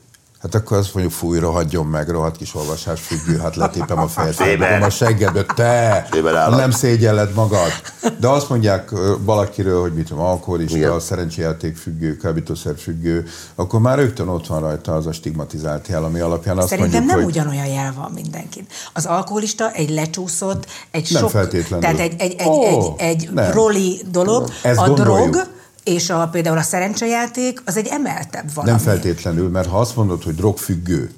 Hát 0.43 0.55
akkor 0.55 0.77
azt 0.77 0.95
mondjuk, 0.95 1.15
fúj, 1.15 1.39
rohadjon 1.39 1.87
meg, 1.87 2.09
rohadt 2.09 2.37
kis 2.37 2.55
olvasás 2.55 3.01
függő, 3.01 3.39
hát 3.39 3.57
letépem 3.57 3.99
a 3.99 4.09
fejet, 4.09 4.35
felbogom 4.35 4.83
a 4.83 4.91
seggedbe, 4.91 5.45
te, 5.45 6.09
nem 6.51 6.71
szégyelled 6.71 7.35
magad. 7.35 7.71
De 8.19 8.29
azt 8.29 8.49
mondják 8.49 8.91
valakiről, 9.19 9.81
hogy 9.81 9.93
mit 9.93 10.09
tudom, 10.09 10.25
alkoholista, 10.25 11.01
szerencséjáték 11.01 11.77
függő, 11.77 12.17
kábítószer 12.17 12.75
függő, 12.79 13.27
akkor 13.55 13.81
már 13.81 13.99
rögtön 13.99 14.29
ott 14.29 14.47
van 14.47 14.61
rajta 14.61 14.95
az 14.95 15.07
a 15.07 15.13
stigmatizált 15.13 15.89
jel, 15.89 16.05
ami 16.05 16.21
alapján 16.21 16.59
azt 16.59 16.69
Szerintem 16.69 17.05
mondjuk, 17.05 17.17
nem 17.17 17.25
hogy 17.25 17.35
ugyanolyan 17.35 17.67
jel 17.67 17.93
van 17.97 18.11
mindenkin. 18.15 18.67
Az 18.93 19.07
alkoholista 19.07 19.71
egy 19.71 19.91
lecsúszott, 19.91 20.67
egy 20.91 21.09
Nem 21.11 21.23
sok, 21.23 21.31
feltétlenül. 21.31 21.85
tehát 21.85 22.01
egy, 22.01 22.15
egy, 22.19 22.35
egy, 22.39 22.49
Ó, 22.49 22.65
egy, 22.65 22.93
egy 22.97 23.31
nem. 23.33 23.53
roli 23.53 24.03
dolog. 24.11 24.49
Ezt 24.63 24.79
a 24.79 24.87
gondoljuk. 24.87 25.31
drog 25.31 25.52
és 25.85 26.11
a, 26.11 26.29
például 26.29 26.59
a 26.59 26.63
szerencsejáték 26.63 27.63
az 27.65 27.77
egy 27.77 27.87
emeltebb 27.87 28.55
valami. 28.55 28.71
Nem 28.71 28.81
feltétlenül, 28.81 29.49
mert 29.49 29.69
ha 29.69 29.79
azt 29.81 29.97
mondod, 29.97 30.23
hogy 30.23 30.35
drogfüggő, 30.35 31.11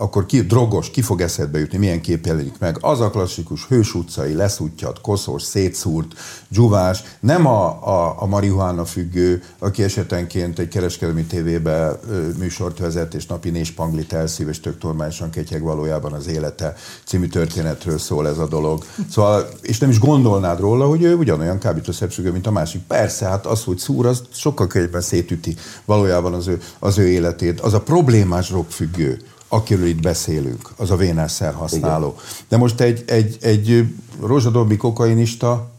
akkor 0.00 0.26
ki, 0.26 0.40
drogos, 0.40 0.90
ki 0.90 1.02
fog 1.02 1.20
eszedbe 1.20 1.58
jutni, 1.58 1.78
milyen 1.78 2.00
kép 2.00 2.26
jelenik 2.26 2.58
meg. 2.58 2.78
Az 2.80 3.00
a 3.00 3.10
klasszikus 3.10 3.66
hős 3.66 3.94
utcai, 3.94 4.34
leszúttyat, 4.34 5.00
koszos, 5.00 5.42
szétszúrt, 5.42 6.12
dzsuvás, 6.48 7.02
nem 7.20 7.46
a, 7.46 7.88
a, 7.88 8.22
a 8.22 8.26
marihuána 8.26 8.84
függő, 8.84 9.42
aki 9.58 9.82
esetenként 9.82 10.58
egy 10.58 10.68
kereskedelmi 10.68 11.24
tévébe 11.24 12.00
ö, 12.08 12.28
műsort 12.38 12.78
vezet, 12.78 13.14
és 13.14 13.26
napi 13.26 13.50
négy 13.50 13.64
spanglit 13.64 14.12
elszív, 14.12 14.48
és 14.48 14.60
tök 14.60 14.82
normálisan 14.82 15.30
ketyeg 15.30 15.62
valójában 15.62 16.12
az 16.12 16.26
élete 16.26 16.74
című 17.04 17.26
történetről 17.26 17.98
szól 17.98 18.28
ez 18.28 18.38
a 18.38 18.46
dolog. 18.46 18.84
Szóval, 19.10 19.48
és 19.60 19.78
nem 19.78 19.90
is 19.90 19.98
gondolnád 19.98 20.60
róla, 20.60 20.86
hogy 20.86 21.02
ő 21.02 21.14
ugyanolyan 21.14 21.58
kábítószerfüggő, 21.58 22.32
mint 22.32 22.46
a 22.46 22.50
másik. 22.50 22.80
Persze, 22.86 23.26
hát 23.26 23.46
az, 23.46 23.64
hogy 23.64 23.78
szúr, 23.78 24.06
az 24.06 24.22
sokkal 24.30 24.66
könnyebben 24.66 25.00
szétüti 25.00 25.56
valójában 25.84 26.34
az 26.34 26.46
ő, 26.46 26.60
az 26.78 26.98
ő 26.98 27.08
életét. 27.08 27.60
Az 27.60 27.74
a 27.74 27.80
problémás 27.80 28.48
drogfüggő, 28.48 29.18
akiről 29.52 29.86
itt 29.86 30.02
beszélünk, 30.02 30.70
az 30.76 30.90
a 30.90 30.96
vénásszer 30.96 31.54
használó. 31.54 32.16
De 32.48 32.56
most 32.56 32.80
egy, 32.80 33.04
egy, 33.06 33.36
egy 33.40 33.94
rozsadobbi 34.20 34.76
kokainista, 34.76 35.70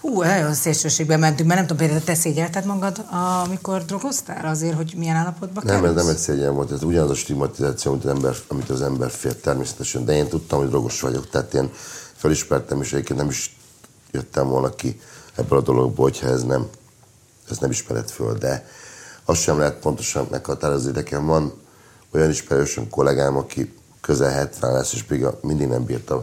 Hú, 0.00 0.22
nagyon 0.22 0.54
szélsőségbe 0.54 1.16
mentünk, 1.16 1.48
mert 1.48 1.60
nem 1.60 1.68
tudom, 1.68 1.86
például 1.86 2.04
te 2.04 2.14
szégyelted 2.14 2.64
magad, 2.64 3.04
amikor 3.44 3.84
drogoztál 3.84 4.46
azért, 4.46 4.76
hogy 4.76 4.94
milyen 4.96 5.16
állapotban 5.16 5.62
Nem, 5.66 5.74
ez 5.74 5.80
kerülsz? 5.80 6.02
nem 6.02 6.08
egy 6.08 6.18
szégyen 6.20 6.54
volt, 6.54 6.72
ez 6.72 6.82
ugyanaz 6.82 7.10
a 7.10 7.14
stigmatizáció, 7.14 7.92
amit 7.92 8.04
az 8.04 8.10
ember, 8.10 8.34
amit 8.48 8.70
az 8.70 8.82
ember 8.82 9.10
fél 9.10 9.40
természetesen, 9.40 10.04
de 10.04 10.12
én 10.12 10.28
tudtam, 10.28 10.58
hogy 10.58 10.68
drogos 10.68 11.00
vagyok, 11.00 11.30
tehát 11.30 11.54
én 11.54 11.70
felismertem, 12.14 12.80
és 12.80 12.92
egyébként 12.92 13.18
nem 13.18 13.28
is 13.28 13.56
jöttem 14.10 14.48
volna 14.48 14.70
ki 14.70 15.00
ebből 15.36 15.58
a 15.58 15.62
dologból, 15.62 16.04
hogyha 16.04 16.28
ez 16.28 16.42
nem, 16.42 16.68
ez 17.50 17.58
nem 17.58 17.70
ismered 17.70 18.10
föl, 18.10 18.38
de 18.38 18.66
azt 19.24 19.40
sem 19.40 19.58
lehet 19.58 19.78
pontosan 19.78 20.26
meghatározni. 20.30 20.90
Nekem 20.90 21.26
van 21.26 21.52
olyan 22.12 22.30
ismerősöm 22.30 22.88
kollégám, 22.90 23.36
aki 23.36 23.74
közel 24.00 24.30
70 24.30 24.72
lesz, 24.72 24.92
és 24.92 25.04
még 25.08 25.24
a- 25.24 25.38
mindig 25.42 25.68
nem 25.68 25.84
bírta 25.84 26.14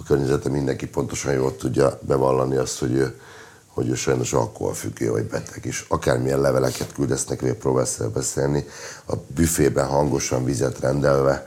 a 0.00 0.02
környezete, 0.06 0.48
mindenki 0.48 0.86
pontosan 0.86 1.32
jól 1.32 1.56
tudja 1.56 1.98
bevallani 2.02 2.56
azt, 2.56 2.78
hogy 2.78 2.92
ő, 2.92 3.20
hogy 3.66 3.88
ő 3.88 3.94
sajnos 3.94 4.32
alkoholfüggő 4.32 5.10
vagy 5.10 5.24
beteg, 5.24 5.64
és 5.64 5.84
akármilyen 5.88 6.40
leveleket 6.40 6.92
küldesznek, 6.92 7.40
vagy 7.40 7.52
próbálsz 7.54 7.96
beszélni, 8.14 8.64
a 9.06 9.14
büfében 9.26 9.86
hangosan 9.86 10.44
vizet 10.44 10.80
rendelve, 10.80 11.46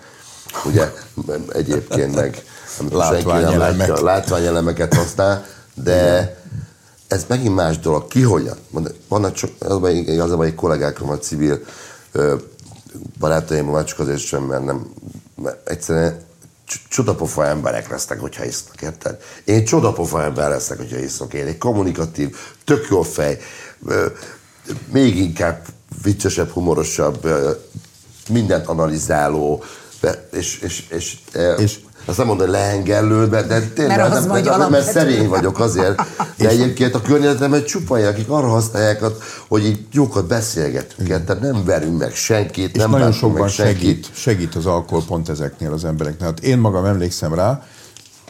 ugye 0.66 0.94
egyébként 1.54 2.16
meg 2.16 2.44
senki 2.78 2.90
nem 2.90 2.98
Látványelemek. 2.98 3.88
látja, 3.88 4.04
látványelemeket 4.04 4.94
használ, 4.94 5.46
de 5.74 6.36
ez 7.08 7.26
megint 7.28 7.56
más 7.56 7.80
dolog. 7.80 8.08
Ki 8.08 8.22
hogyan? 8.22 8.58
Vannak 9.08 9.34
csak, 9.34 9.50
az 9.60 9.72
a 9.72 10.34
a 10.34 10.38
baj, 10.38 10.54
kollégákról 10.56 11.08
van 11.08 11.22
civil 11.22 11.60
barátaim, 13.20 13.66
már 13.66 13.84
csak 13.84 14.00
azért 14.00 14.20
sem, 14.20 14.44
mert 14.44 14.64
nem, 14.66 14.94
mert 15.36 15.70
egyszerűen 15.70 16.22
cs- 16.68 16.88
csodapofa 16.90 17.46
emberek 17.46 17.90
lesznek, 17.90 18.20
hogyha 18.20 18.46
isznak, 18.46 18.82
érted? 18.82 19.22
Én 19.44 19.66
csodapofa 19.66 20.24
ember 20.24 20.50
leszek, 20.50 20.78
hogyha 20.78 20.98
iszok. 20.98 21.34
Én 21.34 21.46
egy 21.46 21.58
kommunikatív, 21.58 22.36
tök 22.64 22.88
jó 22.90 23.02
fej, 23.02 23.40
még 24.92 25.18
inkább 25.18 25.66
viccesebb, 26.04 26.50
humorosabb, 26.50 27.28
mindent 28.30 28.68
analizáló, 28.68 29.64
és, 30.32 30.60
és, 30.60 30.86
és, 30.90 31.18
és, 31.34 31.42
És- 31.58 31.80
azt 32.08 32.18
nem 32.18 32.28
mondom, 32.28 32.48
hogy 32.48 32.56
leengellő, 32.56 33.28
de, 33.28 33.42
de 33.42 33.60
tényleg, 33.60 33.98
Mert 33.98 34.14
az 34.14 34.20
nem, 34.20 34.30
vagy 34.30 34.46
mert, 34.46 34.70
mert 34.70 34.92
szerény 34.92 35.28
vagyok 35.28 35.60
azért. 35.60 36.02
De 36.38 36.50
egyébként 36.50 36.96
a 36.96 37.02
környezetemben 37.02 37.64
csupa 37.64 38.08
akik 38.08 38.30
arra 38.30 38.48
használják, 38.48 39.02
hogy 39.48 39.66
így 39.66 39.80
jókat 39.92 40.28
beszélgetünk, 40.28 41.08
tehát 41.08 41.42
nem 41.42 41.64
verünk 41.66 41.98
meg 41.98 42.16
senkit, 42.16 42.76
és 42.76 42.82
nem 42.82 42.90
nagyon 42.90 43.12
sokban 43.12 43.42
meg 43.42 43.50
senkit. 43.50 43.80
segít, 43.80 44.10
segít 44.14 44.56
az 44.56 44.66
alkohol 44.66 45.04
pont 45.08 45.30
ezeknél 45.30 45.72
az 45.74 45.86
embereknél. 45.86 46.28
Hát 46.28 46.40
én 46.40 46.58
magam 46.58 46.86
emlékszem 46.86 47.34
rá, 47.34 47.64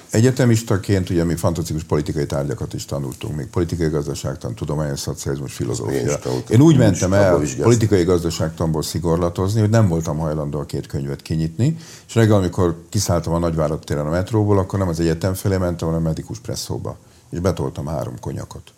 Egyetemistaként 0.09 1.09
ugye 1.09 1.23
mi 1.23 1.35
fantasztikus 1.35 1.83
politikai 1.83 2.25
tárgyakat 2.25 2.73
is 2.73 2.85
tanultunk, 2.85 3.35
még 3.35 3.45
politikai 3.45 3.89
gazdaságtan, 3.89 4.55
tudományos 4.55 4.99
szocializmus, 4.99 5.53
filozófia. 5.53 6.19
Én 6.49 6.61
úgy 6.61 6.77
mentem 6.77 7.13
el 7.13 7.41
politikai 7.61 8.03
gazdaságtanból 8.03 8.83
szigorlatozni, 8.83 9.59
hogy 9.59 9.69
nem 9.69 9.87
voltam 9.87 10.17
hajlandó 10.17 10.59
a 10.59 10.65
két 10.65 10.87
könyvet 10.87 11.21
kinyitni, 11.21 11.77
és 12.07 12.15
reggel, 12.15 12.35
amikor 12.35 12.75
kiszálltam 12.89 13.33
a 13.33 13.37
Nagyvárad 13.37 13.79
téren 13.79 14.05
a 14.05 14.09
metróból, 14.09 14.57
akkor 14.57 14.79
nem 14.79 14.87
az 14.87 14.99
egyetem 14.99 15.33
felé 15.33 15.57
mentem, 15.57 15.87
hanem 15.87 16.03
a 16.03 16.07
medikus 16.07 16.39
presszóba. 16.39 16.97
És 17.29 17.39
betoltam 17.39 17.85
három 17.85 18.19
konyakot. 18.19 18.71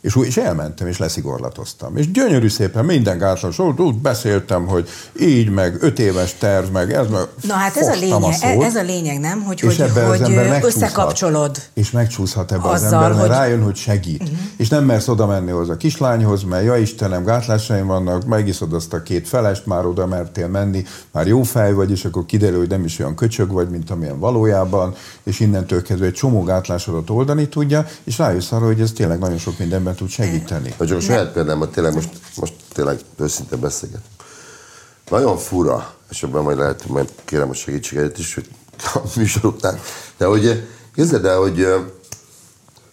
És, 0.00 0.16
úgy, 0.16 0.26
és 0.26 0.36
elmentem, 0.36 0.86
és 0.86 0.98
leszigorlatoztam. 0.98 1.96
És 1.96 2.10
gyönyörű 2.10 2.48
szépen 2.48 2.84
minden 2.84 3.18
gátlan, 3.18 3.52
úgy, 3.58 3.80
úgy 3.80 3.94
beszéltem, 3.94 4.66
hogy 4.66 4.88
így, 5.20 5.50
meg 5.50 5.76
öt 5.80 5.98
éves 5.98 6.34
terv, 6.38 6.72
meg 6.72 6.92
ez, 6.92 7.08
meg 7.08 7.26
Na 7.42 7.54
hát 7.54 7.76
ez 7.76 7.88
a, 7.88 7.94
lényeg, 7.94 8.32
szót. 8.32 8.62
ez 8.62 8.74
a 8.74 8.82
lényeg, 8.82 9.18
nem? 9.20 9.42
Hogy, 9.42 9.60
És 9.62 9.76
hogy, 9.76 9.80
az 9.80 10.20
hogy 10.20 10.58
összekapcsolod. 10.62 11.56
És 11.74 11.90
megcsúszhat 11.90 12.52
ebbe 12.52 12.68
az 12.68 12.82
Azzal, 12.82 12.94
ember, 12.94 13.08
mert 13.08 13.20
hogy- 13.20 13.36
rájön, 13.36 13.62
hogy 13.62 13.76
segít. 13.76 14.22
Uh-huh. 14.22 14.38
És 14.56 14.68
nem 14.68 14.84
mersz 14.84 15.08
oda 15.08 15.26
menni 15.26 15.50
hozzá 15.50 15.72
a 15.72 15.76
kislányhoz, 15.76 16.42
mert 16.42 16.64
ja 16.64 16.76
Istenem, 16.76 17.24
gátlásaim 17.24 17.86
vannak, 17.86 18.24
megiszod 18.24 18.72
azt 18.72 18.92
a 18.92 19.02
két 19.02 19.28
felest, 19.28 19.66
már 19.66 19.86
oda 19.86 20.06
mertél 20.06 20.48
menni, 20.48 20.84
már 21.10 21.26
jó 21.26 21.42
fej 21.42 21.72
vagy, 21.72 21.90
és 21.90 22.04
akkor 22.04 22.26
kiderül, 22.26 22.58
hogy 22.58 22.68
nem 22.68 22.84
is 22.84 22.98
olyan 22.98 23.14
köcsög 23.14 23.52
vagy, 23.52 23.68
mint 23.70 23.90
amilyen 23.90 24.18
valójában, 24.18 24.94
és 25.22 25.40
innentől 25.40 25.82
kezdve 25.82 26.06
egy 26.06 26.12
csomó 26.12 26.42
gátlásodat 26.42 27.10
oldani 27.10 27.48
tudja, 27.48 27.86
és 28.04 28.18
rájössz 28.18 28.52
arra, 28.52 28.66
hogy 28.66 28.80
ez 28.80 28.92
tényleg 28.92 29.18
nagyon 29.18 29.38
sok 29.38 29.58
mindenben 29.58 29.89
tud 29.94 30.08
segíteni. 30.08 30.74
Csak 30.78 30.96
a 30.96 31.00
saját 31.00 31.32
példámmal 31.32 31.70
tényleg 31.70 31.94
most, 31.94 32.08
most 32.36 32.54
tényleg 32.72 33.00
őszinte 33.16 33.56
beszélgetünk. 33.56 34.04
Nagyon 35.10 35.36
fura, 35.36 35.94
és 36.10 36.22
ebben 36.22 36.42
majd 36.42 36.58
lehet, 36.58 36.82
hogy 36.82 36.90
majd 36.90 37.12
kérem 37.24 37.50
a 37.50 37.54
segítségedet 37.54 38.18
is, 38.18 38.34
hogy 38.34 38.48
a 38.94 39.00
műsor 39.16 39.44
után. 39.44 39.80
De 40.16 40.26
hogy 40.26 40.46
eh, 40.46 40.58
képzeld 40.94 41.24
el, 41.24 41.38
hogy 41.38 41.62
eh, 41.62 41.80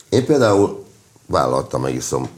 én 0.10 0.26
például 0.26 0.86
vállaltam, 1.26 1.82
megiszom 1.82 2.30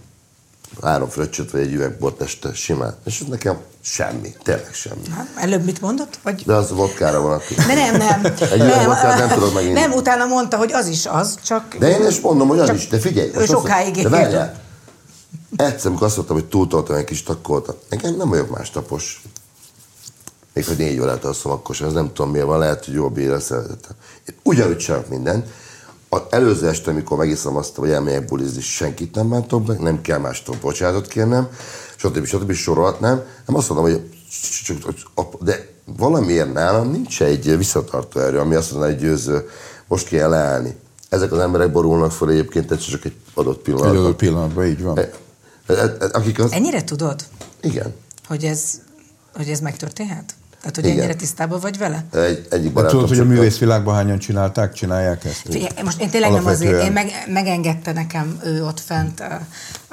három 0.82 1.09
fröccsöt, 1.09 1.51
vagy 1.51 1.61
egy 1.61 1.74
üveg 1.74 1.97
bort 1.97 2.22
este 2.22 2.53
simán. 2.53 2.95
És 3.05 3.20
ez 3.20 3.28
nekem 3.28 3.57
semmi, 3.82 4.36
tényleg 4.43 4.74
semmi. 4.74 5.07
Hát, 5.15 5.28
Előbb 5.36 5.65
mit 5.65 5.82
mondott? 5.82 6.20
Vagy... 6.24 6.43
De 6.45 6.53
az 6.53 6.72
vodkára 6.72 7.22
van. 7.22 7.41
De 7.67 7.74
nem, 7.74 7.95
nem. 7.97 8.26
Egy 8.26 8.59
üveg 8.59 8.86
vodkát 8.86 9.17
nem 9.17 9.30
tudod 9.30 9.53
meginni. 9.53 9.74
Nem, 9.74 9.91
utána 9.91 10.26
mondta, 10.26 10.57
hogy 10.57 10.72
az 10.74 10.88
is 10.88 11.05
az, 11.05 11.39
csak... 11.43 11.76
De 11.76 11.89
én 11.89 12.07
is 12.07 12.20
mondom, 12.20 12.47
hogy 12.47 12.59
az 12.59 12.70
is, 12.70 12.88
de 12.88 12.99
figyelj. 12.99 13.32
Ő 13.34 13.38
azt 13.39 13.49
sokáig 13.49 13.93
mondom, 13.93 14.11
De 14.11 14.17
várjál. 14.17 14.59
Egyszer, 15.55 15.88
amikor 15.88 16.07
azt 16.07 16.15
mondtam, 16.15 16.38
hogy 16.38 16.49
túltoltam 16.49 16.95
egy 16.95 17.03
kis 17.03 17.24
takkoltat. 17.24 17.84
Nekem 17.89 18.15
nem 18.15 18.30
vagyok 18.30 18.49
másnapos. 18.57 19.22
Még 20.53 20.65
hogy 20.65 20.78
négy 20.78 20.99
órát 20.99 21.26
alszom, 21.26 21.51
akkor 21.51 21.76
sem, 21.76 21.88
ez 21.88 21.93
nem 21.93 22.13
tudom 22.13 22.32
miért 22.32 22.47
van, 22.47 22.59
lehet, 22.59 22.86
hogy 22.86 22.93
jól 22.93 23.09
bírja 23.09 23.39
szeretetem. 23.39 23.95
Én 24.26 24.36
ugyanúgy 24.43 24.78
csinálok 24.78 25.09
mindent. 25.09 25.47
Az 26.10 26.22
előző 26.30 26.68
este, 26.68 26.91
amikor 26.91 27.18
megiszom 27.18 27.55
azt, 27.55 27.76
hogy 27.76 27.89
elmegyek 27.89 28.26
bulizni, 28.26 28.62
senkit 28.62 29.16
nem 29.16 29.30
bántok 29.30 29.68
meg, 29.68 29.80
nem 29.80 30.01
kell 30.01 30.18
mástól 30.18 30.55
bocsánatot 30.62 31.07
kérnem, 31.07 31.47
stb. 31.95 32.26
stb. 32.26 32.51
sorolhatnám. 32.51 33.22
Nem 33.45 33.55
azt 33.55 33.70
mondom, 33.70 33.91
hogy 33.91 34.10
de 35.39 35.68
valamiért 35.97 36.53
nálam 36.53 36.91
nincs 36.91 37.22
egy 37.22 37.57
visszatartó 37.57 38.20
erő, 38.20 38.39
ami 38.39 38.55
azt 38.55 38.72
mondaná, 38.72 38.91
hogy 38.93 39.01
győző, 39.01 39.49
most 39.88 40.07
kell 40.07 40.30
leállni. 40.30 40.76
ezek 41.10 41.32
az 41.32 41.39
emberek 41.39 41.72
borulnak 41.72 42.12
fel 42.12 42.30
egyébként 42.30 42.72
ez 42.72 42.78
csak 42.80 43.05
egy 43.05 43.16
adott 43.34 43.57
Egy 43.57 43.62
pillanatban. 43.64 43.97
adott 43.97 44.16
pillanatban, 44.16 44.66
így 44.66 44.84
van. 44.84 44.97
E- 44.97 45.12
e- 45.66 45.74
e- 45.74 46.10
Akik 46.12 46.39
az... 46.39 46.51
Ennyire 46.51 46.84
tudod, 46.84 47.24
Igen. 47.62 47.93
hogy 48.28 48.43
ez, 48.43 48.82
hogy 49.36 49.49
ez 49.49 49.60
megtörténhet? 49.60 50.34
Tehát, 50.60 50.76
hogy 50.76 50.86
Igen. 50.86 50.97
ennyire 50.97 51.16
tisztában 51.16 51.60
vagy 51.60 51.78
vele? 51.78 52.05
Egy, 52.14 52.47
egyik 52.49 52.68
De 52.68 52.74
barátom 52.74 52.99
tudod, 52.99 53.18
hogy 53.18 53.20
a 53.20 53.30
művészvilágban 53.30 53.95
hányan 53.95 54.20
csinálták, 54.20 54.74
csinálják 54.74 55.26
ezt? 55.26 55.41
Figyelj, 55.49 55.68
most 55.84 56.01
én 56.01 56.10
tényleg 56.10 56.32
nem 56.32 56.45
azért, 56.45 56.84
én 56.84 56.91
meg, 56.91 57.12
megengedte 57.28 57.91
nekem 57.91 58.39
ő 58.43 58.66
ott 58.66 58.80
fent, 58.80 59.20
a, 59.20 59.41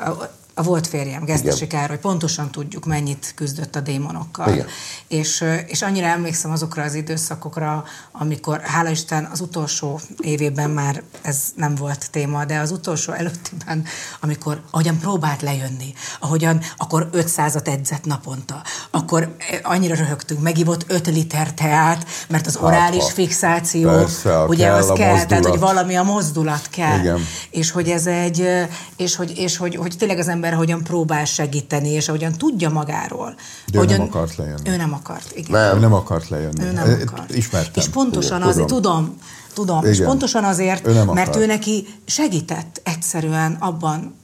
a, 0.02 0.30
a 0.58 0.62
volt 0.62 0.86
férjem, 0.86 1.24
Gesztesi. 1.24 1.66
Károly, 1.66 1.98
pontosan 1.98 2.50
tudjuk, 2.50 2.84
mennyit 2.84 3.32
küzdött 3.34 3.76
a 3.76 3.80
démonokkal. 3.80 4.52
Igen. 4.52 4.66
És, 5.08 5.44
és 5.66 5.82
annyira 5.82 6.06
emlékszem 6.06 6.50
azokra 6.50 6.82
az 6.82 6.94
időszakokra, 6.94 7.84
amikor, 8.12 8.60
hála 8.60 8.90
Isten, 8.90 9.28
az 9.32 9.40
utolsó 9.40 10.00
évében 10.20 10.70
már 10.70 11.02
ez 11.22 11.36
nem 11.54 11.74
volt 11.74 12.10
téma, 12.10 12.44
de 12.44 12.58
az 12.58 12.70
utolsó 12.70 13.12
előttiben, 13.12 13.84
amikor 14.20 14.60
ahogyan 14.70 14.98
próbált 14.98 15.42
lejönni, 15.42 15.94
ahogyan 16.20 16.60
akkor 16.76 17.08
500-at 17.12 17.66
edzett 17.66 18.04
naponta, 18.04 18.62
akkor 18.90 19.36
annyira 19.62 19.94
röhögtünk, 19.94 20.40
megívott 20.42 20.84
5 20.88 21.06
liter 21.06 21.52
teát, 21.54 22.06
mert 22.28 22.46
az 22.46 22.56
orális 22.56 23.02
ha. 23.02 23.08
fixáció, 23.08 23.90
Persze, 23.90 24.44
ugye 24.44 24.64
kell 24.64 24.74
az 24.74 24.86
kell, 24.86 24.96
tehát 24.96 25.30
hogy 25.30 25.40
mozdulat. 25.42 25.58
valami 25.58 25.96
a 25.96 26.02
mozdulat 26.02 26.68
kell. 26.70 26.98
Igen. 26.98 27.20
És 27.50 27.70
hogy 27.70 27.88
ez 27.88 28.06
egy, 28.06 28.48
és 28.96 29.16
hogy, 29.16 29.38
és 29.38 29.56
hogy, 29.56 29.76
hogy 29.76 29.94
tényleg 29.98 30.18
az 30.18 30.28
ember 30.28 30.44
hogyan 30.54 30.82
próbál 30.82 31.24
segíteni, 31.24 31.88
és 31.88 32.08
ahogyan 32.08 32.32
tudja 32.32 32.70
magáról. 32.70 33.34
De 33.66 33.78
ő 33.78 33.78
hogyan, 33.78 33.98
nem 33.98 34.06
akart 34.06 34.36
lejönni. 34.36 34.70
Ő 34.70 34.76
nem 34.76 34.92
akart, 34.92 35.32
igen. 35.34 35.60
Nem. 35.60 35.76
Ő 35.76 35.80
nem 35.80 35.92
akart 35.92 36.28
lejönni. 36.28 36.64
Ő 36.64 36.72
nem 36.72 36.98
akart. 37.02 37.34
Ismertem. 37.34 37.82
És 37.82 37.88
pontosan 37.88 38.36
Igen, 38.36 38.48
azért, 38.48 38.66
tudom. 38.66 39.04
tudom, 39.04 39.18
tudom, 39.54 39.84
és 39.84 39.96
Igen. 39.96 40.08
pontosan 40.08 40.44
azért, 40.44 40.86
Ő 40.86 41.04
mert 41.04 41.36
ő 41.36 41.46
neki 41.46 41.86
segített 42.04 42.80
egyszerűen 42.84 43.56
abban, 43.60 44.14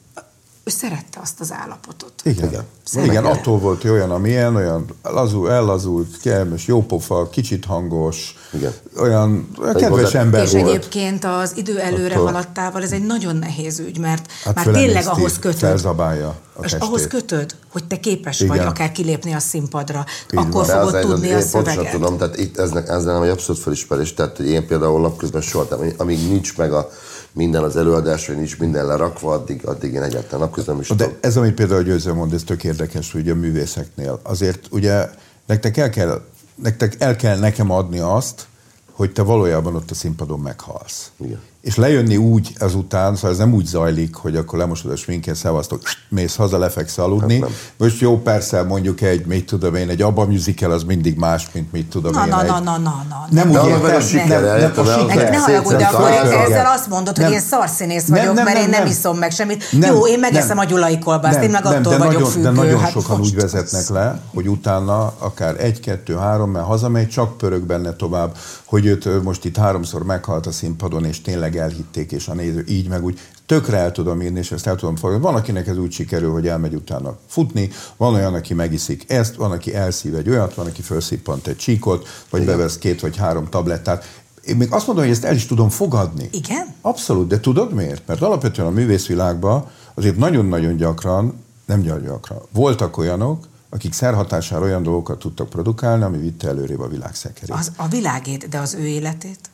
ő 0.65 0.71
szerette 0.71 1.19
azt 1.23 1.41
az 1.41 1.53
állapotot. 1.53 2.13
Igen. 2.25 2.49
Igen. 2.49 2.65
Igen, 2.93 3.05
Igen 3.05 3.25
attól 3.25 3.59
volt 3.59 3.83
hogy 3.83 3.91
olyan, 3.91 4.11
amilyen, 4.11 4.57
olyan 4.57 4.85
lazul, 5.03 5.51
ellazult, 5.51 6.21
kellemes, 6.21 6.67
jópofa, 6.67 7.29
kicsit 7.29 7.65
hangos, 7.65 8.35
Igen. 8.53 8.73
olyan, 9.01 9.49
olyan 9.61 9.75
kedves 9.75 10.01
hozzá- 10.03 10.15
ember 10.21 10.43
És 10.43 10.51
volt. 10.53 10.69
egyébként 10.69 11.25
az 11.25 11.53
idő 11.57 11.79
előre 11.79 12.15
Attól- 12.15 12.27
haladtával 12.27 12.83
ez 12.83 12.93
egy 12.93 13.07
nagyon 13.07 13.37
nehéz 13.37 13.79
ügy, 13.79 13.99
mert 13.99 14.33
Hát 14.45 14.55
már 14.55 14.67
tényleg 14.67 15.07
ahhoz 15.07 15.39
kötöd. 15.39 15.59
felzabálja 15.59 16.29
a 16.29 16.35
és 16.65 16.71
testét. 16.71 16.83
ahhoz 16.83 17.07
kötöd, 17.07 17.55
hogy 17.73 17.85
te 17.85 18.01
képes 18.01 18.41
Igen. 18.41 18.57
vagy 18.57 18.67
akár 18.67 18.93
kilépni 18.93 19.33
a 19.33 19.39
színpadra, 19.39 20.05
Így 20.25 20.35
van. 20.35 20.47
akkor 20.47 20.67
De 20.67 20.73
fogod 20.79 20.95
az 20.95 21.01
tudni 21.01 21.33
a 21.33 21.39
én 21.39 21.51
pontosan 21.51 21.63
szöveget. 21.75 21.93
tudom, 21.93 22.17
tehát 22.19 22.39
itt 22.39 22.59
ez, 22.59 22.71
ez 22.71 23.05
nem 23.05 23.23
egy 23.23 23.31
abszolút 23.31 23.63
felismerés, 23.63 24.15
tehát 24.15 24.37
hogy 24.37 24.47
én 24.49 24.67
például 24.67 25.01
napközben 25.01 25.41
soha, 25.43 25.67
amíg 25.97 26.29
nincs 26.29 26.57
meg 26.57 26.73
a 26.73 26.91
minden 27.33 27.63
az 27.63 27.77
előadás, 27.77 28.27
vagy 28.27 28.37
nincs 28.37 28.59
minden 28.59 28.87
lerakva, 28.87 29.33
addig, 29.33 29.67
addig 29.67 29.93
én 29.93 30.03
egyáltalán 30.03 30.41
napközben 30.41 30.81
is 30.81 30.89
De 30.89 31.19
ez, 31.21 31.37
amit 31.37 31.55
például 31.55 31.83
Győző 31.83 32.13
mond, 32.13 32.33
ez 32.33 32.43
tök 32.43 32.65
érdekes, 32.65 33.13
hogy 33.13 33.29
a 33.29 33.35
művészeknél. 33.35 34.21
Azért 34.23 34.67
ugye 34.71 35.11
nektek 35.47 35.77
el 35.77 35.91
kell, 35.91 36.23
nektek 36.55 36.95
el 36.99 37.17
kell 37.17 37.39
nekem 37.39 37.71
adni 37.71 37.99
azt, 37.99 38.47
hogy 38.93 39.13
te 39.13 39.23
valójában 39.23 39.75
ott 39.75 39.91
a 39.91 39.95
színpadon 39.95 40.41
meghalsz. 40.41 41.11
Igen. 41.17 41.41
És 41.63 41.77
lejönni 41.77 42.17
úgy 42.17 42.53
azután, 42.59 43.15
szóval 43.15 43.31
ez 43.31 43.37
nem 43.37 43.55
úgy 43.55 43.67
zajlik, 43.67 44.15
hogy 44.15 44.37
akkor 44.37 44.59
lemosod 44.59 44.91
a 44.91 44.97
sminket, 44.97 45.35
szevasztok, 45.35 45.83
mész 46.09 46.37
haza, 46.37 46.59
lefeksz 46.59 46.99
aludni. 46.99 47.33
Hát 47.33 47.41
nem. 47.41 47.51
Most 47.77 48.01
jó, 48.01 48.21
persze 48.21 48.63
mondjuk 48.63 49.01
egy, 49.01 49.27
mit 49.27 49.47
tudom 49.47 49.75
én, 49.75 49.89
egy 49.89 50.03
abba 50.03 50.25
musical 50.25 50.71
az 50.71 50.83
mindig 50.83 51.17
más, 51.17 51.47
mint 51.53 51.73
mit 51.73 51.87
tudom 51.87 52.13
Na, 52.13 52.23
én. 52.23 52.29
na, 52.29 52.43
egy... 52.43 52.49
na, 52.49 52.59
na, 52.59 52.79
na, 52.79 53.05
na. 53.09 53.27
Nem 53.31 53.51
úgy 53.51 53.55
értem, 53.55 54.29
nem, 54.29 54.43
nem, 54.45 54.73
a 54.77 54.83
Ne- 54.83 55.37
haragudj, 55.39 55.77
de 55.77 55.85
akkor 55.85 56.11
ezzel 56.11 56.67
azt 56.67 56.89
mondod, 56.89 57.17
hogy 57.17 57.25
Nem. 57.25 57.33
én 57.33 57.41
szarszínész 57.41 58.07
Nem, 58.07 58.19
vagyok, 58.19 58.35
nem, 58.35 58.45
mert 58.45 58.57
nem, 58.57 58.65
én 58.65 58.71
nem 58.71 58.83
nem. 58.83 58.91
iszom 58.91 59.19
meg 59.19 59.31
semmit. 59.31 59.65
Nem, 59.73 59.95
Jó, 59.95 60.07
én 60.07 60.19
megeszem 60.19 60.57
nem. 60.57 60.59
a 60.59 60.65
gyulai 60.65 60.99
kolbászt, 60.99 61.43
én 61.43 61.51
meg 61.51 61.63
Nem, 61.63 61.73
attól 61.73 61.93
de 61.93 62.05
vagyok 62.05 62.27
függő. 62.27 62.43
De 62.43 62.51
nagyon 62.51 62.81
hát 62.81 62.91
sokan 62.91 63.21
úgy 63.21 63.35
vezetnek 63.35 63.89
le, 63.89 64.21
hogy 64.35 64.49
utána 64.49 65.13
akár 65.19 65.57
egy, 65.59 65.81
kettő, 65.81 66.17
három, 66.17 66.51
mert 66.51 66.67
hazamegy, 66.67 67.09
csak 67.09 67.37
pörög 67.37 67.63
benne 67.63 67.93
tovább, 67.93 68.37
hogy 68.65 68.87
őt 68.87 69.23
most 69.23 69.45
itt 69.45 69.57
háromszor 69.57 70.05
meghalt 70.05 70.47
a 70.47 70.53
színpadon, 70.53 71.05
és 71.05 71.21
tényleg 71.21 71.52
elhitték, 71.57 72.13
és 72.13 72.29
a 72.29 72.35
néző 72.35 72.65
így 72.69 72.89
meg 72.89 73.05
úgy. 73.05 73.21
Tökre 73.47 73.77
el 73.77 73.93
tudom 73.93 74.21
írni, 74.21 74.39
és 74.39 74.53
ezt 74.53 74.67
el 74.67 74.77
tudom 74.77 74.97
fogadni. 74.97 75.23
Van, 75.23 75.35
akinek 75.35 75.67
ez 75.67 75.79
úgy 75.79 75.93
sikerül, 75.93 76.33
hogy 76.33 76.47
elmegy 76.47 76.75
utána 76.75 77.19
futni, 77.27 77.71
van 77.97 78.15
olyan, 78.15 78.35
aki 78.35 78.55
megiszik 78.55 79.11
ezt, 79.11 79.35
van, 79.35 79.51
aki 79.51 79.75
elszív 79.75 80.15
egy 80.15 80.29
olyat, 80.29 80.55
van, 80.55 80.67
aki 80.67 80.83
felszippant 80.83 81.47
egy 81.47 81.57
csíkot, 81.57 82.09
vagy 82.31 82.45
bevesz 82.45 82.79
két 82.79 83.01
vagy 83.01 83.17
három 83.17 83.49
tablettát. 83.49 84.23
Én 84.45 84.57
még 84.57 84.73
azt 84.73 84.87
mondom, 84.87 85.05
hogy 85.05 85.13
ezt 85.13 85.25
el 85.25 85.35
is 85.35 85.47
tudom 85.47 85.69
fogadni. 85.69 86.29
Igen? 86.33 86.75
Abszolút, 86.81 87.29
de 87.29 87.41
tudod 87.41 87.73
miért? 87.73 88.03
Mert 88.07 88.23
alapvetően 88.23 88.69
a 88.69 88.71
művészvilágban 88.71 89.69
azért 89.95 90.17
nagyon-nagyon 90.17 90.77
gyakran, 90.77 91.45
nem 91.65 91.81
gyakran, 91.81 92.43
voltak 92.53 92.97
olyanok, 92.97 93.51
akik 93.71 93.93
szerhatására 93.93 94.65
olyan 94.65 94.83
dolgokat 94.83 95.19
tudtak 95.19 95.49
produkálni, 95.49 96.03
ami 96.03 96.19
vitte 96.19 96.49
előrébb 96.49 96.81
a 96.81 96.89
világ 96.89 97.15
szekerét. 97.15 97.55
Az 97.55 97.73
a 97.77 97.89
világét, 97.89 98.49
de 98.49 98.59
az 98.59 98.75
ő 98.75 98.87
életét? 98.87 99.51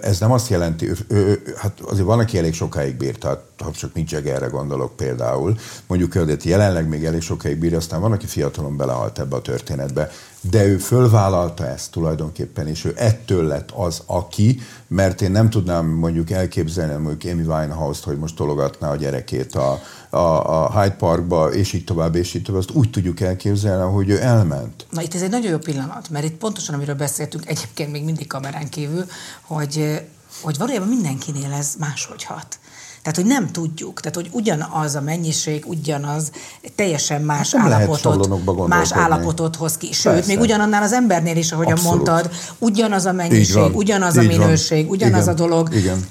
Ez 0.00 0.20
nem 0.20 0.32
azt 0.32 0.48
jelenti, 0.48 0.90
hát 1.56 1.80
azért 1.80 2.06
van, 2.06 2.18
aki 2.18 2.38
elég 2.38 2.54
sokáig 2.54 2.96
bírt, 2.96 3.18
tehát 3.18 3.40
ha 3.58 3.70
csak 3.70 3.94
Mick 3.94 4.10
Jaggerre 4.10 4.46
gondolok 4.46 4.96
például, 4.96 5.56
mondjuk 5.86 6.14
ő, 6.14 6.24
de 6.24 6.36
jelenleg 6.42 6.88
még 6.88 7.04
elég 7.04 7.20
sokáig 7.20 7.58
bír, 7.58 7.74
aztán 7.74 8.00
van, 8.00 8.12
aki 8.12 8.26
fiatalon 8.26 8.76
belehalt 8.76 9.18
ebbe 9.18 9.36
a 9.36 9.40
történetbe, 9.40 10.10
de 10.40 10.66
ő 10.66 10.76
fölvállalta 10.78 11.66
ezt 11.66 11.90
tulajdonképpen, 11.90 12.68
és 12.68 12.84
ő 12.84 12.92
ettől 12.96 13.46
lett 13.46 13.70
az, 13.70 14.02
aki, 14.06 14.60
mert 14.86 15.22
én 15.22 15.30
nem 15.30 15.50
tudnám 15.50 15.86
mondjuk 15.86 16.30
elképzelni 16.30 17.02
mondjuk 17.02 17.32
Amy 17.32 17.42
Winehouse-t, 17.42 18.04
hogy 18.04 18.18
most 18.18 18.36
tologatná 18.36 18.90
a 18.90 18.96
gyerekét 18.96 19.54
a, 19.54 19.80
a, 20.10 20.16
a 20.64 20.80
Hyde 20.80 20.94
Parkba, 20.94 21.52
és 21.52 21.72
így 21.72 21.84
tovább, 21.84 22.14
és 22.14 22.34
így 22.34 22.42
tovább, 22.42 22.60
azt 22.60 22.70
úgy 22.70 22.90
tudjuk 22.90 23.20
elképzelni, 23.20 23.92
hogy 23.92 24.08
ő 24.08 24.20
elment. 24.22 24.86
Na 24.90 25.02
itt 25.02 25.14
ez 25.14 25.22
egy 25.22 25.30
nagyon 25.30 25.50
jó 25.50 25.58
pillanat, 25.58 26.10
mert 26.10 26.24
itt 26.24 26.36
pontosan 26.36 26.74
amiről 26.74 26.94
beszéltünk 26.94 27.46
egyébként 27.48 27.92
még 27.92 28.04
mindig 28.04 28.26
kamerán 28.26 28.68
kívül, 28.68 29.04
hogy, 29.42 30.00
hogy 30.40 30.58
valójában 30.58 30.88
mindenkinél 30.88 31.52
ez 31.52 31.74
máshogy 31.78 32.24
hat. 32.24 32.58
Tehát, 33.02 33.16
hogy 33.16 33.26
nem 33.26 33.52
tudjuk. 33.52 34.00
Tehát, 34.00 34.16
hogy 34.16 34.28
ugyanaz 34.32 34.94
a 34.94 35.00
mennyiség, 35.00 35.64
ugyanaz, 35.66 36.30
teljesen 36.74 37.22
más 37.22 37.54
Hát 37.54 37.72
állapotot, 37.72 38.66
más 38.68 38.92
állapotot 38.92 39.56
hoz 39.56 39.76
ki. 39.76 39.92
Sőt, 39.92 40.12
Persze. 40.12 40.32
még 40.32 40.40
ugyanannál 40.40 40.82
az 40.82 40.92
embernél 40.92 41.36
is, 41.36 41.52
ahogyan 41.52 41.72
Abszolút. 41.72 42.06
mondtad, 42.06 42.30
ugyanaz 42.58 43.04
a 43.04 43.12
mennyiség, 43.12 43.54
van. 43.54 43.72
ugyanaz 43.74 44.16
a 44.16 44.22
Így 44.22 44.28
van. 44.28 44.38
minőség, 44.38 44.90
ugyanaz 44.90 45.22
Igen. 45.22 45.34
a 45.34 45.36
dolog. 45.36 45.74
Igen. 45.74 46.06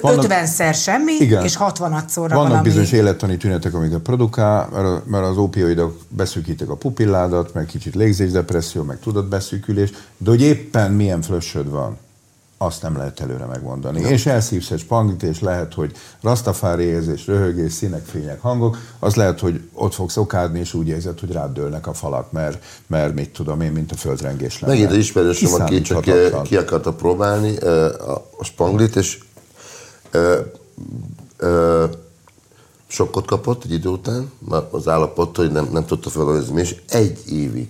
Vannak- 0.00 0.24
50-szer 0.28 0.74
semmi, 0.74 1.12
Igen. 1.12 1.44
és 1.44 1.56
60-szorra 1.58 2.14
Vannak 2.14 2.30
valami. 2.30 2.62
bizonyos 2.62 2.92
élettani 2.92 3.36
tünetek, 3.36 3.74
amiket 3.74 3.98
produkál, 3.98 4.68
mert, 4.72 5.06
mert 5.06 5.24
az 5.24 5.36
opioidok 5.36 5.98
beszűkítik 6.08 6.68
a 6.68 6.76
pupilládat, 6.76 7.54
meg 7.54 7.66
kicsit 7.66 7.94
légzésdepresszió, 7.94 8.82
meg 8.82 8.98
tudatbeszűkülés, 9.00 9.90
de 10.18 10.30
hogy 10.30 10.40
éppen 10.42 10.92
milyen 10.92 11.22
flössöd 11.22 11.70
van, 11.70 11.96
azt 12.58 12.82
nem 12.82 12.96
lehet 12.96 13.20
előre 13.20 13.44
megmondani. 13.44 14.00
Ja. 14.00 14.08
És 14.08 14.26
elszívsz 14.26 14.70
egy 14.70 14.78
spanglit, 14.78 15.22
és 15.22 15.40
lehet, 15.40 15.74
hogy 15.74 15.92
rastafári 16.22 16.84
érzés, 16.84 17.26
röhögés, 17.26 17.72
színek, 17.72 18.04
fények, 18.04 18.40
hangok, 18.40 18.78
az 18.98 19.14
lehet, 19.14 19.40
hogy 19.40 19.60
ott 19.72 19.94
fogsz 19.94 20.16
okádni, 20.16 20.58
és 20.58 20.74
úgy 20.74 20.88
érzed, 20.88 21.20
hogy 21.20 21.32
rád 21.32 21.52
dőlnek 21.54 21.86
a 21.86 21.92
falak, 21.92 22.32
mert, 22.32 22.64
mert 22.86 23.14
mit 23.14 23.30
tudom 23.30 23.60
én, 23.60 23.72
mint 23.72 23.92
a 23.92 23.94
földrengés 23.94 24.60
lenne. 24.60 24.72
Megint 24.74 24.92
egy 24.92 24.98
ismerősöm, 24.98 25.52
aki 25.52 25.80
csak 25.80 26.04
ki 26.42 26.56
akarta 26.56 26.92
próbálni 26.92 27.56
a, 27.56 28.14
a 28.38 28.44
spanglit, 28.44 28.96
és 28.96 29.18
ö, 30.14 30.40
ö, 31.36 31.84
sokkot 32.86 33.26
kapott 33.26 33.64
egy 33.64 33.72
idő 33.72 33.88
után, 33.88 34.30
az 34.70 34.88
állapot, 34.88 35.36
hogy 35.36 35.52
nem, 35.52 35.68
nem 35.72 35.84
tudta 35.84 36.10
felhozni, 36.10 36.60
és 36.60 36.76
egy 36.88 37.18
évig 37.28 37.68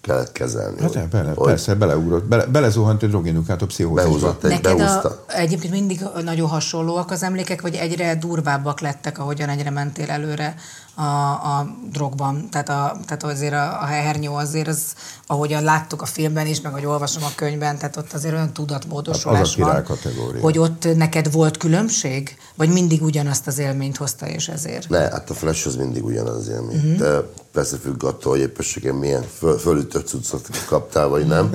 kellett 0.00 0.32
kezelni. 0.32 0.80
Hát 0.80 0.88
hogy- 0.88 0.96
el, 0.96 1.08
bele, 1.10 1.32
hogy 1.34 1.46
persze, 1.46 1.74
beleugrott, 1.74 2.24
bele, 2.24 2.46
belezuhant 2.46 3.02
egy 3.02 3.08
drogindukátó 3.08 3.66
pszichózisba. 3.66 4.36
Neked 4.42 4.62
behúzta. 4.62 5.08
a, 5.08 5.24
egyébként 5.26 5.72
mindig 5.72 6.04
nagyon 6.24 6.48
hasonlóak 6.48 7.10
az 7.10 7.22
emlékek, 7.22 7.60
vagy 7.60 7.74
egyre 7.74 8.14
durvábbak 8.14 8.80
lettek, 8.80 9.18
ahogyan 9.18 9.48
egyre 9.48 9.70
mentél 9.70 10.10
előre 10.10 10.54
a, 11.00 11.58
a 11.58 11.76
drogban. 11.92 12.48
Tehát, 12.50 12.68
a, 12.68 12.96
tehát 13.06 13.22
azért 13.22 13.52
a, 13.52 13.82
a 13.82 13.84
hernyó 13.84 14.34
azért, 14.34 14.68
az, 14.68 14.82
ahogyan 15.26 15.62
láttuk 15.62 16.02
a 16.02 16.06
filmben 16.06 16.46
is, 16.46 16.60
meg 16.60 16.72
ahogy 16.72 16.86
olvasom 16.86 17.22
a 17.22 17.30
könyvben, 17.36 17.78
tehát 17.78 17.96
ott 17.96 18.12
azért 18.12 18.34
olyan 18.34 18.52
tudatmódosulás 18.52 19.38
Hát 19.38 19.46
az 19.46 19.70
a 19.70 19.72
van, 19.72 19.82
kategória. 19.84 20.40
hogy 20.40 20.58
ott 20.58 20.96
neked 20.96 21.32
volt 21.32 21.56
különbség? 21.56 22.36
Vagy 22.54 22.68
mindig 22.68 23.02
ugyanazt 23.02 23.46
az 23.46 23.58
élményt 23.58 23.96
hozta, 23.96 24.26
és 24.28 24.48
ezért? 24.48 24.88
Ne, 24.88 24.98
hát 24.98 25.30
a 25.30 25.34
flash 25.34 25.66
az 25.66 25.76
mindig 25.76 26.04
ugyanaz 26.04 26.36
az 26.36 26.48
élmény. 26.48 26.76
Mhm. 26.76 26.86
Uh-huh. 26.86 26.98
De 26.98 27.20
persze 27.52 27.76
függ 27.76 28.04
attól, 28.04 28.32
hogy 28.32 28.40
éppességen 28.40 28.94
milyen 28.94 29.22
föl, 29.22 29.58
fölütött 29.58 30.06
cuccot 30.06 30.48
kaptál, 30.66 31.08
vagy 31.08 31.26
nem. 31.26 31.50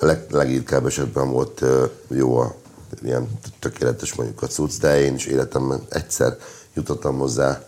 A 0.00 0.04
leg, 0.04 0.24
leginkább 0.30 0.86
esetben 0.86 1.30
volt 1.30 1.64
jó 2.08 2.36
a 2.36 2.54
ilyen 3.02 3.28
tökéletes 3.58 4.14
mondjuk 4.14 4.42
a 4.42 4.46
cucc, 4.46 4.78
de 4.80 5.00
én 5.00 5.14
is 5.14 5.26
életemben 5.26 5.80
egyszer 5.88 6.36
jutottam 6.74 7.18
hozzá 7.18 7.62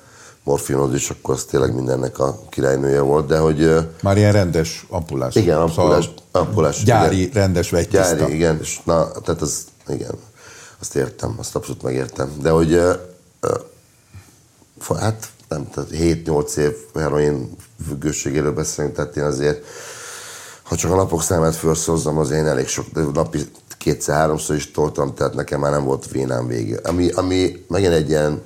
morfinhoz, 0.45 0.95
és 0.95 1.11
akkor 1.11 1.35
az 1.35 1.45
tényleg 1.45 1.75
mindennek 1.75 2.19
a 2.19 2.39
királynője 2.49 3.01
volt, 3.01 3.27
de 3.27 3.39
hogy 3.39 3.89
Már 4.03 4.17
ilyen 4.17 4.33
rendes 4.33 4.87
ampulás. 4.89 5.35
igen, 5.35 5.59
ampulás, 5.59 6.11
ampulás 6.31 6.83
Gyári, 6.83 7.21
igen. 7.21 7.33
rendes 7.33 7.71
vegytiszta. 7.71 8.17
Gyári, 8.17 8.35
igen, 8.35 8.59
és 8.61 8.81
na, 8.85 9.11
tehát 9.11 9.41
az, 9.43 9.65
igen. 9.89 10.15
azt 10.81 10.97
értem, 10.97 11.35
azt 11.39 11.57
abszolút 11.57 11.83
megértem. 11.83 12.33
De 12.43 12.51
hogy 12.51 12.73
ö, 12.73 12.95
hát 14.99 15.29
nem, 15.49 15.69
tehát 15.71 15.91
7-8 15.93 16.57
év 16.57 16.73
heroin 16.95 17.57
függőségéről 17.89 18.53
beszélünk, 18.53 18.95
tehát 18.95 19.17
én 19.17 19.25
azért, 19.25 19.65
ha 20.63 20.77
csak 20.77 20.91
a 20.91 20.97
napok 20.97 21.23
számát 21.23 21.55
felszozzam, 21.55 22.19
az 22.19 22.31
én 22.31 22.47
elég 22.47 22.67
sok, 22.67 23.13
napi 23.13 23.41
kétszer-háromszor 23.79 24.57
is 24.57 24.71
toltam, 24.71 25.15
tehát 25.15 25.35
nekem 25.35 25.61
már 25.61 25.71
nem 25.71 25.85
volt 25.85 26.11
vénám 26.11 26.47
vége. 26.47 26.81
Ami, 26.85 27.11
ami 27.11 27.65
megint 27.69 27.93
egy 27.93 28.09
ilyen 28.09 28.43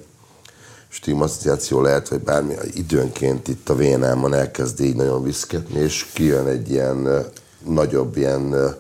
stigmatizáció 1.01 1.80
lehet, 1.80 2.09
vagy 2.09 2.20
bármi, 2.20 2.55
időnként 2.74 3.49
itt 3.49 3.68
a 3.68 3.74
vénámon 3.74 4.34
elkezd 4.34 4.80
így 4.80 4.94
nagyon 4.94 5.22
viszketni, 5.22 5.80
és 5.80 6.07
kijön 6.12 6.46
egy 6.46 6.70
ilyen 6.70 7.26
nagyobb, 7.64 8.16
ilyen 8.16 8.74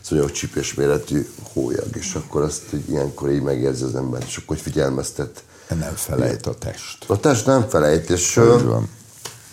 szonyog 0.00 0.30
csípés 0.30 0.74
méretű 0.74 1.28
hólyag, 1.52 1.96
és 1.96 2.14
akkor 2.14 2.42
azt 2.42 2.62
hogy 2.70 2.90
ilyenkor 2.90 3.30
így 3.30 3.42
megérzi 3.42 3.84
az 3.84 3.94
ember, 3.94 4.22
és 4.26 4.36
akkor 4.36 4.56
figyelmeztet. 4.56 5.44
Nem 5.68 5.94
felejt 5.94 6.46
a 6.46 6.54
test. 6.54 7.04
A 7.06 7.20
test 7.20 7.46
nem 7.46 7.68
felejt, 7.68 8.10
és, 8.10 8.36
uh, 8.36 8.82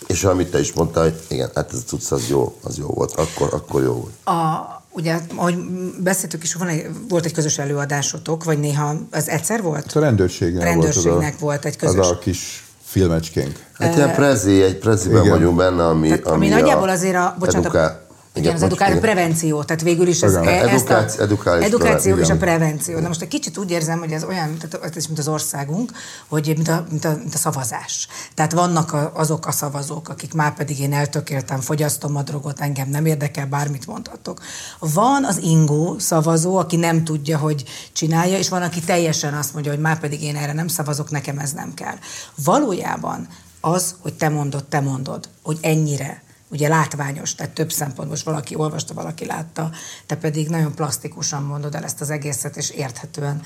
és 0.08 0.24
amit 0.24 0.52
te 0.52 0.60
is 0.60 0.74
mondtál, 0.74 1.04
hogy 1.04 1.20
igen, 1.28 1.50
hát 1.56 1.72
ez 1.72 1.78
a 1.78 1.84
tudsz, 1.90 2.12
az 2.12 2.28
jó, 2.28 2.58
az 2.62 2.78
jó 2.78 2.88
volt, 2.88 3.12
akkor, 3.12 3.54
akkor 3.54 3.82
jó 3.82 3.94
volt. 3.94 4.38
A, 4.38 4.81
Ugye, 4.92 5.20
ahogy 5.36 5.56
beszéltük 5.98 6.44
is, 6.44 6.54
van 6.54 6.68
egy, 6.68 6.86
volt 7.10 7.26
egy 7.26 7.34
közös 7.34 7.58
előadásotok, 7.58 8.44
vagy 8.44 8.60
néha 8.60 8.96
az 9.12 9.30
egyszer 9.30 9.62
volt? 9.62 9.84
Hát 9.84 9.96
a 9.96 10.00
rendőrségnek, 10.00 10.64
rendőrségnek 10.64 11.20
volt, 11.20 11.40
volt 11.40 11.66
egy 11.66 11.76
közös. 11.76 12.00
Az 12.00 12.10
a 12.10 12.18
kis 12.18 12.64
filmecskénk. 12.84 13.60
Hát 13.74 13.96
ilyen 13.96 14.14
prezi, 14.14 14.62
egy 14.62 14.78
preziben 14.78 15.22
Igen. 15.22 15.38
vagyunk 15.38 15.56
benne, 15.56 15.88
ami, 15.88 16.08
Tehát, 16.08 16.26
ami, 16.26 16.36
ami 16.36 16.62
nagyjából 16.62 16.90
azért 16.90 17.16
a, 17.16 17.36
bocsánat, 17.40 17.66
edukál, 17.66 18.01
igen, 18.34 18.54
az 18.54 18.62
edukáció, 18.62 19.00
prevenció, 19.00 19.64
tehát 19.64 19.82
végül 19.82 20.08
is 20.08 20.22
ez, 20.22 20.32
igen. 20.36 20.68
ezt 20.68 20.90
a, 20.90 21.06
edukáció, 21.22 21.66
edukáció 21.66 22.18
és 22.18 22.30
a 22.30 22.38
prevenció. 22.38 23.00
Na 23.00 23.08
most 23.08 23.22
egy 23.22 23.28
kicsit 23.28 23.58
úgy 23.58 23.72
érzem, 23.72 24.00
hogy 24.00 24.12
ez 24.12 24.24
olyan, 24.24 24.58
tehát 24.58 24.96
ez 24.96 25.06
mint 25.06 25.20
az 25.20 25.28
országunk, 25.28 25.92
hogy 26.28 26.54
mint 26.56 26.68
a, 26.68 26.86
mint 26.90 27.06
a, 27.06 27.16
mint 27.18 27.34
a 27.34 27.38
szavazás. 27.38 28.08
Tehát 28.34 28.52
vannak 28.52 28.94
a, 28.94 29.12
azok 29.14 29.46
a 29.46 29.52
szavazók, 29.52 30.10
akik 30.10 30.34
már 30.34 30.54
pedig 30.54 30.80
én 30.80 30.94
eltökéltem, 30.94 31.60
fogyasztom 31.60 32.16
a 32.16 32.22
drogot, 32.22 32.60
engem 32.60 32.90
nem 32.90 33.06
érdekel, 33.06 33.46
bármit 33.46 33.88
mondhatok. 33.88 34.42
Van 34.80 35.26
az 35.26 35.38
ingó 35.38 35.96
szavazó, 36.00 36.58
aki 36.58 36.76
nem 36.76 37.04
tudja, 37.04 37.38
hogy 37.38 37.64
csinálja, 37.94 38.38
és 38.38 38.50
van, 38.50 38.62
aki 38.62 38.80
teljesen 38.80 39.34
azt 39.34 39.54
mondja, 39.54 39.72
hogy 39.72 39.82
már 39.82 40.00
pedig 40.00 40.24
én 40.24 40.36
erre 40.36 40.54
nem 40.54 40.68
szavazok, 40.68 41.10
nekem 41.10 41.40
ez 41.40 41.52
nem 41.52 41.74
kell. 41.74 41.96
Valójában 42.44 43.28
az, 43.62 43.96
hogy 44.02 44.14
te 44.14 44.30
mondod, 44.30 44.64
te 44.64 44.80
mondod, 44.80 45.30
hogy 45.44 45.58
ennyire 45.62 46.24
ugye 46.52 46.68
látványos, 46.68 47.36
tehát 47.36 47.54
több 47.54 47.72
szempont, 47.72 48.10
most 48.10 48.26
valaki 48.26 48.56
olvasta, 48.56 48.94
valaki 48.94 49.26
látta, 49.26 49.70
te 50.06 50.16
pedig 50.16 50.50
nagyon 50.50 50.76
plastikusan 50.76 51.44
mondod 51.44 51.76
el 51.76 51.84
ezt 51.84 52.02
az 52.02 52.10
egészet, 52.10 52.58
és 52.58 52.70
érthetően. 52.70 53.42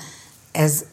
Ez 0.52 0.84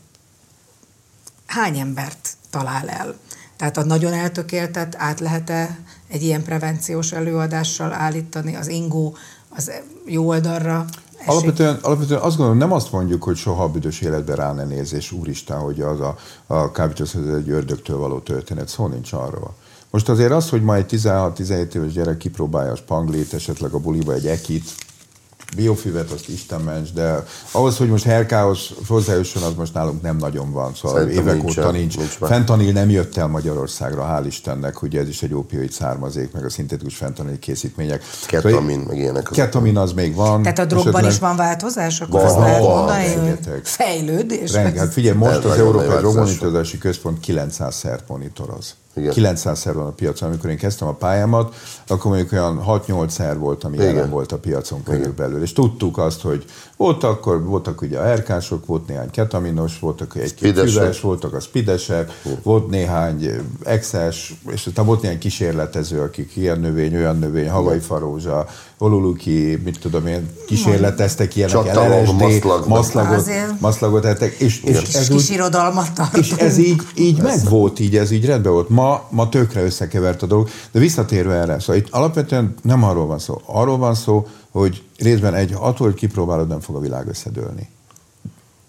hány 1.45 1.79
embert 1.79 2.29
talál 2.49 2.89
el? 2.89 3.15
Tehát 3.57 3.77
a 3.77 3.83
nagyon 3.83 4.13
eltökéltet 4.13 4.95
át 4.97 5.19
lehet-e 5.19 5.79
egy 6.07 6.23
ilyen 6.23 6.43
prevenciós 6.43 7.11
előadással 7.11 7.93
állítani 7.93 8.55
az 8.55 8.67
ingó 8.67 9.15
az 9.49 9.71
jó 10.05 10.27
oldalra? 10.27 10.85
Alapvetően, 11.25 11.79
alapvetően 11.81 12.21
azt 12.21 12.35
gondolom, 12.35 12.57
nem 12.59 12.71
azt 12.71 12.91
mondjuk, 12.91 13.23
hogy 13.23 13.35
soha 13.35 13.63
a 13.63 13.69
büdös 13.69 14.01
életben 14.01 14.35
rá 14.35 14.53
ne 14.53 14.63
néz, 14.63 15.11
úristen, 15.11 15.59
hogy 15.59 15.81
az 15.81 15.99
a, 15.99 16.15
a 16.47 16.71
kábítószer 16.71 17.21
egy 17.21 17.49
ördögtől 17.49 17.97
való 17.97 18.19
történet, 18.19 18.67
szó 18.67 18.87
nincs 18.87 19.13
arról. 19.13 19.55
Most 19.93 20.09
azért 20.09 20.31
az, 20.31 20.49
hogy 20.49 20.61
majd 20.61 20.85
16-17 20.89 21.73
éves 21.73 21.93
gyerek 21.93 22.17
kipróbálja 22.17 22.71
a 22.71 22.75
spanglit, 22.75 23.33
esetleg 23.33 23.73
a 23.73 23.79
buliba 23.79 24.13
egy 24.13 24.27
ekit, 24.27 24.63
biofüvet, 25.55 26.11
azt 26.11 26.29
Isten 26.29 26.61
ments, 26.61 26.93
de 26.93 27.23
ahhoz, 27.51 27.77
hogy 27.77 27.89
most 27.89 28.03
herkához 28.03 28.69
hozzájusson, 28.87 29.43
az 29.43 29.53
most 29.57 29.73
nálunk 29.73 30.01
nem 30.01 30.17
nagyon 30.17 30.51
van. 30.51 30.73
Szóval 30.75 30.97
Szerintem 30.97 31.23
évek 31.23 31.41
nincs, 31.41 31.57
óta 31.57 31.71
nincs. 31.71 31.97
nincs 31.97 32.09
fentanil 32.09 32.71
nem 32.71 32.89
jött 32.89 33.17
el 33.17 33.27
Magyarországra, 33.27 34.19
hál' 34.19 34.25
Istennek, 34.25 34.81
ugye 34.81 34.99
ez 34.99 35.07
is 35.07 35.23
egy 35.23 35.33
opioid 35.33 35.71
származék, 35.71 36.31
meg 36.31 36.45
a 36.45 36.49
szintetikus 36.49 36.95
fentanil 36.95 37.39
készítmények. 37.39 38.03
Ketamin, 38.27 38.79
meg 38.79 38.97
ilyenek. 38.97 39.29
Ketamin 39.31 39.77
az 39.77 39.91
még 39.91 40.15
van. 40.15 40.41
Tehát 40.41 40.59
a 40.59 40.65
drogban 40.65 41.05
is 41.05 41.19
van 41.19 41.35
változás? 41.35 42.01
Akkor 42.01 42.21
van, 42.21 42.29
azt 42.29 42.37
lehet 42.37 42.61
mondani, 42.61 43.39
fejlődés? 43.63 44.51
Reng, 44.51 44.77
hát 44.77 44.93
figyelj, 44.93 45.17
most 45.17 45.43
az 45.43 45.57
Európai 45.57 45.97
Drogmonitorozási 45.97 46.77
Központ 46.77 47.17
900-szer 47.27 47.99
monitoroz. 48.07 48.75
Igen. 48.95 49.13
900-szer 49.15 49.71
van 49.73 49.85
a 49.85 49.91
piacon. 49.91 50.29
Amikor 50.29 50.49
én 50.49 50.57
kezdtem 50.57 50.87
a 50.87 50.93
pályámat, 50.93 51.55
akkor 51.87 52.11
mondjuk 52.11 52.31
olyan 52.31 52.63
6-8-szer 52.67 53.35
volt, 53.37 53.63
ami 53.63 53.75
Igen. 53.75 53.87
jelen 53.87 54.09
volt 54.09 54.31
a 54.31 54.37
piacon 54.37 54.83
körülbelül. 54.83 55.41
És 55.41 55.53
tudtuk 55.53 55.97
azt, 55.97 56.21
hogy 56.21 56.45
volt 56.77 57.03
akkor, 57.03 57.43
voltak 57.43 57.81
ugye 57.81 57.99
a 57.99 58.07
erkások, 58.07 58.65
volt 58.65 58.87
néhány 58.87 59.09
ketaminos, 59.09 59.79
voltak 59.79 60.15
egy-két 60.15 60.59
füves, 60.59 61.01
voltak 61.01 61.33
a 61.33 61.39
spidesek, 61.39 62.11
uh. 62.23 62.31
volt 62.43 62.69
néhány 62.69 63.29
exes, 63.63 64.35
és 64.51 64.65
aztán 64.65 64.85
volt 64.85 65.01
néhány 65.01 65.19
kísérletező, 65.19 66.01
akik 66.01 66.35
ilyen 66.35 66.59
növény, 66.59 66.95
olyan 66.95 67.19
növény, 67.19 67.49
havai 67.49 67.79
farózsa, 67.79 68.45
oluluki, 68.77 69.61
mit 69.63 69.79
tudom 69.79 70.07
én, 70.07 70.29
kísérleteztek 70.47 71.35
ilyenek, 71.35 71.65
LSD, 71.65 72.19
maszlag, 72.19 72.67
maszlagot, 72.67 73.29
maszlagot 73.59 74.05
ettek, 74.05 74.33
és, 74.33 74.61
és, 74.63 74.81
és 74.81 74.93
ez 74.93 75.07
kis 75.07 75.29
úgy, 75.29 75.31
És 76.13 76.31
ez 76.31 76.57
így, 76.57 76.81
így 76.95 77.21
meg 77.21 77.39
volt, 77.49 77.79
így 77.79 77.97
ez 77.97 78.11
így 78.11 78.25
rendben 78.25 78.51
volt. 78.51 78.69
Ma, 78.83 79.07
ma 79.09 79.29
tökre 79.29 79.63
összekevert 79.63 80.21
a 80.21 80.25
dolog, 80.25 80.49
de 80.71 80.79
visszatérve 80.79 81.33
erre, 81.33 81.59
szóval 81.59 81.75
itt 81.75 81.89
alapvetően 81.89 82.55
nem 82.61 82.83
arról 82.83 83.05
van 83.05 83.19
szó. 83.19 83.41
Arról 83.45 83.77
van 83.77 83.95
szó, 83.95 84.27
hogy 84.51 84.83
részben 84.97 85.33
egy, 85.33 85.53
attól, 85.59 85.87
hogy 85.87 85.95
kipróbálod, 85.95 86.47
nem 86.47 86.59
fog 86.59 86.75
a 86.75 86.79
világ 86.79 87.07
összedőlni. 87.07 87.69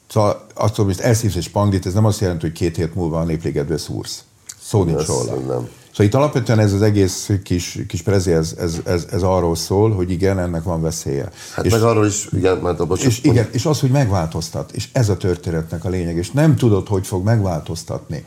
Szóval 0.09 0.47
attól, 0.55 0.85
hogy 0.85 0.97
elszívsz 1.01 1.37
egy 1.37 1.43
spanglit, 1.43 1.87
ez 1.87 1.93
nem 1.93 2.05
azt 2.05 2.21
jelenti, 2.21 2.47
hogy 2.47 2.55
két 2.55 2.77
hét 2.77 2.95
múlva 2.95 3.21
a 3.21 3.25
néplégedbe 3.25 3.77
szúrsz. 3.77 4.25
Szó 4.63 4.83
nincs 4.83 5.07
róla. 5.07 5.25
Szóval 5.25 6.07
itt 6.07 6.15
alapvetően 6.15 6.59
ez 6.59 6.73
az 6.73 6.83
egész 6.83 7.31
kis, 7.43 7.79
kis 7.89 8.03
prezi, 8.03 8.33
ez, 8.33 8.55
ez, 8.59 8.81
ez, 8.85 9.07
ez 9.11 9.23
arról 9.23 9.57
szól, 9.57 9.93
hogy 9.93 10.11
igen, 10.11 10.39
ennek 10.39 10.63
van 10.63 10.83
veszélye. 10.83 11.31
Hát 11.55 11.65
és, 11.65 11.73
meg 11.73 11.83
arról 11.83 12.07
is, 12.07 12.29
igen, 12.33 12.57
mert 12.57 12.81
a 12.81 12.87
bocsánat. 12.87 13.13
És, 13.13 13.23
igen, 13.23 13.49
és 13.53 13.67
az, 13.67 13.81
hogy 13.81 13.91
megváltoztat, 13.91 14.73
és 14.73 14.89
ez 14.93 15.09
a 15.09 15.17
történetnek 15.17 15.85
a 15.85 15.89
lényeg, 15.89 16.17
és 16.17 16.31
nem 16.31 16.57
tudod, 16.57 16.89
hogy 16.89 17.07
fog 17.07 17.25
megváltoztatni 17.25 18.25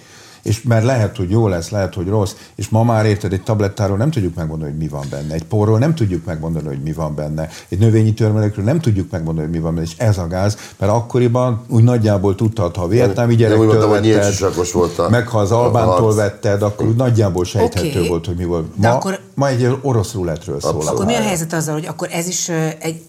és 0.47 0.61
mert 0.61 0.85
lehet, 0.85 1.17
hogy 1.17 1.29
jó 1.29 1.47
lesz, 1.47 1.69
lehet, 1.69 1.93
hogy 1.93 2.07
rossz, 2.07 2.33
és 2.55 2.69
ma 2.69 2.83
már 2.83 3.05
érted, 3.05 3.33
egy 3.33 3.43
tablettáról 3.43 3.97
nem 3.97 4.11
tudjuk 4.11 4.35
megmondani, 4.35 4.71
hogy 4.71 4.79
mi 4.79 4.87
van 4.87 5.05
benne, 5.09 5.33
egy 5.33 5.43
porról 5.43 5.79
nem 5.79 5.95
tudjuk 5.95 6.25
megmondani, 6.25 6.67
hogy 6.67 6.81
mi 6.81 6.93
van 6.93 7.15
benne, 7.15 7.49
egy 7.69 7.79
növényi 7.79 8.13
törmelékről 8.13 8.65
nem 8.65 8.79
tudjuk 8.79 9.11
megmondani, 9.11 9.47
hogy 9.47 9.55
mi 9.55 9.61
van 9.61 9.73
benne, 9.73 9.85
és 9.85 9.93
ez 9.97 10.17
a 10.17 10.27
gáz, 10.27 10.57
mert 10.77 10.91
akkoriban 10.91 11.61
úgy 11.69 11.83
nagyjából 11.83 12.35
tudtad, 12.35 12.75
ha 12.75 12.83
a 12.83 12.87
vietnámi 12.87 13.35
gyerektől 13.35 13.65
mondtam, 13.65 13.89
vetted, 13.89 14.71
volt 14.71 14.97
a, 14.97 15.09
meg 15.09 15.27
ha 15.27 15.39
az 15.39 15.51
albántól 15.51 16.15
vetted, 16.15 16.61
akkor 16.61 16.87
úgy 16.87 16.95
nagyjából 16.95 17.45
sejthető 17.45 17.89
okay. 17.89 18.07
volt, 18.07 18.25
hogy 18.25 18.35
mi 18.35 18.45
volt. 18.45 18.65
Ma, 18.75 18.89
akkor, 18.89 19.19
ma 19.33 19.47
egy 19.47 19.77
orosz 19.81 20.13
ruletről 20.13 20.59
szól. 20.59 20.87
Akkor 20.87 21.05
mi 21.05 21.15
a 21.15 21.21
helyzet 21.21 21.53
azzal, 21.53 21.73
hogy 21.73 21.85
akkor 21.85 22.07
ez 22.11 22.27
is 22.27 22.49
egy 22.79 23.01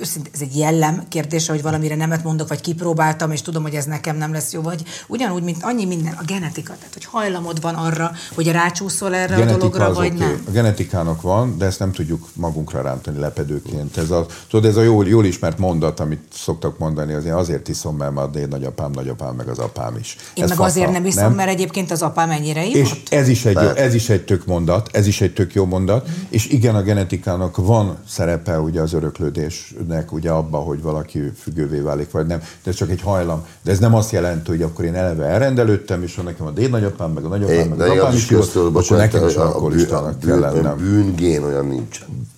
őszintén 0.00 0.32
ez 0.34 0.40
egy 0.40 0.56
jellem 0.56 1.02
kérdése, 1.08 1.52
hogy 1.52 1.62
valamire 1.62 1.94
nemet 1.94 2.24
mondok, 2.24 2.48
vagy 2.48 2.60
kipróbáltam, 2.60 3.30
és 3.30 3.42
tudom, 3.42 3.62
hogy 3.62 3.74
ez 3.74 3.84
nekem 3.84 4.16
nem 4.16 4.32
lesz 4.32 4.52
jó, 4.52 4.60
vagy 4.60 4.82
ugyanúgy, 5.06 5.42
mint 5.42 5.62
annyi 5.62 5.84
minden, 5.84 6.12
a 6.12 6.24
genetika, 6.26 6.74
tehát 6.78 6.92
hogy 6.92 7.04
hajlamod 7.04 7.60
van 7.60 7.74
arra, 7.74 8.12
hogy 8.34 8.50
rácsúszol 8.50 9.14
erre 9.14 9.36
a, 9.36 9.40
a 9.40 9.44
dologra, 9.44 9.92
vagy 9.92 10.14
okay. 10.14 10.18
nem. 10.18 10.42
A 10.48 10.50
genetikának 10.50 11.22
van, 11.22 11.58
de 11.58 11.64
ezt 11.64 11.78
nem 11.78 11.92
tudjuk 11.92 12.28
magunkra 12.32 12.82
rántani 12.82 13.18
lepedőként. 13.18 13.96
Ez 13.96 14.10
a, 14.10 14.26
tudod, 14.50 14.64
ez 14.64 14.76
a 14.76 14.82
jól, 14.82 15.06
jól 15.06 15.24
ismert 15.24 15.58
mondat, 15.58 16.00
amit 16.00 16.22
szoktak 16.32 16.78
mondani, 16.78 17.12
azért 17.12 17.34
azért 17.34 17.68
iszom, 17.68 17.96
mert 17.96 18.16
a 18.16 18.30
én 18.38 18.48
nagyapám, 18.48 18.90
nagyapám, 18.90 19.34
meg 19.34 19.48
az 19.48 19.58
apám 19.58 19.96
is. 19.96 20.16
Én 20.34 20.42
ez 20.42 20.48
meg 20.48 20.58
fata, 20.58 20.70
azért 20.70 20.90
nem 20.90 21.06
iszom, 21.06 21.22
nem? 21.22 21.34
mert 21.34 21.48
egyébként 21.48 21.90
az 21.90 22.02
apám 22.02 22.30
ennyire 22.30 22.64
ivott. 22.64 22.76
És 22.76 23.02
ez 23.08 23.28
is, 23.28 23.44
egy 23.44 23.54
jó, 23.54 23.68
ez 23.68 23.94
is 23.94 24.08
egy 24.08 24.24
tök 24.24 24.46
mondat, 24.46 24.88
ez 24.92 25.06
is 25.06 25.20
egy 25.20 25.32
tök 25.32 25.54
jó 25.54 25.64
mondat, 25.64 26.08
mm. 26.08 26.12
és 26.28 26.46
igen, 26.46 26.74
a 26.74 26.82
genetikának 26.82 27.56
van 27.56 27.96
szerepe 28.08 28.60
ugye 28.60 28.80
az 28.80 28.92
öröklődés 28.92 29.74
függnek 29.86 30.12
ugye 30.12 30.30
abba, 30.30 30.58
hogy 30.58 30.82
valaki 30.82 31.32
függővé 31.40 31.78
válik, 31.78 32.10
vagy 32.10 32.26
nem. 32.26 32.38
De 32.38 32.70
ez 32.70 32.76
csak 32.76 32.90
egy 32.90 33.00
hajlam. 33.00 33.46
De 33.62 33.70
ez 33.70 33.78
nem 33.78 33.94
azt 33.94 34.12
jelenti, 34.12 34.50
hogy 34.50 34.62
akkor 34.62 34.84
én 34.84 34.94
eleve 34.94 35.24
elrendelődtem, 35.24 36.02
és 36.02 36.14
van 36.14 36.24
nekem 36.24 36.46
a 36.46 36.50
dédnagyapám, 36.50 37.10
meg 37.10 37.24
a 37.24 37.28
nagyapám, 37.28 37.68
meg 37.68 37.80
az 37.80 37.88
apám 37.88 38.14
is 38.14 38.30
jó, 38.30 38.40
akkor 38.54 38.96
nekem 38.96 39.26
is 39.26 39.34
alkoholistának 39.34 40.20
kell 40.20 40.38
lennem. 40.38 40.66
A 40.66 40.74
bűngén 40.74 41.42
olyan 41.42 41.66
nincsen. 41.66 42.28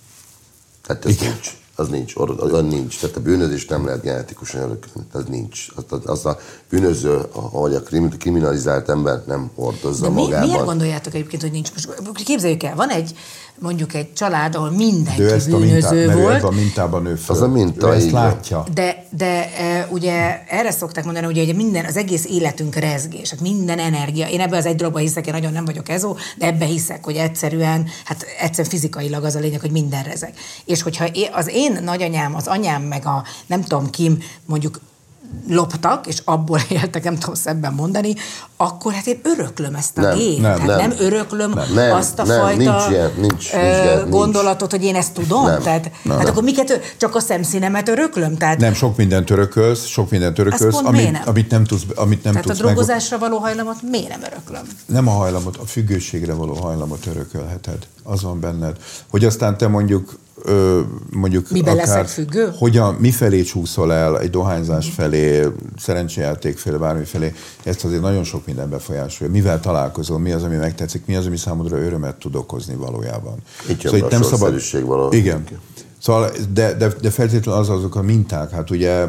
Tehát 0.81 1.05
ez 1.05 1.11
Igen. 1.11 1.31
nincs 1.31 1.58
az 1.79 1.87
nincs, 1.87 2.15
olyan 2.15 2.65
nincs. 2.65 2.99
Tehát 2.99 3.15
a 3.15 3.19
bűnözés 3.19 3.65
nem 3.65 3.85
lehet 3.85 4.01
genetikusan 4.01 4.61
örökölni, 4.61 5.07
az 5.11 5.23
nincs. 5.29 5.67
Az, 5.75 5.99
az 6.05 6.25
a 6.25 6.39
bűnöző, 6.69 7.19
ahogy 7.31 7.73
a 7.73 7.81
kriminalizált 8.17 8.89
ember 8.89 9.23
nem 9.27 9.49
hordozza 9.55 10.03
De 10.03 10.09
mi, 10.09 10.21
magában. 10.21 10.47
Miért 10.47 10.65
gondoljátok 10.65 11.13
egyébként, 11.13 11.41
hogy 11.41 11.51
nincs? 11.51 11.71
Most 11.73 12.23
képzeljük 12.23 12.63
el, 12.63 12.75
van 12.75 12.89
egy 12.89 13.15
mondjuk 13.59 13.93
egy 13.93 14.13
család, 14.13 14.55
ahol 14.55 14.71
mindenki 14.71 15.21
de 15.21 15.33
ezt 15.33 15.49
bűnöző 15.49 15.87
a 15.87 16.07
mintá, 16.07 16.15
volt. 16.15 16.43
a 16.43 16.49
mintában 16.49 17.01
nő 17.01 17.15
fel. 17.15 17.35
Az 17.35 17.41
a 17.41 17.47
minta, 17.47 17.93
ezt 17.93 18.11
látja. 18.11 18.63
De, 18.73 19.05
de 19.17 19.55
e, 19.55 19.87
ugye 19.91 20.43
erre 20.47 20.71
szokták 20.71 21.03
mondani, 21.03 21.25
hogy 21.25 21.39
ugye 21.39 21.53
minden, 21.53 21.85
az 21.85 21.97
egész 21.97 22.25
életünk 22.25 22.75
rezgés, 22.75 23.29
hát 23.29 23.41
minden 23.41 23.79
energia. 23.79 24.27
Én 24.27 24.39
ebbe 24.39 24.57
az 24.57 24.65
egy 24.65 24.75
dologba 24.75 24.99
hiszek, 24.99 25.27
én 25.27 25.33
nagyon 25.33 25.51
nem 25.51 25.65
vagyok 25.65 25.89
ezó, 25.89 26.17
de 26.37 26.45
ebbe 26.45 26.65
hiszek, 26.65 27.05
hogy 27.05 27.15
egyszerűen, 27.15 27.87
hát 28.05 28.25
egyszerűen 28.39 28.69
fizikailag 28.69 29.23
az 29.23 29.35
a 29.35 29.39
lényeg, 29.39 29.61
hogy 29.61 29.71
minden 29.71 30.03
rezeg. 30.03 30.33
És 30.65 30.81
hogyha 30.81 31.05
az 31.31 31.49
én 31.53 31.68
nagyanyám, 31.73 32.35
az 32.35 32.47
anyám, 32.47 32.81
meg 32.81 33.05
a 33.05 33.23
nem 33.47 33.61
tudom 33.61 33.89
kim, 33.89 34.17
mondjuk 34.45 34.79
loptak, 35.47 36.07
és 36.07 36.21
abból 36.25 36.59
éltek, 36.81 37.03
nem 37.03 37.17
tudom 37.17 37.35
szebben 37.35 37.73
mondani, 37.73 38.15
akkor 38.57 38.93
hát 38.93 39.07
én 39.07 39.19
öröklöm 39.23 39.75
ezt 39.75 39.97
a 39.97 40.01
Nem, 40.01 40.17
gét. 40.17 40.41
nem, 40.41 40.59
hát 40.59 40.67
nem. 40.67 40.77
nem 40.77 40.93
öröklöm 40.99 41.59
Nem, 41.73 41.95
azt 41.95 42.19
a 42.19 42.25
nem, 42.25 42.39
fajta 42.39 42.57
nincs 42.57 42.89
ilyen, 42.89 43.11
nincs, 43.17 43.53
ö, 43.53 43.95
nincs 43.95 44.09
gondolatot, 44.09 44.71
hogy 44.71 44.83
én 44.83 44.95
ezt 44.95 45.13
tudom. 45.13 45.45
Nem. 45.45 45.61
Tehát, 45.61 45.91
Na, 46.03 46.13
hát 46.13 46.21
nem. 46.21 46.31
akkor 46.31 46.43
miket, 46.43 46.95
csak 46.97 47.15
a 47.15 47.19
szemszínemet 47.19 47.89
öröklöm? 47.89 48.37
Tehát, 48.37 48.57
Nem, 48.57 48.73
sok 48.73 48.97
mindent 48.97 49.29
örökölsz, 49.29 49.85
sok 49.85 50.09
mindent 50.09 50.39
örökölsz, 50.39 50.79
amit, 50.83 51.11
nem? 51.11 51.21
amit 51.25 51.49
nem 51.49 51.63
tudsz, 51.63 51.83
amit 51.95 52.23
nem 52.23 52.33
tehát 52.33 52.47
a 52.47 52.49
tudsz 52.49 52.63
meg... 52.63 52.73
drogozásra 52.73 53.17
való 53.17 53.37
hajlamot 53.37 53.77
miért 53.81 54.09
nem 54.09 54.21
öröklöm? 54.23 54.63
Nem 54.85 55.07
a 55.07 55.11
hajlamot, 55.11 55.57
a 55.57 55.65
függőségre 55.65 56.33
való 56.33 56.53
hajlamot 56.53 57.05
örökölheted. 57.05 57.87
Az 58.03 58.21
van 58.21 58.39
benned. 58.39 58.77
Hogy 59.09 59.25
aztán 59.25 59.57
te 59.57 59.67
mondjuk 59.67 60.17
ö, 60.43 60.81
mondjuk 61.11 61.49
Miben 61.49 61.73
akár, 61.73 61.87
leszek 61.87 62.07
függő? 62.07 62.51
Hogyan, 62.57 62.93
mi 62.93 63.11
felé 63.11 63.41
csúszol 63.41 63.93
el, 63.93 64.19
egy 64.19 64.29
dohányzás 64.29 64.89
felé, 64.89 65.43
szerencsejáték 65.77 66.57
felé, 66.57 66.77
bármi 66.77 67.03
felé, 67.03 67.33
ezt 67.63 67.85
azért 67.85 68.01
nagyon 68.01 68.23
sok 68.23 68.45
minden 68.45 68.69
befolyásolja. 68.69 69.33
Mivel 69.33 69.59
találkozol, 69.59 70.19
mi 70.19 70.31
az, 70.31 70.43
ami 70.43 70.55
megtetszik, 70.55 71.05
mi 71.05 71.15
az, 71.15 71.25
ami 71.25 71.37
számodra 71.37 71.77
örömet 71.77 72.15
tud 72.15 72.35
okozni 72.35 72.75
valójában. 72.75 73.35
Itt 73.69 73.81
jön 73.81 73.99
be 73.99 74.15
a 74.15 74.23
sorszerűség 74.23 74.85
valahol. 74.85 75.13
Igen. 75.13 75.43
Szóval, 76.01 76.31
de, 76.53 76.73
de, 76.73 76.93
de 77.01 77.09
feltétlenül 77.09 77.61
az 77.61 77.69
azok 77.69 77.95
a 77.95 78.01
minták, 78.01 78.51
hát 78.51 78.69
ugye 78.69 79.07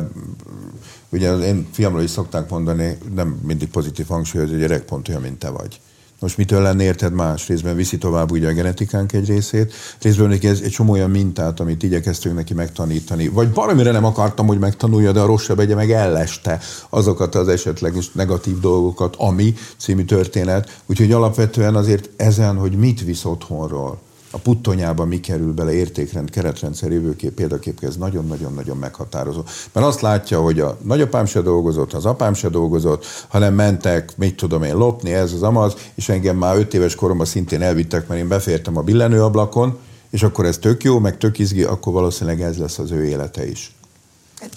Ugye 1.13 1.29
az 1.29 1.41
én 1.41 1.69
fiamról 1.73 2.03
is 2.03 2.11
szokták 2.11 2.51
mondani, 2.51 2.99
nem 3.15 3.41
mindig 3.47 3.69
pozitív 3.69 4.07
hangsúly, 4.07 4.41
hogy 4.41 4.55
a 4.55 4.57
gyerek 4.57 4.85
pont 4.85 5.09
olyan, 5.09 5.21
mint 5.21 5.39
te 5.39 5.49
vagy. 5.49 5.81
Most 6.21 6.37
mitől 6.37 6.63
lenne 6.63 6.83
érted 6.83 7.13
más? 7.13 7.49
Részben 7.49 7.77
viszi 7.77 7.99
tovább 7.99 8.31
ugye 8.31 8.49
a 8.49 8.53
genetikánk 8.53 9.13
egy 9.13 9.29
részét, 9.29 9.73
részben 10.01 10.39
ez 10.43 10.61
egy 10.61 10.71
csomó 10.71 10.93
olyan 10.93 11.11
mintát, 11.11 11.61
amit 11.61 11.83
igyekeztünk 11.83 12.35
neki 12.35 12.55
megtanítani. 12.55 13.29
Vagy 13.29 13.55
valamire 13.55 13.91
nem 13.91 14.05
akartam, 14.05 14.47
hogy 14.47 14.59
megtanulja, 14.59 15.13
de 15.13 15.21
a 15.21 15.27
rossz 15.27 15.49
begye 15.49 15.75
meg 15.75 15.91
elleste 15.91 16.61
azokat 16.89 17.35
az 17.35 17.49
esetleges 17.49 18.11
negatív 18.13 18.61
dolgokat, 18.61 19.17
ami 19.17 19.55
című 19.77 20.05
történet. 20.05 20.81
Úgyhogy 20.87 21.13
alapvetően 21.13 21.75
azért 21.75 22.11
ezen, 22.17 22.57
hogy 22.57 22.73
mit 22.73 23.05
visz 23.05 23.25
otthonról, 23.25 24.01
a 24.31 24.39
puttonyába 24.39 25.05
mi 25.05 25.21
kerül 25.21 25.53
bele 25.53 25.73
értékrend, 25.73 26.31
keretrendszer, 26.31 26.93
jövőkép, 26.93 27.33
példakép, 27.33 27.85
ez 27.85 27.97
nagyon-nagyon-nagyon 27.97 28.77
meghatározó. 28.77 29.43
Mert 29.73 29.87
azt 29.87 30.01
látja, 30.01 30.41
hogy 30.41 30.61
a 30.61 30.79
nagyapám 30.83 31.27
se 31.27 31.41
dolgozott, 31.41 31.93
az 31.93 32.07
apám 32.07 32.35
se 32.35 32.49
dolgozott, 32.49 33.05
hanem 33.29 33.55
mentek, 33.55 34.13
mit 34.17 34.37
tudom 34.37 34.63
én, 34.63 34.77
lopni, 34.77 35.13
ez 35.13 35.33
az 35.33 35.43
amaz, 35.43 35.75
és 35.95 36.09
engem 36.09 36.37
már 36.37 36.57
öt 36.57 36.75
éves 36.75 36.95
koromban 36.95 37.27
szintén 37.27 37.63
elvittek, 37.63 38.09
mert 38.09 38.21
én 38.21 38.29
befértem 38.29 38.77
a 38.77 38.83
billenőablakon, 38.83 39.79
és 40.11 40.23
akkor 40.23 40.45
ez 40.45 40.59
tök 40.59 40.85
jó, 40.85 40.99
meg 40.99 41.19
tök 41.19 41.39
izgi, 41.39 41.63
akkor 41.63 41.93
valószínűleg 41.93 42.41
ez 42.41 42.57
lesz 42.57 42.79
az 42.79 42.91
ő 42.91 43.05
élete 43.05 43.49
is. 43.49 43.75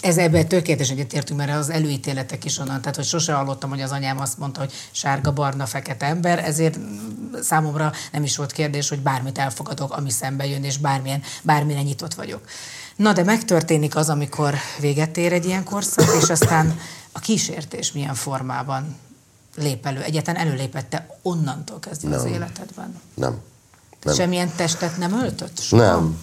Ez 0.00 0.16
ebben 0.16 0.48
tökéletesen 0.48 0.96
egyetértünk, 0.96 1.38
mert 1.38 1.52
az 1.52 1.70
előítéletek 1.70 2.44
is 2.44 2.58
onnan, 2.58 2.80
tehát 2.80 2.96
hogy 2.96 3.04
sose 3.04 3.32
hallottam, 3.32 3.70
hogy 3.70 3.80
az 3.80 3.90
anyám 3.90 4.20
azt 4.20 4.38
mondta, 4.38 4.60
hogy 4.60 4.72
sárga, 4.90 5.32
barna, 5.32 5.66
fekete 5.66 6.06
ember, 6.06 6.38
ezért 6.38 6.78
számomra 7.42 7.92
nem 8.12 8.22
is 8.22 8.36
volt 8.36 8.52
kérdés, 8.52 8.88
hogy 8.88 9.00
bármit 9.00 9.38
elfogadok, 9.38 9.92
ami 9.96 10.10
szembe 10.10 10.46
jön, 10.46 10.64
és 10.64 10.78
bármilyen, 10.78 11.22
bármire 11.42 11.82
nyitott 11.82 12.14
vagyok. 12.14 12.40
Na, 12.96 13.12
de 13.12 13.22
megtörténik 13.22 13.96
az, 13.96 14.08
amikor 14.08 14.54
véget 14.80 15.16
ér 15.16 15.32
egy 15.32 15.44
ilyen 15.44 15.64
korszak, 15.64 16.22
és 16.22 16.30
aztán 16.30 16.78
a 17.12 17.18
kísértés 17.18 17.92
milyen 17.92 18.14
formában 18.14 18.96
lép 19.56 19.86
elő. 19.86 20.02
Egyetlen 20.02 20.36
előlépette 20.36 21.18
onnantól 21.22 21.78
kezdve 21.78 22.16
az 22.16 22.22
Nem. 22.22 22.32
életedben. 22.32 23.00
Nem. 23.14 23.40
Nem. 24.02 24.14
Semmilyen 24.14 24.52
testet 24.56 24.96
nem 24.96 25.12
öltött? 25.12 25.60
Soha? 25.60 25.82
Nem. 25.82 26.18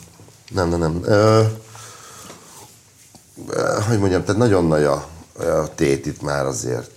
Nem, 0.49 0.69
nem, 0.69 0.79
nem. 0.79 1.01
Ö, 1.03 1.45
hogy 3.87 3.99
mondjam, 3.99 4.21
tehát 4.23 4.37
nagyon 4.37 4.65
nagy 4.67 4.83
a, 4.83 5.07
a 5.39 5.75
tét 5.75 6.05
itt 6.05 6.21
már 6.21 6.45
azért. 6.45 6.91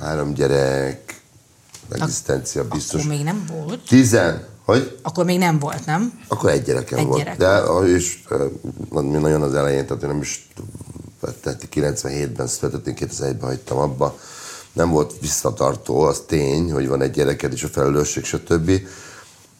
Három 0.00 0.32
gyerek, 0.34 1.20
egzisztencia 1.90 2.64
biztos. 2.68 3.00
Akkor 3.00 3.14
még 3.14 3.24
nem 3.24 3.44
volt. 3.52 3.80
Tizen, 3.88 4.46
hogy? 4.64 4.98
Akkor 5.02 5.24
még 5.24 5.38
nem 5.38 5.58
volt, 5.58 5.86
nem? 5.86 6.20
Akkor 6.28 6.50
egy 6.50 6.62
gyerekem 6.62 6.98
Egy 6.98 7.06
volt. 7.06 7.18
gyerek 7.18 7.36
De 7.36 7.48
a- 7.48 7.86
és 7.88 8.22
mi 8.90 9.00
nagyon 9.18 9.42
az 9.42 9.54
elején, 9.54 9.86
tehát 9.86 10.02
én 10.02 10.08
nem 10.08 10.20
is, 10.20 10.48
tehát 11.40 11.68
97-ben 11.74 12.46
született, 12.46 12.86
én 12.86 12.94
2001-ben 12.98 13.48
hagytam 13.48 13.78
abba. 13.78 14.18
Nem 14.72 14.90
volt 14.90 15.14
visszatartó, 15.20 16.00
az 16.00 16.22
tény, 16.26 16.72
hogy 16.72 16.88
van 16.88 17.02
egy 17.02 17.10
gyereked 17.10 17.52
és 17.52 17.62
a 17.62 17.68
felelősség, 17.68 18.24
stb. 18.24 18.70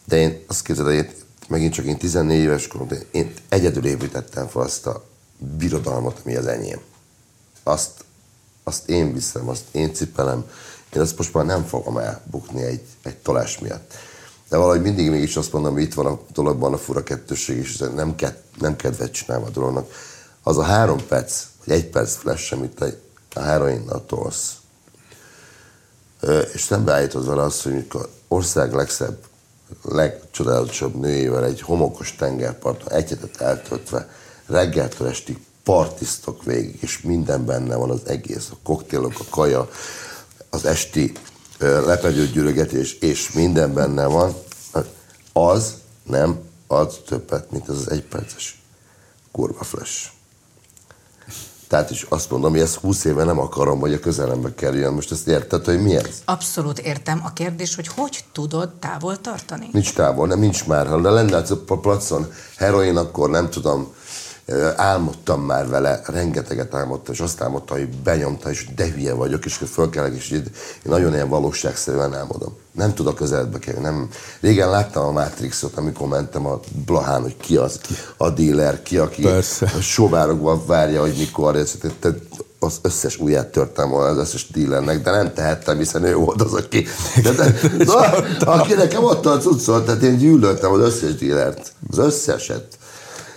De 0.05 0.17
én 0.17 0.45
azt 0.47 0.62
képzeld, 0.62 0.87
hogy 0.89 0.97
én, 0.97 1.11
megint 1.49 1.73
csak 1.73 1.85
én 1.85 1.99
14 1.99 2.39
éves 2.39 2.67
koromban, 2.67 2.99
én 3.11 3.33
egyedül 3.49 3.87
építettem 3.87 4.47
fel 4.47 4.62
azt 4.62 4.87
a 4.87 5.05
birodalmat, 5.39 6.20
ami 6.24 6.37
az 6.37 6.47
enyém. 6.47 6.80
Azt, 7.62 7.91
azt 8.64 8.89
én 8.89 9.12
viszem, 9.12 9.49
azt 9.49 9.64
én 9.70 9.95
cipelem. 9.95 10.45
Én 10.95 11.01
azt 11.01 11.16
most 11.16 11.35
már 11.35 11.45
nem 11.45 11.64
fogom 11.64 11.99
elbukni 11.99 12.62
egy, 12.62 12.82
egy 13.03 13.16
tolás 13.16 13.59
miatt. 13.59 13.93
De 14.49 14.57
valahogy 14.57 14.82
mindig 14.82 15.11
mégis 15.11 15.37
azt 15.37 15.53
mondom, 15.53 15.72
hogy 15.72 15.82
itt 15.82 15.95
van 15.95 16.07
a 16.07 16.20
dologban 16.32 16.72
a 16.72 16.78
fura 16.78 17.03
kettősség, 17.03 17.57
és 17.57 17.76
nem, 17.76 18.14
ked, 18.14 18.43
nem 18.59 18.76
kedvet 18.76 19.12
csinálom 19.12 19.45
a 19.45 19.51
dolognak. 19.51 19.91
Az 20.43 20.59
a 20.59 20.62
három 20.62 21.07
perc, 21.07 21.45
vagy 21.64 21.74
egy 21.74 21.87
perc 21.87 22.14
flash, 22.14 22.53
amit 22.53 22.80
a, 22.80 22.87
a 23.35 23.41
heroinnal 23.41 24.07
tolsz, 24.07 24.53
és 26.53 26.61
szembeállítod 26.61 27.26
vele 27.26 27.43
azt, 27.43 27.62
hogy 27.62 27.72
mikor 27.72 28.09
ország 28.28 28.72
legszebb, 28.72 29.18
legcsodálatosabb 29.82 30.95
nőjével 30.95 31.45
egy 31.45 31.61
homokos 31.61 32.14
tengerparton 32.14 32.93
egy 32.93 33.09
hetet 33.09 33.41
eltöltve, 33.41 34.09
reggeltől 34.47 35.09
estig 35.09 35.38
partisztok 35.62 36.45
végig, 36.45 36.78
és 36.80 37.01
minden 37.01 37.45
benne 37.45 37.76
van 37.76 37.90
az 37.90 38.01
egész, 38.07 38.49
a 38.51 38.57
koktélok, 38.62 39.14
a 39.18 39.24
kaja, 39.30 39.68
az 40.51 40.64
esti 40.64 41.12
ö, 41.59 41.86
lepedőgyűrögetés, 41.86 42.92
és 42.92 43.32
minden 43.32 43.74
benne 43.74 44.07
van, 44.07 44.34
az 45.32 45.74
nem 46.03 46.38
ad 46.66 47.03
többet, 47.07 47.51
mint 47.51 47.68
az 47.68 47.76
az 47.76 47.90
egyperces 47.90 48.62
kurva 49.32 49.64
flash. 49.64 50.12
Tehát 51.68 51.90
is 51.90 52.07
azt 52.09 52.30
mondom, 52.30 52.51
hogy 52.51 52.61
ezt 52.61 52.74
20 52.74 53.05
éve 53.05 53.24
nem 53.24 53.38
akarom, 53.38 53.80
hogy 53.80 53.92
a 53.92 53.99
közelembe 53.99 54.55
kerüljön. 54.55 54.92
Most 54.92 55.12
ezt 55.12 55.28
érted, 55.28 55.64
hogy 55.64 55.82
mi 55.82 55.97
ez? 55.97 56.22
Abszolút 56.24 56.78
értem. 56.78 57.20
A 57.24 57.32
kérdés, 57.32 57.74
hogy 57.74 57.88
hogy 57.88 58.24
tudod 58.32 58.70
távol 58.74 59.20
tartani? 59.20 59.68
Nincs 59.72 59.95
távol, 59.95 60.26
nem 60.26 60.38
nincs 60.38 60.66
már. 60.66 60.86
Ha 60.86 61.11
lenne 61.11 61.36
a 61.68 61.78
placon 61.80 62.32
heroin, 62.57 62.97
akkor 62.97 63.30
nem 63.30 63.51
tudom, 63.51 63.95
álmodtam 64.76 65.42
már 65.42 65.68
vele, 65.68 66.01
rengeteget 66.07 66.74
álmodtam, 66.74 67.14
és 67.14 67.20
azt 67.20 67.40
álmodtam, 67.40 67.76
hogy 67.76 67.88
benyomta, 67.88 68.51
és 68.51 68.66
de 68.76 68.90
hülye 68.90 69.12
vagyok, 69.12 69.45
és 69.45 69.61
fölkelek, 69.72 70.14
és 70.14 70.30
így, 70.30 70.45
én 70.45 70.82
nagyon 70.82 71.12
ilyen 71.12 71.28
valóságszerűen 71.28 72.14
álmodom. 72.14 72.57
Nem 72.72 72.95
tudok 72.95 73.14
közeledbe 73.14 73.59
kerülni. 73.59 73.86
Nem. 73.86 74.09
Régen 74.40 74.70
láttam 74.70 75.05
a 75.07 75.11
Matrixot, 75.11 75.76
amikor 75.76 76.09
mentem 76.09 76.47
a 76.47 76.61
Blahán, 76.86 77.22
hogy 77.22 77.36
ki 77.36 77.57
az 77.57 77.80
a 78.16 78.30
dealer, 78.30 78.82
ki, 78.82 78.99
aki 78.99 79.22
Persze. 79.22 79.72
a 79.76 79.80
sóvárokban 79.80 80.66
várja, 80.66 81.01
hogy 81.01 81.14
mikor, 81.18 81.57
ez, 81.57 81.74
te- 82.01 82.14
az 82.59 82.78
összes 82.82 83.18
ujját 83.18 83.47
törtem 83.47 83.88
volna 83.88 84.11
az 84.11 84.18
összes 84.18 84.51
dealernek, 84.51 85.03
de 85.03 85.11
nem 85.11 85.32
tehettem, 85.32 85.78
hiszen 85.78 86.05
ő 86.05 86.14
volt 86.14 86.42
az, 86.42 86.53
aki, 86.53 86.86
de, 87.22 87.30
de, 87.30 87.55
de, 87.84 87.92
aki 88.45 88.74
nekem 88.74 89.05
adta 89.05 89.30
a 89.30 89.38
cuccot, 89.38 89.84
tehát 89.84 90.03
én 90.03 90.16
gyűlöltem 90.16 90.72
az 90.72 90.80
összes 90.80 91.14
dealert, 91.14 91.72
az 91.90 91.99
összeset. 91.99 92.78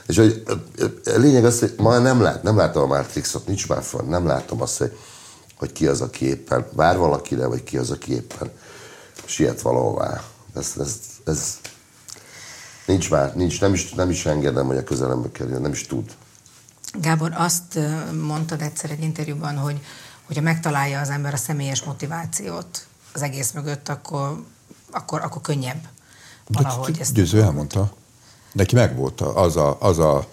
És 0.07 0.17
hogy 0.17 0.43
ö, 0.75 1.19
lényeg 1.19 1.45
az, 1.45 1.59
hogy 1.59 1.73
ma 1.77 1.97
nem, 1.97 2.21
lát, 2.21 2.43
nem 2.43 2.57
látom 2.57 2.83
a 2.83 2.95
Matrixot, 2.95 3.47
nincs 3.47 3.67
már 3.67 3.83
fönn, 3.83 4.09
nem 4.09 4.27
látom 4.27 4.61
azt, 4.61 4.77
hogy, 4.77 4.97
hogy 5.55 5.71
ki 5.71 5.87
az, 5.87 6.01
aki 6.01 6.25
éppen 6.25 6.67
vár 6.73 6.97
valakire, 6.97 7.45
vagy 7.45 7.63
ki 7.63 7.77
az, 7.77 7.91
aki 7.91 8.13
éppen 8.13 8.51
siet 9.25 9.61
valahová. 9.61 10.23
Ez, 10.55 10.73
ez, 10.79 10.99
ez 11.25 11.59
nincs 12.85 13.09
már, 13.09 13.35
nincs, 13.35 13.61
nem 13.61 13.73
is, 13.73 13.93
nem 13.93 14.09
is 14.09 14.25
engedem, 14.25 14.65
hogy 14.65 14.77
a 14.77 14.83
közelembe 14.83 15.31
kerüljön, 15.31 15.61
nem 15.61 15.71
is 15.71 15.85
tud. 15.85 16.15
Gábor, 17.01 17.31
azt 17.35 17.79
mondtad 18.25 18.61
egyszer 18.61 18.91
egy 18.91 19.01
interjúban, 19.01 19.57
hogy 19.57 19.81
hogyha 20.23 20.43
megtalálja 20.43 20.99
az 20.99 21.09
ember 21.09 21.33
a 21.33 21.37
személyes 21.37 21.83
motivációt 21.83 22.87
az 23.13 23.21
egész 23.21 23.51
mögött, 23.51 23.89
akkor, 23.89 24.43
akkor, 24.91 25.21
akkor 25.21 25.41
könnyebb 25.41 25.87
valahogy 26.47 26.97
ezt. 26.99 27.13
Győző 27.13 27.41
elmondta. 27.41 27.93
Neki 28.51 28.75
megvolt 28.75 29.21
a- 29.21 29.41
az 29.43 29.55
a, 29.57 29.77
az 29.79 29.99
a 29.99 30.27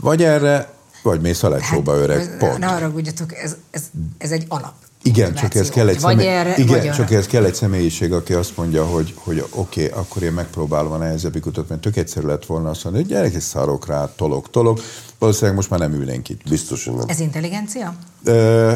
vagy 0.00 0.22
erre, 0.22 0.72
vagy 1.02 1.20
mész 1.20 1.42
a 1.42 1.48
lecsóba 1.48 1.94
öreg. 1.96 2.18
ez- 2.18 2.36
Pont. 2.38 2.58
Ne 2.58 2.66
haragudjatok, 2.66 3.34
ez, 3.36 3.56
ez, 3.70 3.82
ez 4.18 4.30
egy 4.30 4.44
alap. 4.48 4.72
Igen, 5.02 5.34
csak 5.34 5.54
ez 5.54 5.68
kell 5.68 5.88
egy, 5.88 5.98
személy, 5.98 6.26
erre, 6.26 6.56
igen, 6.56 6.92
csak 6.92 7.10
ez 7.10 7.26
kell 7.26 7.44
egy 7.44 7.54
személyiség, 7.54 8.12
aki 8.12 8.32
azt 8.32 8.56
mondja, 8.56 8.84
hogy, 8.86 9.14
hogy 9.16 9.44
oké, 9.54 9.84
okay, 9.86 10.00
akkor 10.00 10.22
én 10.22 10.32
megpróbálom 10.32 10.92
a 10.92 10.96
nehezebbik 10.96 11.46
utat, 11.46 11.68
mert 11.68 11.80
tök 11.80 11.96
egyszerű 11.96 12.26
lett 12.26 12.46
volna 12.46 12.70
azt 12.70 12.84
mondani, 12.84 13.04
hogy 13.04 13.12
gyerek, 13.14 13.32
és 13.32 13.42
szarok 13.42 13.86
rá, 13.86 14.12
tolok, 14.16 14.50
tolok. 14.50 14.80
Valószínűleg 15.18 15.54
most 15.56 15.70
már 15.70 15.78
nem 15.78 15.92
ülnénk 15.92 16.28
itt. 16.28 16.48
Biztos, 16.48 16.84
hogy 16.84 16.94
nem. 16.94 17.08
Ez 17.08 17.20
intelligencia? 17.20 17.94
Ö, 18.24 18.72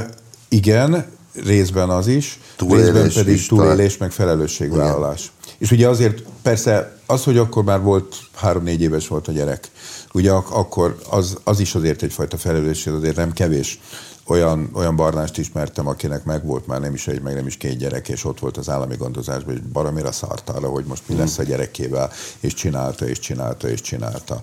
igen, 0.48 1.06
részben 1.44 1.90
az 1.90 2.06
is, 2.06 2.40
Túlélés 2.56 2.84
részben 2.92 3.24
pedig 3.24 3.46
túlélés, 3.46 3.96
meg 3.96 4.10
felelősségvállalás. 4.10 5.32
És 5.62 5.70
ugye 5.70 5.88
azért 5.88 6.22
persze 6.42 6.96
az, 7.06 7.24
hogy 7.24 7.38
akkor 7.38 7.64
már 7.64 7.80
volt 7.80 8.16
három-négy 8.34 8.80
éves 8.80 9.08
volt 9.08 9.28
a 9.28 9.32
gyerek, 9.32 9.70
ugye 10.12 10.32
ak- 10.32 10.50
akkor 10.50 10.98
az, 11.10 11.36
az 11.44 11.60
is 11.60 11.74
azért 11.74 12.02
egyfajta 12.02 12.36
felelősség, 12.36 12.92
azért 12.92 13.16
nem 13.16 13.32
kevés 13.32 13.80
olyan, 14.26 14.70
olyan 14.72 14.96
barnást 14.96 15.38
ismertem, 15.38 15.86
akinek 15.86 16.24
meg 16.24 16.46
volt 16.46 16.66
már 16.66 16.80
nem 16.80 16.94
is 16.94 17.06
egy, 17.06 17.22
meg 17.22 17.34
nem 17.34 17.46
is 17.46 17.56
két 17.56 17.76
gyerek, 17.76 18.08
és 18.08 18.24
ott 18.24 18.38
volt 18.38 18.56
az 18.56 18.68
állami 18.68 18.96
gondozásban, 18.96 19.54
és 19.54 19.60
baromira 19.72 20.12
szart 20.12 20.48
arra, 20.48 20.68
hogy 20.68 20.84
most 20.84 21.02
mi 21.06 21.16
lesz 21.16 21.38
a 21.38 21.42
gyerekével, 21.42 22.10
és 22.40 22.54
csinálta, 22.54 23.08
és 23.08 23.18
csinálta, 23.18 23.68
és 23.68 23.80
csinálta 23.80 24.42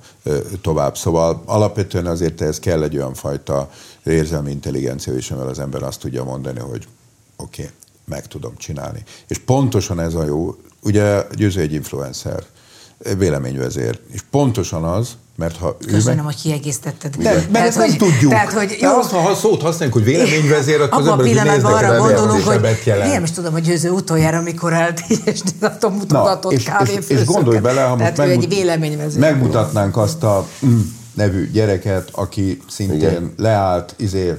tovább. 0.62 0.98
Szóval 0.98 1.44
alapvetően 1.46 2.06
azért 2.06 2.42
ez 2.42 2.60
kell 2.60 2.84
egy 2.84 2.96
olyan 2.96 3.14
fajta 3.14 3.70
érzelmi 4.06 4.52
intelligencia 4.52 5.16
is, 5.16 5.32
amivel 5.32 5.50
az 5.50 5.60
ember 5.60 5.84
azt 5.84 6.00
tudja 6.00 6.24
mondani, 6.24 6.60
hogy 6.60 6.88
oké, 7.36 7.62
okay, 7.62 7.74
meg 8.06 8.28
tudom 8.28 8.56
csinálni. 8.58 9.04
És 9.28 9.38
pontosan 9.38 10.00
ez 10.00 10.14
a 10.14 10.26
jó, 10.26 10.56
ugye 10.82 11.24
Győző 11.36 11.62
egy 11.62 11.74
influencer, 11.74 12.44
véleményvezér, 13.18 14.00
és 14.12 14.22
pontosan 14.32 14.84
az, 14.84 15.10
mert 15.36 15.58
ha 15.58 15.78
Köszönöm, 15.78 16.14
ő 16.14 16.16
meg... 16.16 16.26
hogy 16.26 16.42
kiegészítetted. 16.42 17.16
De, 17.16 17.34
mert 17.34 17.52
tehát, 17.52 17.68
ezt 17.68 17.78
nem 17.78 17.88
hogy, 17.88 17.98
tudjuk. 17.98 18.32
Tehát, 18.32 18.54
hogy 18.54 18.78
jó, 18.80 18.98
azt, 18.98 19.12
ha 19.12 19.36
szót 19.36 19.62
használjuk, 19.62 19.94
hogy 19.94 20.04
véleményvezér, 20.04 20.82
akkor 20.82 21.02
az 21.02 21.08
a 21.08 21.16
pillanatban 21.16 21.74
arra 21.74 21.98
gondolunk, 21.98 22.44
hogy 22.44 22.82
jelent. 22.84 23.14
én 23.14 23.24
is 23.24 23.32
tudom, 23.32 23.52
hogy 23.52 23.62
Győző 23.62 23.90
utoljára, 23.90 24.38
amikor 24.38 24.74
állt, 24.74 25.02
és 25.26 25.40
nem 25.60 25.94
mutatott 25.94 26.52
és, 26.52 26.70
és, 26.86 27.08
és, 27.08 27.26
gondolj 27.26 27.60
bele, 27.60 27.82
ha 27.82 27.96
most 27.96 28.18
megmut... 28.18 28.44
egy 28.44 28.50
véleményvezér. 28.50 29.20
megmutatnánk 29.20 29.98
azt 29.98 30.24
a 30.24 30.48
mm, 30.66 30.80
nevű 31.14 31.52
gyereket, 31.52 32.10
aki 32.12 32.62
szintén 32.70 32.98
Igen. 32.98 33.34
leállt, 33.38 33.94
izé, 33.98 34.34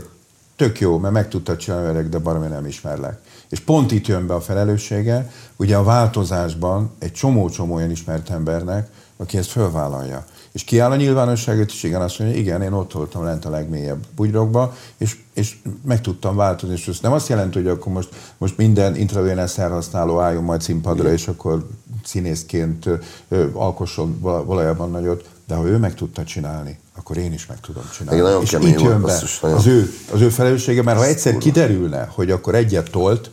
tök 0.56 0.80
jó, 0.80 0.98
mert 0.98 1.14
meg 1.14 1.28
tudtad 1.28 1.56
csinálni, 1.56 2.08
de 2.08 2.18
baromi 2.18 2.46
nem 2.46 2.66
ismerlek. 2.66 3.18
És 3.50 3.60
pont 3.60 3.92
itt 3.92 4.06
jön 4.06 4.26
be 4.26 4.34
a 4.34 4.40
felelőssége, 4.40 5.30
ugye 5.56 5.76
a 5.76 5.82
változásban 5.82 6.90
egy 6.98 7.12
csomó-csomó 7.12 7.74
olyan 7.74 7.90
ismert 7.90 8.30
embernek, 8.30 8.88
aki 9.16 9.38
ezt 9.38 9.50
fölvállalja. 9.50 10.24
És 10.52 10.64
kiáll 10.64 10.90
a 10.90 10.96
nyilvánosságot, 10.96 11.70
és 11.70 11.82
igen, 11.82 12.00
azt 12.00 12.18
mondja, 12.18 12.38
igen, 12.38 12.62
én 12.62 12.72
ott 12.72 12.92
voltam 12.92 13.24
lent 13.24 13.44
a 13.44 13.50
legmélyebb 13.50 14.06
bugyrokba, 14.16 14.74
és, 14.96 15.18
és 15.34 15.56
meg 15.84 16.00
tudtam 16.00 16.36
változni. 16.36 16.74
És 16.74 16.88
ez 16.88 16.98
nem 17.02 17.12
azt 17.12 17.28
jelenti, 17.28 17.58
hogy 17.58 17.68
akkor 17.68 17.92
most, 17.92 18.08
most 18.38 18.56
minden 18.56 18.96
intravénás 18.96 19.50
szerhasználó 19.50 20.20
álljon 20.20 20.44
majd 20.44 20.60
színpadra, 20.60 21.02
igen. 21.02 21.14
és 21.14 21.28
akkor 21.28 21.66
színészként 22.04 22.88
ö, 23.28 23.46
alkosson 23.52 24.20
valójában 24.20 24.90
nagyot, 24.90 25.28
de 25.46 25.54
ha 25.54 25.66
ő 25.66 25.76
meg 25.76 25.94
tudta 25.94 26.24
csinálni, 26.24 26.78
akkor 26.96 27.16
én 27.16 27.32
is 27.32 27.46
meg 27.46 27.60
tudom 27.60 27.82
csinálni. 27.96 28.20
Igen, 28.20 28.42
és 28.42 28.52
itt 28.52 28.80
jön 28.80 29.02
be 29.02 29.22
az 29.40 29.66
ő, 29.66 29.92
az 30.12 30.20
ő 30.20 30.28
felelőssége, 30.28 30.82
mert 30.82 30.98
ha 30.98 31.04
egyszer 31.04 31.38
kiderülne, 31.38 32.08
hogy 32.14 32.30
akkor 32.30 32.54
egyet 32.54 32.90
tolt, 32.90 33.30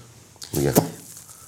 igen. 0.51 0.73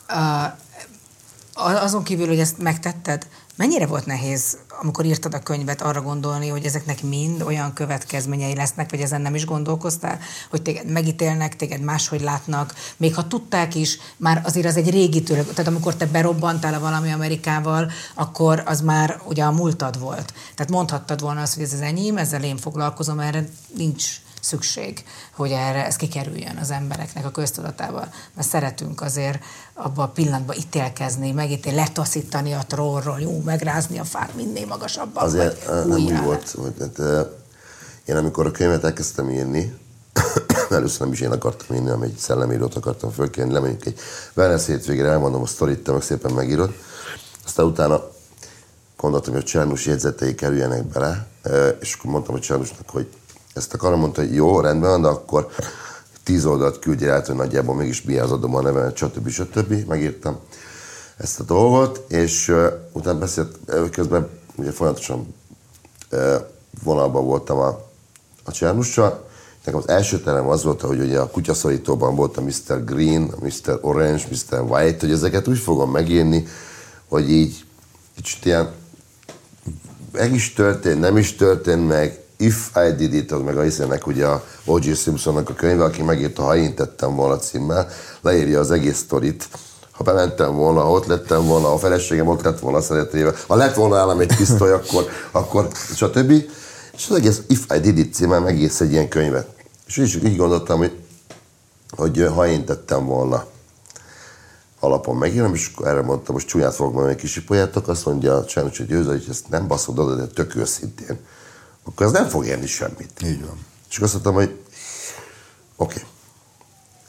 Uh, 0.10 1.84
azon 1.84 2.04
kívül, 2.04 2.28
hogy 2.28 2.40
ezt 2.40 2.58
megtetted, 2.58 3.28
mennyire 3.56 3.86
volt 3.86 4.06
nehéz, 4.06 4.58
amikor 4.82 5.06
írtad 5.06 5.34
a 5.34 5.40
könyvet, 5.40 5.82
arra 5.82 6.02
gondolni, 6.02 6.48
hogy 6.48 6.66
ezeknek 6.66 7.04
mind 7.04 7.42
olyan 7.42 7.74
következményei 7.74 8.56
lesznek, 8.56 8.90
vagy 8.90 9.02
ezen 9.02 9.22
nem 9.22 9.36
is 9.36 9.46
gondolkoztál, 9.46 10.20
hogy 10.50 10.62
téged 10.62 10.86
megítélnek, 10.86 11.56
téged 11.56 11.82
máshogy 11.82 12.22
látnak, 12.22 12.74
még 12.98 13.16
ha 13.16 13.28
tudták 13.28 13.76
is, 13.76 13.98
már 14.18 14.42
azért 14.46 14.66
az 14.66 14.78
egy 14.78 14.90
régi 14.90 15.24
tőle, 15.24 15.44
tehát 15.44 15.68
amikor 15.68 15.96
te 15.96 16.06
berobbantál 16.06 16.80
valami 16.80 17.12
Amerikával, 17.12 17.92
akkor 18.14 18.64
az 18.66 18.82
már 18.82 19.22
ugye 19.26 19.44
a 19.44 19.52
múltad 19.52 20.00
volt. 20.00 20.34
Tehát 20.56 20.72
mondhattad 20.72 21.22
volna 21.22 21.42
azt, 21.42 21.54
hogy 21.54 21.64
ez 21.64 21.74
az 21.74 21.82
enyém, 21.82 22.18
ezzel 22.18 22.44
én 22.44 22.58
foglalkozom, 22.58 23.20
erre 23.20 23.50
nincs 23.76 24.22
szükség, 24.50 25.04
hogy 25.36 25.52
erre 25.52 25.86
ez 25.86 25.96
kikerüljön 25.96 26.58
az 26.62 26.72
embereknek 26.72 27.26
a 27.26 27.32
köztudatába. 27.32 28.08
Mert 28.36 28.48
szeretünk 28.48 29.02
azért 29.02 29.44
abban 29.74 30.06
a 30.06 30.12
pillanatban 30.12 30.56
ítélkezni, 30.56 31.32
megítél, 31.32 31.74
letaszítani 31.74 32.54
a 32.54 32.64
trónról, 32.68 33.20
jó, 33.20 33.42
megrázni 33.42 34.00
a 34.00 34.04
fát 34.04 34.36
minél 34.36 34.66
magasabban. 34.66 35.24
Azért 35.24 35.68
nem 35.68 35.92
úgy 35.92 36.22
volt, 36.22 36.50
hogy 36.50 36.74
hát, 36.80 37.28
én 38.06 38.16
amikor 38.16 38.46
a 38.46 38.52
könyvet 38.52 38.84
elkezdtem 38.84 39.30
írni, 39.30 39.78
először 40.70 41.00
nem 41.00 41.12
is 41.12 41.20
én 41.20 41.32
akartam 41.32 41.76
írni, 41.76 41.88
hanem 41.88 42.02
egy 42.02 42.18
szellemírót 42.18 42.76
akartam 42.76 43.12
fölkérni, 43.12 43.52
lemegyünk 43.52 43.86
egy 43.86 44.00
wellness 44.34 44.66
hétvégére, 44.66 45.10
elmondom 45.10 45.42
a 45.42 45.46
sztorit, 45.46 45.84
te 45.84 45.92
meg 45.92 46.02
szépen 46.02 46.32
megírod. 46.32 46.74
Aztán 47.46 47.66
utána 47.66 48.12
gondoltam, 48.98 49.34
hogy 49.34 49.42
a 49.42 49.46
Csernus 49.46 49.86
jegyzetei 49.86 50.36
kerüljenek 50.36 50.86
bele, 50.86 51.28
és 51.80 51.94
akkor 51.94 52.12
mondtam 52.12 52.36
a 52.36 52.40
Csernusnak, 52.40 52.90
hogy 52.90 53.08
ezt 53.60 53.74
akarom, 53.74 54.00
mondta, 54.00 54.22
hogy 54.22 54.34
jó, 54.34 54.60
rendben 54.60 54.90
van, 54.90 55.02
de 55.02 55.08
akkor 55.08 55.48
tíz 56.24 56.46
oldalt 56.46 56.80
küldje 56.80 57.12
át, 57.12 57.28
hogy 57.28 57.36
nagyjából 57.36 57.76
mégis 57.76 58.02
mi 58.02 58.18
az 58.18 58.32
adom 58.32 58.56
a 58.56 58.62
nevemet, 58.62 58.96
stb. 58.96 59.30
stb. 59.30 59.88
Megírtam 59.88 60.40
ezt 61.18 61.40
a 61.40 61.44
dolgot, 61.44 62.04
és 62.08 62.48
uh, 62.48 62.66
utána 62.92 63.20
beszélt, 63.20 63.58
közben 63.92 64.30
ugye 64.56 64.72
folyamatosan 64.72 65.36
uh, 66.12 66.36
vonalban 66.84 67.26
voltam 67.26 67.58
a, 67.58 67.68
a 68.44 68.52
Csernussal, 68.52 69.28
Nekem 69.66 69.80
az 69.80 69.90
első 69.90 70.20
terem 70.20 70.48
az 70.48 70.64
volt, 70.64 70.82
hogy 70.82 71.00
ugye 71.00 71.20
a 71.20 71.30
kutyaszorítóban 71.30 72.16
volt 72.16 72.38
a 72.38 72.42
Mr. 72.42 72.84
Green, 72.86 73.34
Mr. 73.42 73.80
Orange, 73.82 74.24
Mr. 74.32 74.60
White, 74.60 74.98
hogy 75.00 75.12
ezeket 75.12 75.48
úgy 75.48 75.58
fogom 75.58 75.92
megírni, 75.92 76.48
hogy 77.08 77.32
így 77.32 77.66
kicsit 78.16 78.46
ilyen 78.46 78.72
meg 80.12 80.34
is 80.34 80.54
történt, 80.54 81.00
nem 81.00 81.18
is 81.18 81.36
történt 81.36 81.88
meg, 81.88 82.20
If 82.42 82.72
I 82.76 82.96
Did 82.96 83.14
It, 83.14 83.32
az 83.32 83.42
meg 83.42 83.58
a 83.58 83.62
hiszének 83.62 84.08
ugye 84.08 84.26
a 84.26 84.44
O.J. 84.66 84.94
Simpsonnak 84.94 85.50
a 85.50 85.54
könyve, 85.54 85.84
aki 85.84 86.02
megírta, 86.02 86.44
ha 86.44 86.56
én 86.56 86.76
tettem 86.76 87.16
volna 87.16 87.38
címmel, 87.38 87.88
leírja 88.22 88.60
az 88.60 88.72
egész 88.72 88.98
sztorit. 88.98 89.48
Ha 89.92 90.04
bementem 90.04 90.56
volna, 90.56 90.82
ha 90.82 90.92
ott 90.92 91.06
lettem 91.06 91.46
volna, 91.46 91.74
a 91.74 91.78
feleségem 91.78 92.28
ott 92.28 92.42
lett 92.42 92.60
volna 92.60 92.82
szeretével, 92.82 93.36
ha 93.48 93.56
lett 93.56 93.76
volna 93.76 93.98
állam 93.98 94.20
egy 94.20 94.36
pisztoly, 94.36 94.72
akkor, 94.72 95.08
akkor 95.32 95.68
stb. 95.96 96.32
És 96.94 97.08
az 97.10 97.16
egész 97.16 97.42
If 97.48 97.66
I 97.76 97.80
Did 97.80 97.98
It 97.98 98.14
címmel 98.14 98.40
megírsz 98.40 98.82
egy 98.82 98.92
ilyen 98.92 99.10
könyvet. 99.10 99.48
És 99.88 99.98
így, 99.98 100.26
így 100.26 100.38
gondoltam, 100.38 100.78
hogy, 100.78 100.98
hogy 101.90 102.28
ha 102.36 102.48
én 102.48 102.66
tettem 102.66 103.06
volna 103.06 103.46
alapon 104.80 105.16
megírom, 105.16 105.54
és 105.54 105.72
erre 105.84 106.02
mondtam, 106.02 106.34
most 106.34 106.48
csúnyát 106.48 106.76
fogok 106.76 106.94
mondani, 106.94 107.14
egy 107.14 107.22
kis 107.22 107.44
azt 107.86 108.06
mondja 108.06 108.36
a 108.36 108.46
Csános, 108.46 108.78
hogy 108.78 108.88
győző, 108.88 109.10
hogy 109.10 109.26
ezt 109.30 109.50
nem 109.50 109.68
baszod 109.68 110.00
oda, 110.00 110.16
de 110.16 110.28
tök 110.28 110.56
őszintén 110.56 111.20
akkor 111.84 112.06
ez 112.06 112.12
nem 112.12 112.28
fog 112.28 112.46
érni 112.46 112.68
semmit. 112.68 113.22
Így 113.24 113.46
van. 113.46 113.66
És 113.90 113.98
azt 113.98 114.12
mondtam, 114.12 114.34
hogy 114.34 114.60
oké. 115.76 115.94
Okay. 115.94 116.04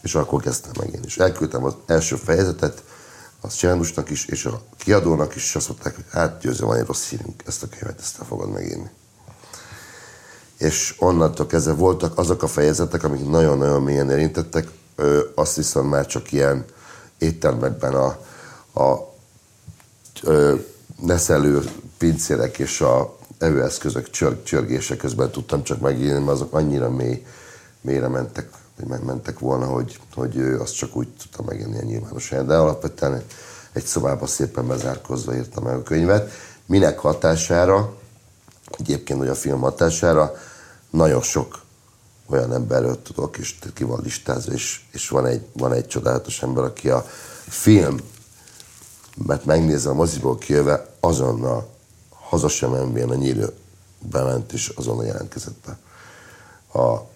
És 0.02 0.14
akkor 0.14 0.42
kezdtem 0.42 0.72
meg 0.78 0.94
én 0.94 1.02
is. 1.04 1.16
Elküldtem 1.18 1.64
az 1.64 1.74
első 1.86 2.16
fejezetet, 2.16 2.82
az 3.40 3.54
Csernusnak 3.54 4.10
is, 4.10 4.24
és 4.26 4.44
a 4.44 4.62
kiadónak 4.78 5.34
is, 5.34 5.44
és 5.44 5.54
azt 5.54 5.68
mondták, 5.68 5.94
hogy 5.94 6.04
hát 6.10 6.40
győző, 6.40 6.64
van 6.64 6.76
egy 6.76 6.86
rossz 6.86 7.08
hírünk, 7.08 7.42
ezt 7.46 7.62
a 7.62 7.68
könyvet, 7.68 8.00
ezt 8.00 8.18
nem 8.18 8.26
fogod 8.26 8.50
megírni. 8.50 8.90
És 10.58 10.94
onnantól 10.98 11.46
kezdve 11.46 11.72
voltak 11.72 12.18
azok 12.18 12.42
a 12.42 12.46
fejezetek, 12.46 13.04
amik 13.04 13.28
nagyon-nagyon 13.28 13.82
mélyen 13.82 14.10
érintettek, 14.10 14.68
azt 15.34 15.56
viszont 15.56 15.90
már 15.90 16.06
csak 16.06 16.32
ilyen 16.32 16.64
éttermekben 17.18 17.94
a, 17.94 18.06
a 18.82 19.14
ö, 20.22 20.54
neszelő 21.02 21.70
pincérek 21.98 22.58
és 22.58 22.80
a 22.80 23.18
evőeszközök 23.40 24.10
csörg, 24.10 24.42
csörgése 24.42 24.96
közben 24.96 25.30
tudtam 25.30 25.62
csak 25.62 25.80
megírni, 25.80 26.18
mert 26.18 26.30
azok 26.30 26.54
annyira 26.54 26.90
mély, 26.90 27.26
mélyre 27.80 28.08
mentek, 28.08 28.48
mentek 29.04 29.38
volna, 29.38 29.66
hogy, 29.66 30.00
hogy 30.14 30.40
azt 30.58 30.76
csak 30.76 30.96
úgy 30.96 31.08
tudtam 31.08 31.46
megírni 31.46 31.78
a 31.78 31.82
nyilvános 31.82 32.28
helyen. 32.28 32.46
De 32.46 32.56
alapvetően 32.56 33.22
egy 33.72 33.84
szobába 33.84 34.26
szépen 34.26 34.66
bezárkozva 34.66 35.34
írtam 35.34 35.64
meg 35.64 35.74
a 35.74 35.82
könyvet. 35.82 36.30
Minek 36.66 36.98
hatására, 36.98 37.94
egyébként, 38.78 39.18
hogy 39.18 39.28
a 39.28 39.34
film 39.34 39.60
hatására, 39.60 40.32
nagyon 40.90 41.22
sok 41.22 41.60
olyan 42.26 42.52
emberről 42.52 43.02
tudok, 43.02 43.38
és 43.38 43.58
ki 43.74 43.84
van 43.84 44.00
listázva, 44.02 44.52
és, 44.52 44.80
és 44.92 45.08
van, 45.08 45.26
egy, 45.26 45.46
van 45.52 45.72
egy 45.72 45.86
csodálatos 45.86 46.42
ember, 46.42 46.64
aki 46.64 46.88
a 46.88 47.06
film, 47.48 47.96
mert 49.26 49.44
megnézve 49.44 49.90
a 49.90 49.94
moziból 49.94 50.38
kijöve, 50.38 50.86
azonnal 51.00 51.68
haza 52.30 52.48
sem 52.48 52.72
a 53.10 53.14
nyílő 53.14 53.52
bement, 53.98 54.52
és 54.52 54.68
azonnal 54.68 55.04
jelentkezett 55.04 55.56
be 55.66 55.78
a, 56.80 57.08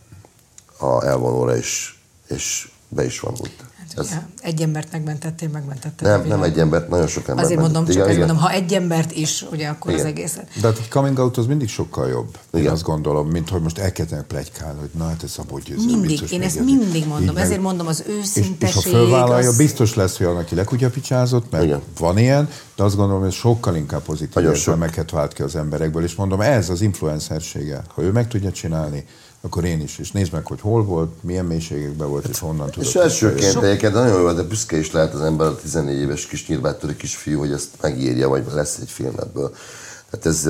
a 0.87 1.05
elvonóra, 1.05 1.57
és, 1.57 1.99
és 2.29 2.73
be 2.89 3.05
is 3.05 3.21
van 3.21 3.35
volt. 3.35 3.65
Hát, 3.97 4.05
Ez... 4.05 4.17
Egy 4.41 4.63
embert 4.63 4.93
megmentettél, 4.93 5.49
megmentettél. 5.49 6.09
Nem, 6.09 6.27
nem 6.27 6.43
egy 6.43 6.59
embert, 6.59 6.89
nagyon 6.89 7.07
sok 7.07 7.29
embert 7.29 7.47
Azért 7.47 7.61
mondom, 7.61 7.85
csak 7.85 7.95
igen, 7.95 8.19
mondom, 8.19 8.37
ha 8.37 8.51
egy 8.51 8.75
embert 8.75 9.13
is, 9.13 9.47
ugye 9.51 9.69
akkor 9.69 9.93
igen. 9.93 10.05
az 10.05 10.11
egészet. 10.11 10.49
De 10.61 10.67
hát 10.67 10.79
egy 10.79 10.89
coming 10.89 11.19
out 11.19 11.37
az 11.37 11.47
mindig 11.47 11.69
sokkal 11.69 12.09
jobb, 12.09 12.39
igen. 12.53 12.65
én 12.65 12.71
azt 12.71 12.83
gondolom, 12.83 13.29
mint 13.29 13.49
hogy 13.49 13.61
most 13.61 13.79
elkezdenek 13.79 14.25
plegykálni, 14.25 14.81
hogy 14.81 14.91
na 14.99 15.07
hát 15.07 15.23
ez 15.23 15.31
Szabó 15.31 15.59
Győző. 15.59 15.87
Mindig, 15.87 16.33
én 16.33 16.43
ezt 16.43 16.61
mindig 16.61 17.07
mondom, 17.07 17.37
ezért 17.37 17.61
mondom 17.61 17.87
az 17.87 18.05
őszinteség. 18.09 18.57
És, 18.61 18.69
és 18.69 18.75
ha 18.75 18.81
fölvállalja, 18.81 19.49
az... 19.49 19.57
biztos 19.57 19.95
lesz 19.95 20.21
olyan, 20.21 20.37
aki 20.37 20.55
lekutyapicsázott, 20.55 21.51
mert 21.51 21.65
igen. 21.65 21.83
van 21.99 22.19
ilyen, 22.19 22.49
de 22.77 22.83
azt 22.83 22.97
gondolom, 22.97 23.21
hogy 23.21 23.31
ez 23.31 23.37
sokkal 23.37 23.77
inkább 23.77 24.03
pozitív 24.03 24.43
érzelmeket 24.43 25.11
vált 25.11 25.33
ki 25.33 25.43
az 25.43 25.57
emberekből, 25.57 26.03
és 26.03 26.15
mondom, 26.15 26.41
ez 26.41 26.69
az 26.71 26.81
influencersége. 26.81 27.83
Ha 27.95 28.03
ő 28.03 28.11
meg 28.11 28.29
tudja 28.29 28.53
csinálni, 28.53 29.05
akkor 29.45 29.65
én 29.65 29.81
is. 29.81 29.99
És 29.99 30.13
nézd 30.13 30.33
meg, 30.33 30.47
hogy 30.47 30.61
hol 30.61 30.85
volt, 30.85 31.23
milyen 31.23 31.45
mélységekben 31.45 32.09
volt, 32.09 32.27
és 32.27 32.39
honnan 32.39 32.71
tudott. 32.71 32.89
És 32.89 32.95
elsőként 32.95 33.63
egyébként 33.63 33.93
nagyon 33.93 34.21
jó, 34.21 34.33
de 34.33 34.43
büszke 34.43 34.77
is 34.77 34.93
lehet 34.93 35.15
az 35.15 35.21
ember, 35.21 35.47
a 35.47 35.57
14 35.57 36.01
éves 36.01 36.27
kis 36.27 36.47
nyilvántörő 36.47 36.97
kisfiú, 36.97 37.39
hogy 37.39 37.53
ezt 37.53 37.69
megírja, 37.81 38.29
vagy 38.29 38.45
lesz 38.53 38.79
egy 38.79 38.91
film 38.91 39.15
ebből. 39.19 39.55
Tehát 40.11 40.27
ez, 40.27 40.49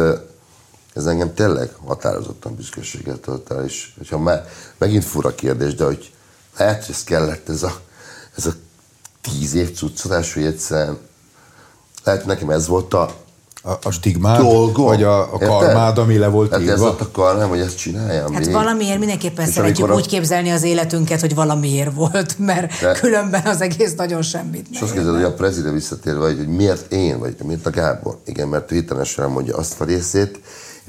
ez 0.95 1.07
engem 1.07 1.35
tényleg 1.35 1.75
határozottan 1.85 2.55
büszkeséggel 2.55 3.21
tölt 3.21 3.51
el, 3.51 3.65
és 3.65 3.93
hogyha 3.99 4.19
már 4.19 4.49
megint 4.79 5.05
fura 5.05 5.35
kérdés, 5.35 5.75
de 5.75 5.85
hogy 5.85 6.13
lehet, 6.57 6.85
hogy 6.85 6.95
ez 6.95 7.05
kellett 7.05 7.49
ez 7.49 7.63
a, 7.63 7.81
ez 8.37 8.47
a 8.47 8.53
tíz 9.21 9.55
év 9.55 9.77
cuccodás, 9.77 10.35
hogy 10.35 10.45
egyszerűen 10.45 10.99
lehet 12.05 12.27
nekem 12.27 12.51
ez 12.51 12.67
volt 12.67 12.95
a 12.95 13.24
A, 13.67 13.73
a 13.83 13.91
stigmád, 13.91 14.41
dolgom. 14.41 14.85
vagy 14.85 15.03
a, 15.03 15.35
a 15.35 15.39
karmád, 15.39 15.99
ami 15.99 16.17
le 16.19 16.27
volt 16.29 16.51
Hát 16.51 16.61
ez 16.61 16.67
írva? 16.67 16.79
volt 16.81 17.01
a 17.01 17.11
karmám, 17.13 17.49
hogy 17.49 17.61
ezt 17.61 17.77
csináljam. 17.79 18.33
Hát 18.33 18.39
végig. 18.39 18.53
valamiért 18.55 18.99
mindenképpen 18.99 19.47
És 19.47 19.53
szeretjük 19.55 19.91
a- 19.91 19.95
úgy 19.95 20.07
képzelni 20.07 20.51
az 20.51 20.63
életünket, 20.63 21.21
hogy 21.21 21.35
valamiért 21.35 21.95
volt, 21.95 22.39
mert 22.39 22.81
De- 22.81 22.93
különben 22.93 23.43
az 23.47 23.61
egész 23.61 23.95
nagyon 23.95 24.23
semmit 24.23 24.67
És 24.71 24.75
nem 24.79 24.83
azt 24.83 24.93
ér. 24.93 24.99
kérdezed, 24.99 25.21
hogy 25.23 25.31
a 25.33 25.35
prezide 25.35 25.71
visszatérve, 25.71 26.25
hogy, 26.27 26.37
hogy 26.37 26.49
miért 26.49 26.93
én, 26.93 27.19
vagy 27.19 27.37
miért 27.45 27.67
a 27.67 27.71
Gábor? 27.71 28.19
Igen, 28.25 28.49
mert 28.49 28.73
ő 28.73 28.75
hitelesen 28.75 29.31
mondja 29.31 29.57
azt 29.57 29.81
a 29.81 29.85
részét, 29.85 30.41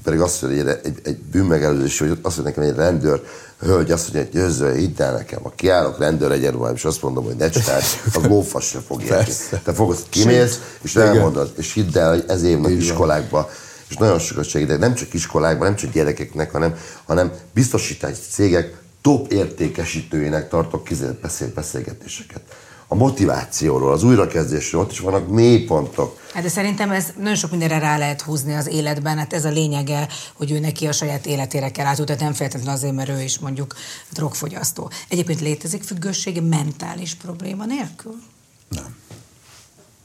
pedig 0.04 0.20
azt 0.20 0.40
hogy 0.40 0.58
egy, 0.58 0.68
egy, 0.84 1.00
egy 1.04 1.18
bűnmegelőzés, 1.18 2.00
hogy 2.00 2.18
azt 2.22 2.38
mondja 2.38 2.54
nekem 2.56 2.64
egy 2.64 2.76
rendőr, 2.76 3.22
hölgy 3.60 3.92
azt 3.92 4.04
mondja, 4.04 4.22
hogy 4.22 4.42
győző, 4.42 4.76
hidd 4.76 5.02
el 5.02 5.14
nekem, 5.14 5.42
ha 5.44 5.54
kiállok 5.56 6.00
rendőr 6.00 6.32
egyenruhám, 6.32 6.74
és 6.74 6.86
azt 6.86 7.02
mondom, 7.02 7.24
hogy 7.24 7.36
ne 7.36 7.50
csináld, 7.50 7.84
az 8.14 8.24
lófasz 8.24 8.66
se 8.66 8.80
fog 8.80 9.04
érni. 9.04 9.34
Te 9.64 9.74
fogod, 9.74 9.98
kimész, 10.10 10.60
és 10.82 10.96
elmondod, 10.96 11.54
és 11.58 11.74
hidd 11.74 11.98
el, 11.98 12.10
hogy 12.10 12.24
ez 12.28 12.44
évnek 12.44 12.72
Így 12.72 12.78
van. 12.78 12.86
iskolákba, 12.86 13.50
és 13.90 13.96
nagyon 13.98 14.20
sokat 14.20 14.46
segítek, 14.46 14.80
nem 14.80 14.94
csak 14.94 15.14
iskolákban, 15.14 15.68
nem 15.68 15.76
csak 15.76 15.92
gyerekeknek, 15.92 16.52
hanem, 16.52 16.76
hanem 17.06 17.32
biztosítási 17.54 18.22
cégek 18.32 18.78
top 19.02 19.32
értékesítőjének 19.32 20.50
tartok 20.50 20.88
beszél, 21.22 21.52
beszélgetéseket. 21.56 22.42
A 22.88 22.96
motivációról, 22.96 23.92
az 23.92 24.04
újrakezdésről, 24.04 24.82
ott 24.82 24.92
is 24.92 25.00
vannak 25.00 25.30
mélypontok. 25.30 26.20
Hát 26.34 26.44
de 26.44 26.50
szerintem 26.50 26.92
ez 26.92 27.06
nagyon 27.18 27.36
sok 27.36 27.52
mindenre 27.52 27.80
rá 27.80 27.98
lehet 27.98 28.22
húzni 28.22 28.54
az 28.54 28.68
életben, 28.68 29.18
hát 29.18 29.34
ez 29.34 29.46
a 29.46 29.50
lényege, 29.50 30.08
hogy 30.34 30.52
ő 30.52 30.60
neki 30.60 30.88
a 30.88 30.92
saját 30.92 31.26
életére 31.26 31.72
kell 31.72 31.86
átjutatni, 31.86 32.24
nem 32.24 32.34
feltétlenül 32.34 32.74
azért, 32.74 32.94
mert 32.96 33.10
ő 33.10 33.22
is 33.22 33.40
mondjuk 33.40 33.76
drogfogyasztó. 34.14 34.90
Egyébként 35.10 35.42
létezik 35.42 35.84
függősége 35.84 36.42
mentális 36.42 37.16
probléma 37.16 37.66
nélkül? 37.66 38.16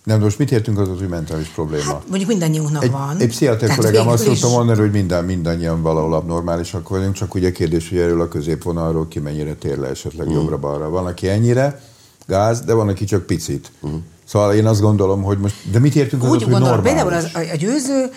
Nem, 0.04 0.18
de 0.18 0.24
most 0.24 0.38
mit 0.38 0.50
értünk 0.50 0.78
az, 0.78 0.88
hogy 0.98 1.08
mentális 1.08 1.48
probléma? 1.48 1.92
Hát 1.92 2.08
mondjuk 2.08 2.28
mindannyiunknak 2.28 2.82
Egy, 2.84 2.90
van. 2.90 3.16
egy 3.18 3.28
pszichiáter 3.28 3.76
kollégám 3.76 4.08
azt 4.08 4.24
szokta 4.24 4.48
mondani, 4.48 4.78
hogy 4.80 4.90
minden, 4.90 5.24
mindannyian 5.24 5.82
valahol 5.82 6.14
abnormálisak 6.14 6.88
vagyunk, 6.88 7.14
csak 7.14 7.34
ugye 7.34 7.52
kérdés, 7.52 7.88
hogy 7.88 7.98
erről 7.98 8.20
a 8.20 8.28
középvonalról 8.28 9.08
ki 9.08 9.18
mennyire 9.18 9.54
tér 9.54 9.78
le 9.78 9.88
esetleg 9.88 10.28
Mm. 10.28 10.32
jobbra-balra. 10.32 10.88
Van, 10.88 11.06
aki 11.06 11.28
ennyire 11.28 11.82
gáz, 12.30 12.60
de 12.60 12.72
van, 12.74 12.88
aki 12.88 13.04
csak 13.04 13.26
picit. 13.26 13.72
Mm. 13.86 13.96
Szóval 14.24 14.54
én 14.54 14.66
azt 14.66 14.80
gondolom, 14.80 15.22
hogy 15.22 15.38
most, 15.38 15.70
de 15.70 15.78
mit 15.78 15.94
értünk 15.94 16.22
az, 16.22 16.28
Úgy 16.28 16.42
hogy 16.42 16.52
gondolom, 16.52 16.74
normális? 16.82 17.02
például 17.02 17.24
az, 17.24 17.50
a, 17.52 17.56
győző, 17.56 18.10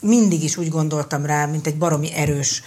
mindig 0.00 0.42
is 0.42 0.56
úgy 0.56 0.68
gondoltam 0.68 1.26
rá, 1.26 1.46
mint 1.46 1.66
egy 1.66 1.78
baromi 1.78 2.12
erős, 2.14 2.62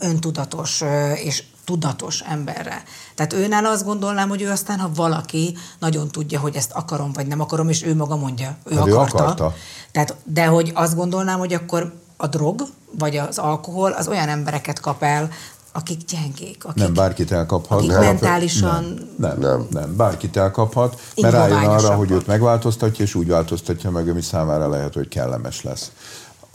öntudatos 0.00 0.82
és 1.14 1.42
tudatos 1.64 2.20
emberre. 2.20 2.82
Tehát 3.14 3.32
őnál 3.32 3.64
azt 3.64 3.84
gondolnám, 3.84 4.28
hogy 4.28 4.42
ő 4.42 4.50
aztán, 4.50 4.78
ha 4.78 4.90
valaki 4.94 5.56
nagyon 5.78 6.08
tudja, 6.08 6.40
hogy 6.40 6.56
ezt 6.56 6.72
akarom, 6.72 7.12
vagy 7.12 7.26
nem 7.26 7.40
akarom, 7.40 7.68
és 7.68 7.84
ő 7.84 7.94
maga 7.94 8.16
mondja, 8.16 8.56
ő 8.64 8.76
Hát 8.76 8.86
ő 8.86 8.94
akarta. 8.94 9.18
akarta. 9.24 9.54
Tehát, 9.92 10.16
de 10.24 10.46
hogy 10.46 10.72
azt 10.74 10.96
gondolnám, 10.96 11.38
hogy 11.38 11.54
akkor 11.54 11.92
a 12.16 12.26
drog, 12.26 12.62
vagy 12.98 13.16
az 13.16 13.38
alkohol 13.38 13.90
az 13.90 14.08
olyan 14.08 14.28
embereket 14.28 14.80
kap 14.80 15.02
el, 15.02 15.30
akik 15.72 16.04
gyengék, 16.04 16.64
akik, 16.64 16.82
Nem, 16.82 16.94
bárkit 16.94 17.32
elkaphat. 17.32 17.78
akik 17.78 17.90
mentálisan 17.90 18.84
Nem, 19.16 19.38
nem, 19.38 19.38
Nem. 19.38 19.66
nem. 19.70 19.96
Bárkit 19.96 20.36
elkaphat, 20.36 21.00
mert 21.20 21.34
rájön 21.34 21.64
arra, 21.64 21.94
hogy 21.94 22.10
őt 22.10 22.26
megváltoztatja, 22.26 23.04
és 23.04 23.14
úgy 23.14 23.28
változtatja 23.28 23.90
meg, 23.90 24.08
ami 24.08 24.20
számára 24.20 24.68
lehet, 24.68 24.94
hogy 24.94 25.08
kellemes 25.08 25.62
lesz. 25.62 25.92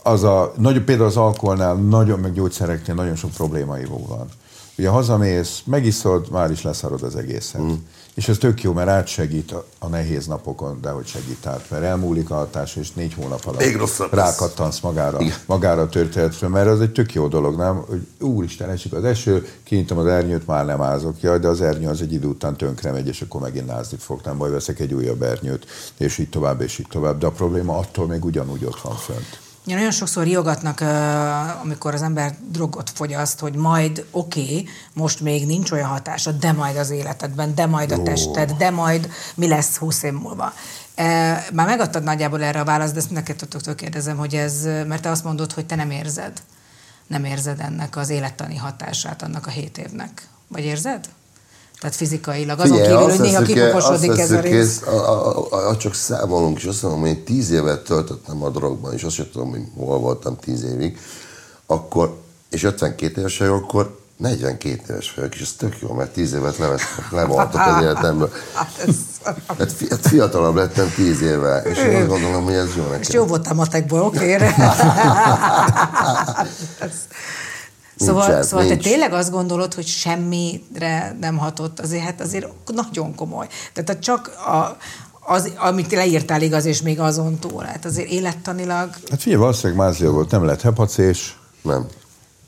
Az 0.02 0.22
a, 0.22 0.52
nagy, 0.56 0.84
például 0.84 1.08
az 1.08 1.16
alkoholnál, 1.16 1.74
nagyon, 1.74 2.18
meg 2.18 2.32
gyógyszereknél 2.32 2.94
nagyon 2.94 3.16
sok 3.16 3.30
problémai 3.30 3.84
van. 3.84 4.28
Ugye 4.78 4.88
hazamész, 4.88 5.62
megiszod, 5.64 6.30
már 6.30 6.50
is 6.50 6.62
leszarod 6.62 7.02
az 7.02 7.16
egészet. 7.16 7.60
Mm. 7.60 7.72
És 8.14 8.28
ez 8.28 8.38
tök 8.38 8.62
jó, 8.62 8.72
mert 8.72 8.88
átsegít 8.88 9.52
a, 9.52 9.66
a 9.78 9.88
nehéz 9.88 10.26
napokon, 10.26 10.78
de 10.80 10.90
hogy 10.90 11.06
segít 11.06 11.46
át, 11.46 11.70
mert 11.70 11.82
elmúlik 11.82 12.30
a 12.30 12.34
hatás, 12.34 12.76
és 12.76 12.92
négy 12.92 13.14
hónap 13.14 13.46
alatt 13.46 13.60
Még 13.60 13.78
rákattansz 14.10 14.80
magára, 14.80 15.20
Igen. 15.20 15.36
magára 15.46 15.80
a 15.82 15.88
történetre, 15.88 16.48
mert 16.48 16.68
az 16.68 16.80
egy 16.80 16.92
tök 16.92 17.14
jó 17.14 17.28
dolog, 17.28 17.56
nem? 17.56 17.84
Hogy 17.88 18.06
úristen, 18.20 18.70
esik 18.70 18.92
az 18.92 19.04
eső, 19.04 19.48
kinyitom 19.62 19.98
az 19.98 20.06
ernyőt, 20.06 20.46
már 20.46 20.64
nem 20.64 20.82
ázok. 20.82 21.20
Jaj, 21.20 21.38
de 21.38 21.48
az 21.48 21.60
ernyő 21.60 21.88
az 21.88 22.00
egy 22.00 22.12
idő 22.12 22.26
után 22.26 22.56
tönkre 22.56 22.90
megy, 22.90 23.08
és 23.08 23.20
akkor 23.20 23.40
megint 23.40 23.66
názni 23.66 23.96
fog, 23.96 24.20
nem 24.24 24.38
baj, 24.38 24.50
veszek 24.50 24.80
egy 24.80 24.94
újabb 24.94 25.22
ernyőt, 25.22 25.66
és 25.96 26.18
így 26.18 26.28
tovább, 26.28 26.60
és 26.60 26.78
így 26.78 26.88
tovább. 26.90 27.18
De 27.18 27.26
a 27.26 27.30
probléma 27.30 27.78
attól 27.78 28.06
még 28.06 28.24
ugyanúgy 28.24 28.64
ott 28.64 28.80
van 28.80 28.96
fönt. 28.96 29.43
Ja, 29.66 29.74
nagyon 29.76 29.90
sokszor 29.90 30.24
riogatnak, 30.24 30.80
amikor 31.62 31.94
az 31.94 32.02
ember 32.02 32.34
drogot 32.48 32.90
fogyaszt, 32.90 33.38
hogy 33.40 33.54
majd 33.54 34.06
oké, 34.10 34.40
okay, 34.40 34.68
most 34.92 35.20
még 35.20 35.46
nincs 35.46 35.70
olyan 35.70 35.88
hatása, 35.88 36.30
de 36.30 36.52
majd 36.52 36.76
az 36.76 36.90
életedben, 36.90 37.54
de 37.54 37.66
majd 37.66 37.92
a 37.92 38.02
tested, 38.02 38.52
de 38.52 38.70
majd 38.70 39.10
mi 39.34 39.48
lesz 39.48 39.76
húsz 39.76 40.02
év 40.02 40.12
múlva. 40.12 40.52
Már 41.52 41.66
megadtad 41.66 42.02
nagyjából 42.02 42.42
erre 42.42 42.60
a 42.60 42.64
választ, 42.64 42.92
de 42.92 42.98
ezt 42.98 43.10
neked 43.10 43.48
kérdezem, 43.76 44.16
hogy 44.16 44.34
ez, 44.34 44.62
mert 44.64 45.02
te 45.02 45.10
azt 45.10 45.24
mondod, 45.24 45.52
hogy 45.52 45.66
te 45.66 45.74
nem 45.74 45.90
érzed, 45.90 46.42
nem 47.06 47.24
érzed 47.24 47.60
ennek 47.60 47.96
az 47.96 48.08
élettani 48.08 48.56
hatását 48.56 49.22
annak 49.22 49.46
a 49.46 49.50
hét 49.50 49.78
évnek. 49.78 50.28
Vagy 50.48 50.64
érzed? 50.64 51.08
Tehát 51.84 51.98
fizikailag, 51.98 52.58
azon 52.60 52.76
Figyelj, 52.76 52.90
kívül, 52.92 53.10
hogy 53.10 53.20
néha 53.20 53.38
azt 53.92 54.18
ez 54.18 54.30
a 54.30 54.40
rész. 54.40 54.52
ész- 54.52 54.82
a, 54.86 55.10
a, 55.10 55.46
a, 55.50 55.68
a, 55.68 55.76
csak 55.76 55.94
számolunk, 55.94 56.58
és 56.58 56.64
azt 56.64 56.82
mondom, 56.82 57.00
hogy 57.00 57.08
én 57.08 57.24
tíz 57.24 57.50
évet 57.50 57.84
töltöttem 57.84 58.42
a 58.42 58.48
drogban, 58.48 58.92
és 58.92 59.02
azt 59.02 59.14
sem 59.14 59.28
tudom, 59.32 59.50
hogy 59.50 59.60
hol 59.76 59.98
voltam 59.98 60.36
tíz 60.38 60.62
évig, 60.64 60.98
akkor, 61.66 62.16
és 62.50 62.62
52 62.62 63.20
éves 63.20 63.38
vagyok, 63.38 63.62
akkor 63.62 63.98
42 64.16 64.80
éves 64.90 65.14
vagyok, 65.14 65.34
és 65.34 65.40
ez 65.40 65.52
tök 65.58 65.76
jó, 65.80 65.92
mert 65.92 66.10
10 66.12 66.32
évet 66.32 66.56
levoltak 67.10 67.66
az 67.66 67.82
életemből. 67.82 68.30
Hát 68.54 68.70
Hát, 69.46 69.74
hát 69.90 70.06
fiatalabb 70.06 70.54
lettem 70.54 70.92
10 70.96 71.20
évvel, 71.20 71.64
és 71.66 71.78
én 71.78 71.96
azt 71.96 72.06
gondolom, 72.06 72.44
hogy 72.44 72.54
ez 72.54 72.76
jó 72.76 72.82
nekem. 72.82 73.00
és 73.00 73.08
jó 73.08 73.24
voltam 73.24 73.56
matekból, 73.56 74.00
oké? 74.02 74.36
Szóval, 77.96 78.26
Nincsen, 78.26 78.42
szóval 78.42 78.66
te 78.66 78.72
nincs. 78.72 78.84
tényleg 78.84 79.12
azt 79.12 79.30
gondolod, 79.30 79.74
hogy 79.74 79.86
semmire 79.86 81.16
nem 81.20 81.36
hatott, 81.36 81.80
azért 81.80 82.02
hát 82.02 82.20
azért 82.20 82.46
nagyon 82.74 83.14
komoly. 83.14 83.46
Tehát 83.72 84.02
csak 84.02 84.28
a, 84.46 84.76
az, 85.32 85.52
amit 85.56 85.92
leírtál 85.92 86.42
igaz, 86.42 86.64
és 86.64 86.82
még 86.82 87.00
azon 87.00 87.38
túl, 87.38 87.62
hát 87.62 87.84
azért 87.84 88.08
élettanilag 88.08 88.90
Hát 89.10 89.22
figyelj, 89.22 89.40
valószínűleg 89.40 89.78
mázlia 89.82 90.10
volt, 90.10 90.30
nem 90.30 90.44
lett 90.44 90.60
hepacés, 90.60 91.36
Nem. 91.62 91.86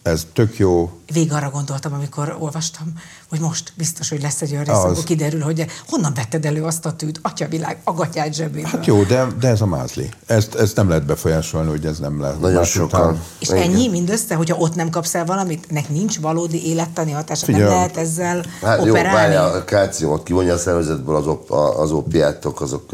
Ez 0.06 0.26
tök 0.32 0.58
jó, 0.58 0.90
végig 1.12 1.32
arra 1.32 1.50
gondoltam, 1.50 1.92
amikor 1.92 2.36
olvastam, 2.38 2.92
hogy 3.28 3.40
most 3.40 3.72
biztos, 3.76 4.08
hogy 4.08 4.22
lesz 4.22 4.42
egy 4.42 4.52
olyan 4.52 4.64
rész, 4.64 4.74
Az. 4.74 4.84
amikor 4.84 5.04
kiderül, 5.04 5.40
hogy 5.40 5.66
honnan 5.88 6.14
vetted 6.14 6.44
elő 6.44 6.62
azt 6.64 6.86
a 6.86 6.92
tűt, 6.92 7.18
atyavilág, 7.22 7.80
agatyád 7.84 8.34
zsebéből. 8.34 8.70
Hát 8.70 8.86
jó, 8.86 9.02
de, 9.02 9.26
de 9.40 9.48
ez 9.48 9.60
a 9.60 9.66
mázli. 9.66 10.08
Ezt, 10.26 10.54
ezt 10.54 10.76
nem 10.76 10.88
lehet 10.88 11.06
befolyásolni, 11.06 11.70
hogy 11.70 11.86
ez 11.86 11.98
nem 11.98 12.20
lehet. 12.20 12.40
Nagyon 12.40 12.64
sokan. 12.64 13.00
után- 13.00 13.22
És 13.38 13.48
Igen. 13.48 13.62
ennyi 13.62 13.88
mindössze, 13.88 14.34
hogyha 14.34 14.56
ott 14.56 14.74
nem 14.74 14.90
kapsz 14.90 15.14
el 15.14 15.24
valamit, 15.24 15.70
nek 15.70 15.88
nincs 15.88 16.18
valódi 16.20 16.66
élettani 16.68 17.12
hatása, 17.12 17.44
nem 17.46 17.54
Figyelj, 17.54 17.74
lehet 17.74 17.96
ezzel 17.96 18.44
Hát 18.62 18.84
jó, 18.84 18.90
operálni? 18.90 19.16
várjál, 19.18 19.54
a 19.54 19.64
kálciumot 19.64 20.22
kivonja 20.22 20.54
a 20.54 20.58
szervezetből 20.58 21.16
az, 21.16 21.26
op, 21.26 21.50
a- 21.50 21.80
az 21.80 21.90
opiátok, 21.90 22.60
azok 22.60 22.84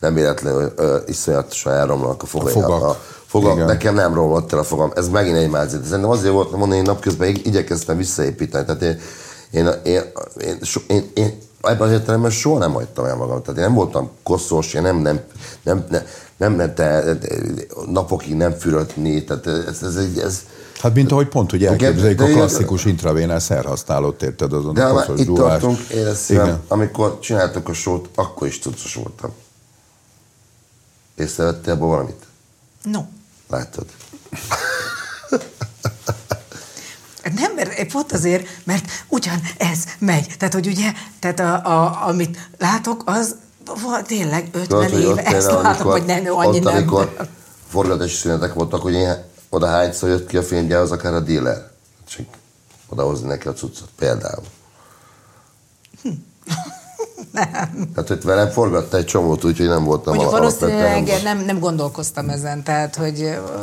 nem 0.00 0.14
véletlenül 0.14 0.74
iszonyatosan 1.06 1.72
elromlanak 1.72 2.22
a 2.22 2.26
fogai. 2.26 2.52
A 2.54 2.60
fogak. 2.60 2.82
A, 2.82 3.00
fogak. 3.28 3.54
Igen. 3.54 3.66
Nekem 3.66 3.94
nem 3.94 4.14
romlott 4.14 4.52
el 4.52 4.58
a 4.58 4.64
fogam. 4.64 4.92
Ez 4.94 5.08
megint 5.08 5.36
egy 5.36 5.50
mázit. 5.50 5.84
Szerintem 5.84 6.10
azért 6.10 6.32
volt 6.32 6.50
mondani, 6.50 6.76
hogy 6.76 6.86
napközben 6.86 7.28
ig- 7.28 7.46
igyekeztem 7.46 7.96
visszaépíteni. 7.96 8.64
Tehát 8.64 8.82
én, 8.82 8.98
én, 9.50 9.68
én, 9.84 10.02
én, 10.40 10.58
so, 10.62 10.80
én, 10.86 11.10
én 11.14 11.38
ebben 11.62 11.86
az 11.86 11.92
értelemben 11.92 12.30
soha 12.30 12.58
nem 12.58 12.72
hagytam 12.72 13.04
el 13.04 13.16
magam. 13.16 13.42
Tehát 13.42 13.58
én 13.58 13.64
nem 13.64 13.74
voltam 13.74 14.10
koszos, 14.22 14.74
én 14.74 14.82
nem, 14.82 14.96
nem, 14.96 15.20
nem, 15.62 15.84
nem, 15.90 16.02
nem, 16.36 16.52
nem 16.54 16.74
te, 16.74 17.18
napokig 17.86 18.34
nem 18.34 18.52
fürödni. 18.52 19.24
Tehát 19.24 19.46
ez, 19.46 19.82
ez, 19.82 19.96
ez, 19.96 20.16
ez 20.24 20.42
Hát 20.80 20.94
mint 20.94 21.12
ahogy 21.12 21.28
pont, 21.28 21.50
hogy 21.50 21.64
elképzeljük 21.64 22.18
de 22.18 22.24
a 22.24 22.26
klasszikus 22.26 22.84
intravénás 22.84 23.42
szerhasználót, 23.42 24.22
érted 24.22 24.52
azon 24.52 24.74
De 24.74 24.84
a 24.84 24.92
koszos 24.92 25.20
itt 25.20 25.26
dúlás. 25.26 25.48
tartunk, 25.50 25.78
én 25.78 26.06
ezt 26.06 26.30
Igen. 26.30 26.60
amikor 26.68 27.18
csináltuk 27.18 27.68
a 27.68 27.72
sót, 27.72 28.08
akkor 28.14 28.46
is 28.46 28.58
cuccos 28.60 28.94
voltam. 28.94 29.30
Észrevettél 31.16 31.72
abban 31.72 31.88
valamit? 31.88 32.26
No. 32.82 33.00
Látod? 33.48 33.86
Nem, 37.34 37.54
mert 37.54 37.92
pont 37.92 38.12
azért, 38.12 38.46
mert 38.64 38.90
ugyan 39.08 39.40
ez 39.58 39.84
megy. 39.98 40.34
Tehát, 40.38 40.54
hogy 40.54 40.66
ugye, 40.66 40.92
tehát 41.18 41.40
a, 41.40 41.54
a, 41.64 42.06
amit 42.06 42.48
látok, 42.58 43.02
az 43.06 43.36
va- 43.82 44.06
tényleg 44.06 44.48
50 44.52 44.90
Tudod, 44.90 45.00
éve 45.00 45.22
ezt 45.24 45.52
látom, 45.52 45.90
hogy 45.90 46.04
nem, 46.04 46.24
annyi 46.26 46.56
ott, 46.58 46.62
nem. 46.64 46.74
amikor 46.74 47.28
forgatási 47.68 48.14
szünetek 48.16 48.54
voltak, 48.54 48.82
hogy 48.82 48.94
én 48.94 49.14
oda 49.48 49.66
hányszor 49.66 50.08
jött 50.08 50.26
ki 50.28 50.36
a 50.36 50.42
filmgyához, 50.42 50.90
akár 50.90 51.14
a 51.14 51.20
dealer. 51.20 51.70
Csak 52.08 52.26
odahozni 52.88 53.28
neki 53.28 53.48
a 53.48 53.52
cuccot, 53.52 53.88
például. 53.98 54.44
Nem. 57.32 57.88
Hát, 57.96 58.08
hogy 58.08 58.22
velem 58.22 58.48
forgatta 58.50 58.96
egy 58.96 59.04
csomót, 59.04 59.44
úgyhogy 59.44 59.68
nem 59.68 59.84
voltam 59.84 60.18
a- 60.18 60.30
valószínűleg 60.30 61.20
nem, 61.22 61.38
nem 61.44 61.58
gondolkoztam 61.58 62.28
ezen, 62.28 62.62
tehát, 62.62 62.96
hogy 62.96 63.20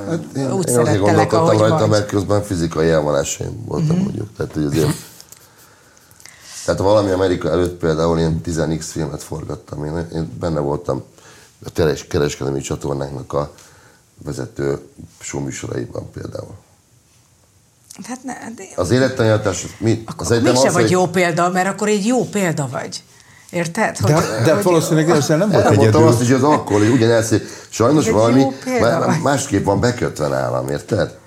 hát 0.09 0.19
Én, 0.35 0.51
úgy 0.51 0.69
én 0.69 0.77
azért 0.77 0.99
gondolkodtam 0.99 1.57
rajta, 1.57 1.77
vagy. 1.77 1.89
mert 1.89 2.05
közben 2.07 2.43
fizikai 2.43 2.89
elvonásaim 2.89 3.65
voltam 3.65 3.95
Mhm. 3.95 4.03
mondjuk. 4.03 4.29
Tehát, 4.37 4.53
hogy 4.53 4.63
azért... 4.65 4.95
Tehát 6.65 6.79
valami 6.79 7.11
Amerika 7.11 7.49
előtt 7.49 7.79
például 7.79 8.19
én 8.19 8.41
10x 8.45 8.81
filmet 8.91 9.23
forgattam. 9.23 9.85
Én, 9.85 10.07
én 10.13 10.31
benne 10.39 10.59
voltam 10.59 11.03
a 11.65 11.69
kereskedelmi 12.07 12.61
csatornáknak 12.61 13.33
a 13.33 13.51
vezető 14.23 14.79
showműsoraiban 15.19 16.09
például. 16.13 16.53
Hát 18.03 18.23
ne, 18.23 18.33
de 18.55 18.63
Az 18.75 18.91
élettanítás, 18.91 19.65
mi, 19.77 20.03
az 20.05 20.13
akkor 20.13 20.31
egyetlen 20.31 20.53
mégse 20.53 20.67
az, 20.67 20.73
vagy 20.73 20.81
hogy- 20.81 20.91
jó 20.91 21.07
példa, 21.07 21.49
mert 21.49 21.67
akkor 21.67 21.87
egy 21.87 22.05
jó 22.05 22.23
példa 22.25 22.67
vagy. 22.71 23.03
Érted? 23.55 23.97
De, 23.97 24.21
de 24.45 24.61
valószínűleg 24.61 25.09
ezzel 25.09 25.37
nem 25.37 25.49
volt 25.51 25.69
egyedül. 25.69 26.07
azt 26.07 26.21
is, 26.21 26.27
hogy 26.27 26.35
az 26.35 26.43
alkohol, 26.43 26.79
hogy 26.79 26.89
ugyanez, 26.89 27.29
hogy 27.29 27.41
sajnos 27.69 28.09
valami 28.09 28.45
másképp 29.23 29.65
van 29.65 29.79
bekötve 29.79 30.27
nálam, 30.27 30.69
érted? 30.69 31.17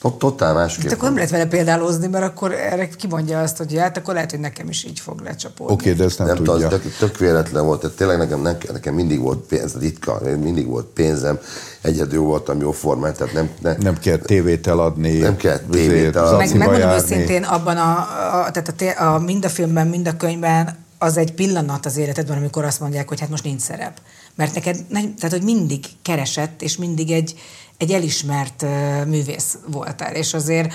Tot- 0.00 0.18
Totál 0.18 0.54
másképp. 0.54 0.84
Hát 0.84 0.92
akkor 0.92 1.04
nem 1.04 1.14
lehet 1.14 1.30
vele 1.30 1.46
példálózni, 1.46 2.06
mert 2.06 2.24
akkor 2.24 2.52
erre 2.52 2.88
kimondja 2.88 3.40
azt, 3.40 3.56
hogy 3.56 3.78
hát 3.78 3.96
akkor 3.96 4.14
lehet, 4.14 4.30
hogy 4.30 4.40
nekem 4.40 4.68
is 4.68 4.84
így 4.84 5.00
fog 5.00 5.20
lecsapódni. 5.20 5.74
Oké, 5.74 5.92
de 5.92 6.04
ezt 6.04 6.18
nem, 6.18 6.26
nem 6.26 6.36
tudja. 6.36 6.66
az 6.66 6.72
tök, 6.72 6.96
tök 6.98 7.18
véletlen 7.18 7.64
volt, 7.64 7.80
tehát 7.80 7.96
tényleg 7.96 8.18
nekem, 8.18 8.40
nekem 8.72 8.94
mindig 8.94 9.20
volt 9.20 9.38
pénz, 9.38 9.78
ritka, 9.78 10.20
mindig 10.40 10.66
volt 10.66 10.86
pénzem, 10.86 11.38
egyedül 11.80 12.20
voltam 12.20 12.60
jó 12.60 12.70
formán, 12.72 13.14
tehát 13.14 13.32
nem, 13.32 13.50
ne, 13.62 13.76
Nem 13.76 13.98
kell 13.98 14.16
tévét 14.16 14.66
eladni. 14.66 15.18
Nem 15.18 15.36
kell 15.36 15.58
tévét 15.70 16.16
eladni. 16.16 16.36
Meg, 16.36 16.56
megmondom 16.56 16.80
járni. 16.80 17.02
őszintén, 17.02 17.42
abban 17.42 17.76
a, 17.76 17.90
a, 17.90 18.50
tehát 18.50 18.98
a, 18.98 19.14
a, 19.14 19.18
mind 19.18 19.44
a 19.44 19.48
filmben, 19.48 19.86
mind 19.86 20.08
a 20.08 20.16
könyvben 20.16 20.84
az 20.98 21.16
egy 21.16 21.32
pillanat 21.32 21.86
az 21.86 21.96
életedben, 21.96 22.36
amikor 22.36 22.64
azt 22.64 22.80
mondják, 22.80 23.08
hogy 23.08 23.20
hát 23.20 23.28
most 23.28 23.44
nincs 23.44 23.60
szerep. 23.60 24.00
Mert 24.34 24.54
neked, 24.54 24.84
tehát 24.92 25.30
hogy 25.30 25.42
mindig 25.42 25.84
keresett, 26.02 26.62
és 26.62 26.76
mindig 26.76 27.10
egy, 27.10 27.34
egy 27.76 27.90
elismert 27.90 28.62
uh, 28.62 29.04
művész 29.06 29.58
voltál, 29.66 30.14
és 30.14 30.34
azért 30.34 30.72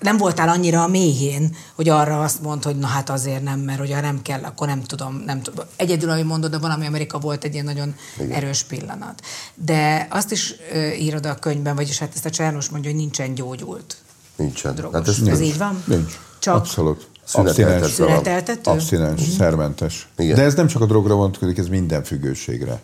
nem 0.00 0.16
voltál 0.16 0.48
annyira 0.48 0.82
a 0.82 0.88
mélyén, 0.88 1.56
hogy 1.74 1.88
arra 1.88 2.22
azt 2.22 2.42
mond, 2.42 2.62
hogy 2.64 2.76
na 2.76 2.86
hát 2.86 3.10
azért 3.10 3.42
nem, 3.42 3.60
mert 3.60 3.78
hogyha 3.78 4.00
nem 4.00 4.22
kell, 4.22 4.44
akkor 4.44 4.66
nem 4.66 4.82
tudom, 4.82 5.22
nem 5.26 5.42
tudom. 5.42 5.64
Egyedül, 5.76 6.10
ami 6.10 6.22
mondod, 6.22 6.50
de 6.50 6.58
valami 6.58 6.86
Amerika 6.86 7.18
volt 7.18 7.44
egy 7.44 7.52
ilyen 7.52 7.64
nagyon 7.64 7.94
Igen. 8.18 8.30
erős 8.30 8.62
pillanat. 8.62 9.22
De 9.54 10.06
azt 10.10 10.32
is 10.32 10.54
uh, 10.72 11.02
írod 11.02 11.26
a 11.26 11.34
könyvben, 11.34 11.74
vagyis 11.74 11.98
hát 11.98 12.14
ezt 12.14 12.26
a 12.26 12.30
Csárnos 12.30 12.68
mondja, 12.68 12.90
hogy 12.90 12.98
nincsen 12.98 13.34
gyógyult 13.34 13.96
nincsen. 14.36 14.74
drogos. 14.74 14.98
Hát 14.98 15.08
ez 15.08 15.14
ez 15.14 15.38
nincs. 15.38 15.52
így 15.52 15.58
van? 15.58 15.82
Nincs. 15.86 16.18
Csak 16.38 16.54
Abszolút. 16.54 17.06
Szüneteltetve 17.24 17.74
Abszinens. 17.74 17.92
szüneteltető? 17.92 18.70
Abszinens, 18.70 19.22
szermentes. 19.38 20.08
Igen. 20.18 20.34
De 20.36 20.42
ez 20.42 20.54
nem 20.54 20.66
csak 20.66 20.82
a 20.82 20.86
drogra 20.86 21.14
vonatkozik, 21.14 21.58
ez 21.58 21.66
minden 21.68 22.04
függőségre. 22.04 22.80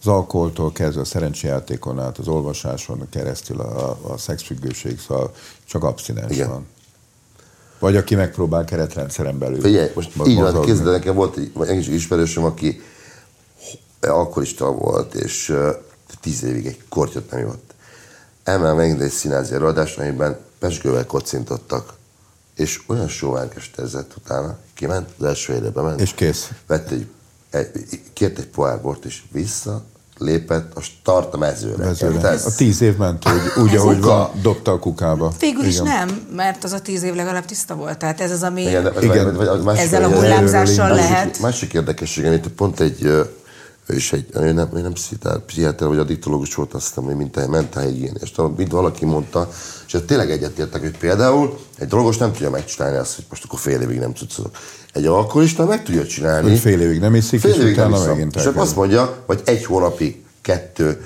Az 0.00 0.06
alkoholtól 0.06 0.72
kezdve 0.72 1.00
a 1.00 1.04
szerencsejátékon 1.04 2.00
át, 2.00 2.18
az 2.18 2.28
olvasáson 2.28 3.06
keresztül 3.10 3.60
a, 3.60 3.98
a 4.12 4.18
szexfüggőség, 4.18 5.00
szóval 5.00 5.32
csak 5.64 5.84
abszinens 5.84 6.32
Igen. 6.32 6.48
van. 6.48 6.66
Vagy 7.78 7.96
aki 7.96 8.14
megpróbál 8.14 8.64
keretrendszeren 8.64 9.38
belül. 9.38 9.60
Figyelj, 9.60 9.90
most 9.94 10.16
mo- 10.16 10.26
így 10.26 10.34
van, 10.34 10.44
mozogni. 10.44 10.66
képzeld, 10.66 10.86
el, 10.86 10.92
nekem 10.92 11.14
volt 11.14 11.36
egy, 11.36 11.52
egy 11.68 11.92
ismerősöm, 11.92 12.44
aki 12.44 12.80
alkoholista 14.00 14.72
volt, 14.72 15.14
és 15.14 15.48
uh, 15.48 15.68
tíz 16.20 16.44
évig 16.44 16.66
egy 16.66 16.78
kortyot 16.88 17.30
nem 17.30 17.40
ivott. 17.40 17.74
Elmentem 18.44 18.76
megint 18.76 19.00
egy 19.00 19.10
színházi 19.10 19.54
előadást, 19.54 19.98
amiben 19.98 20.38
pesgővel 20.58 21.06
kocintottak, 21.06 21.92
és 22.56 22.80
olyan 22.86 23.08
sóvárgást 23.08 23.78
ezett 23.78 24.12
utána, 24.16 24.56
kiment, 24.74 25.08
az 25.18 25.24
első 25.24 25.52
helyre 25.52 25.70
bement, 25.70 26.00
És 26.00 26.12
kész. 26.14 26.50
vett 26.66 26.90
egy, 26.90 27.06
egy, 27.50 27.70
kért 28.12 28.38
egy 28.38 28.46
pohár 28.46 28.80
bort, 28.80 29.04
és 29.04 29.22
vissza 29.32 29.82
lépett 30.18 30.76
a 30.76 30.80
start 30.80 31.34
a 31.34 31.38
mezőre. 31.38 31.84
Mezőre. 31.84 32.14
Érted? 32.14 32.40
A 32.44 32.54
tíz 32.56 32.80
év 32.80 32.96
ment 32.96 33.28
úgy, 33.28 33.62
úgy 33.64 33.74
Ez 33.74 33.80
ahogy 33.80 34.00
van, 34.00 34.30
dobta 34.42 34.72
a 34.72 34.78
kukába. 34.78 35.32
Végül 35.38 35.64
is 35.64 35.74
Igen. 35.74 35.84
nem, 35.86 36.26
mert 36.34 36.64
az 36.64 36.72
a 36.72 36.80
tíz 36.80 37.02
év 37.02 37.14
legalább 37.14 37.44
tiszta 37.44 37.74
volt. 37.74 37.98
Tehát 37.98 38.20
ez 38.20 38.30
az, 38.30 38.42
ami... 38.42 38.62
Igen, 38.62 38.82
de, 38.82 38.92
Igen. 39.00 39.24
Vagy, 39.24 39.34
vagy, 39.36 39.46
vagy, 39.46 39.62
másik, 39.62 39.82
Ezzel 39.82 40.04
a 40.04 40.08
hullámzással 40.14 40.88
másik- 40.88 41.08
lehet. 41.10 41.38
Másik 41.40 41.72
érdekesség, 41.72 42.24
amit 42.24 42.48
pont 42.48 42.80
egy, 42.80 43.26
is 43.88 44.12
egy, 44.12 44.26
ő 44.34 44.52
nem, 44.52 44.68
ő 44.74 44.80
nem 44.80 44.92
pszichiáter, 45.46 45.88
vagy 45.88 45.98
addiktológus 45.98 46.54
volt, 46.54 46.74
azt 46.74 46.86
hiszem, 46.86 47.04
hogy 47.04 47.14
mint 47.14 47.36
egy 47.36 47.48
mentálhigiénés. 47.48 48.30
Tehát 48.30 48.56
mint 48.56 48.70
valaki 48.70 49.04
mondta, 49.04 49.48
és 49.86 49.94
ezt 49.94 50.04
tényleg 50.04 50.30
egyetértek, 50.30 50.80
hogy 50.80 50.98
például 50.98 51.58
egy 51.78 51.88
drogos 51.88 52.16
nem 52.16 52.32
tudja 52.32 52.50
megcsinálni 52.50 52.96
azt, 52.96 53.14
hogy 53.14 53.24
most 53.28 53.44
akkor 53.44 53.58
fél 53.58 53.80
évig 53.80 53.98
nem 53.98 54.12
cuccozok. 54.14 54.56
Egy 54.92 55.06
alkoholista 55.06 55.64
meg 55.64 55.82
tudja 55.82 56.06
csinálni. 56.06 56.48
Hogy 56.48 56.58
fél 56.58 56.80
évig 56.80 57.00
nem 57.00 57.14
iszik, 57.14 57.44
és 57.44 57.54
évig 57.56 57.76
nem 57.76 57.88
utána 57.90 57.96
iszom. 57.96 58.08
megint 58.08 58.36
És 58.36 58.44
azt 58.54 58.76
mondja, 58.76 59.22
hogy 59.26 59.40
egy 59.44 59.64
hónapig, 59.64 60.24
kettő, 60.40 61.04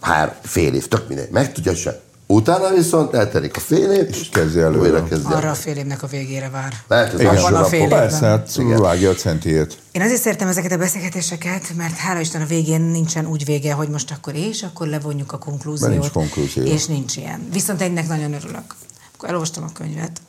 hár, 0.00 0.38
fél 0.42 0.74
év, 0.74 0.88
tök 0.88 1.08
mindegy, 1.08 1.30
meg 1.30 1.52
tudja 1.52 1.74
csinálni. 1.74 2.00
Utána 2.32 2.74
viszont 2.74 3.14
eltelik 3.14 3.56
a 3.56 3.60
fél 3.60 3.90
év, 3.90 4.08
és 4.08 4.28
kezdi 4.28 4.60
előre. 4.60 4.80
újra 4.80 5.04
kezdi. 5.04 5.32
Arra 5.32 5.50
a 5.50 5.54
fél 5.54 5.76
évnek 5.76 6.02
a 6.02 6.06
végére 6.06 6.48
vár. 6.48 6.74
Lehet, 6.88 7.10
hogy 7.10 7.20
Igen. 7.20 7.42
Van 7.42 7.54
a 7.54 7.64
fél 7.64 7.80
évben. 7.80 7.98
Persze, 7.98 8.26
hát 8.26 8.56
vágja 8.78 9.10
a 9.10 9.14
centiét. 9.14 9.78
Én 9.92 10.02
azért 10.02 10.20
szeretem 10.20 10.48
ezeket 10.48 10.72
a 10.72 10.76
beszélgetéseket, 10.76 11.74
mert 11.76 11.96
hála 11.96 12.20
Isten 12.20 12.42
a 12.42 12.46
végén 12.46 12.80
nincsen 12.80 13.26
úgy 13.26 13.44
vége, 13.44 13.72
hogy 13.72 13.88
most 13.88 14.10
akkor 14.10 14.34
és 14.34 14.62
akkor 14.62 14.86
levonjuk 14.86 15.32
a 15.32 15.38
konklúziót. 15.38 15.88
Mert 15.88 16.00
nincs 16.00 16.12
konklúzió. 16.12 16.62
És 16.62 16.86
nincs 16.86 17.16
ilyen. 17.16 17.48
Viszont 17.52 17.80
egynek 17.80 18.08
nagyon 18.08 18.32
örülök. 18.32 18.74
Akkor 19.14 19.28
elolvastam 19.28 19.64
a 19.64 19.72
könyvet, 19.72 20.20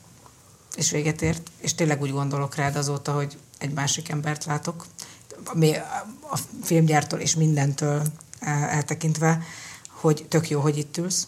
és 0.76 0.90
véget 0.90 1.22
ért, 1.22 1.50
és 1.60 1.74
tényleg 1.74 2.00
úgy 2.02 2.12
gondolok 2.12 2.54
rád 2.54 2.76
azóta, 2.76 3.12
hogy 3.12 3.36
egy 3.58 3.72
másik 3.72 4.08
embert 4.08 4.44
látok, 4.44 4.84
ami 5.44 5.76
a 6.30 6.38
filmgyártól 6.62 7.18
és 7.18 7.36
mindentől 7.36 8.02
eh, 8.40 8.76
eltekintve, 8.76 9.42
hogy 10.00 10.26
tök 10.28 10.50
jó, 10.50 10.60
hogy 10.60 10.78
itt 10.78 10.96
ülsz, 10.96 11.26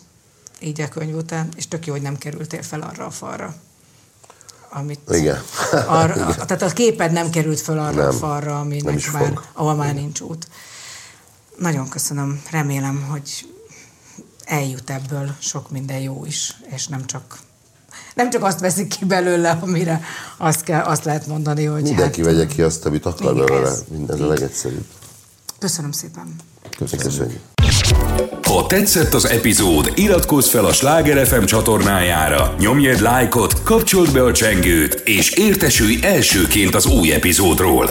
így 0.61 0.81
a 0.81 0.89
könyv 0.89 1.15
után, 1.17 1.49
és 1.57 1.69
tök 1.69 1.87
jó, 1.87 1.93
hogy 1.93 2.03
nem 2.03 2.19
kerültél 2.19 2.63
fel 2.63 2.81
arra 2.81 3.07
a 3.07 3.11
falra. 3.11 3.55
Amit 4.71 5.01
Igen. 5.11 5.43
Arra, 5.87 6.35
tehát 6.47 6.63
a 6.63 6.69
képed 6.69 7.13
nem 7.13 7.31
került 7.31 7.61
föl 7.61 7.79
arra 7.79 7.95
Nem. 7.95 8.09
a 8.09 8.13
falra, 8.13 8.61
aminek 8.61 9.13
már, 9.13 9.27
fog. 9.27 9.45
ahol 9.53 9.75
már 9.75 9.95
nincs 9.95 10.21
út. 10.21 10.49
Nagyon 11.59 11.89
köszönöm. 11.89 12.43
Remélem, 12.51 13.07
hogy 13.11 13.47
eljut 14.45 14.91
ebből 14.91 15.35
sok 15.39 15.71
minden 15.71 15.99
jó 15.99 16.25
is, 16.25 16.57
és 16.75 16.87
nem 16.87 17.07
csak 17.07 17.39
nem 18.15 18.31
csak 18.31 18.45
azt 18.45 18.61
veszik 18.61 18.89
ki 18.89 19.05
belőle, 19.05 19.59
amire 19.61 20.01
azt, 20.37 20.63
kell, 20.63 20.83
azt 20.83 21.05
lehet 21.05 21.27
mondani, 21.27 21.65
hogy 21.65 21.83
Mindenki 21.83 22.23
hát, 22.23 22.31
vegye 22.33 22.47
ki 22.47 22.63
azt, 22.63 22.87
amit 22.87 23.07
akar 23.07 23.33
Igen, 23.33 23.47
belőle. 23.47 23.69
ez. 23.69 23.85
Minden 23.89 24.21
a 24.21 24.27
legegyszerűbb. 24.27 24.87
Köszönöm 25.59 25.93
szépen. 25.93 26.35
Köszönjük. 26.79 27.41
Ha 28.43 28.67
tetszett 28.67 29.15
az 29.15 29.29
epizód, 29.29 29.93
iratkozz 29.95 30.49
fel 30.49 30.65
a 30.65 30.73
Sláger 30.73 31.27
FM 31.27 31.45
csatornájára, 31.45 32.55
nyomj 32.59 32.89
egy 32.89 33.01
lájkot, 33.01 33.63
kapcsold 33.63 34.13
be 34.13 34.23
a 34.23 34.33
csengőt, 34.33 35.03
és 35.05 35.31
értesülj 35.31 35.99
elsőként 36.03 36.75
az 36.75 36.87
új 36.87 37.13
epizódról. 37.13 37.91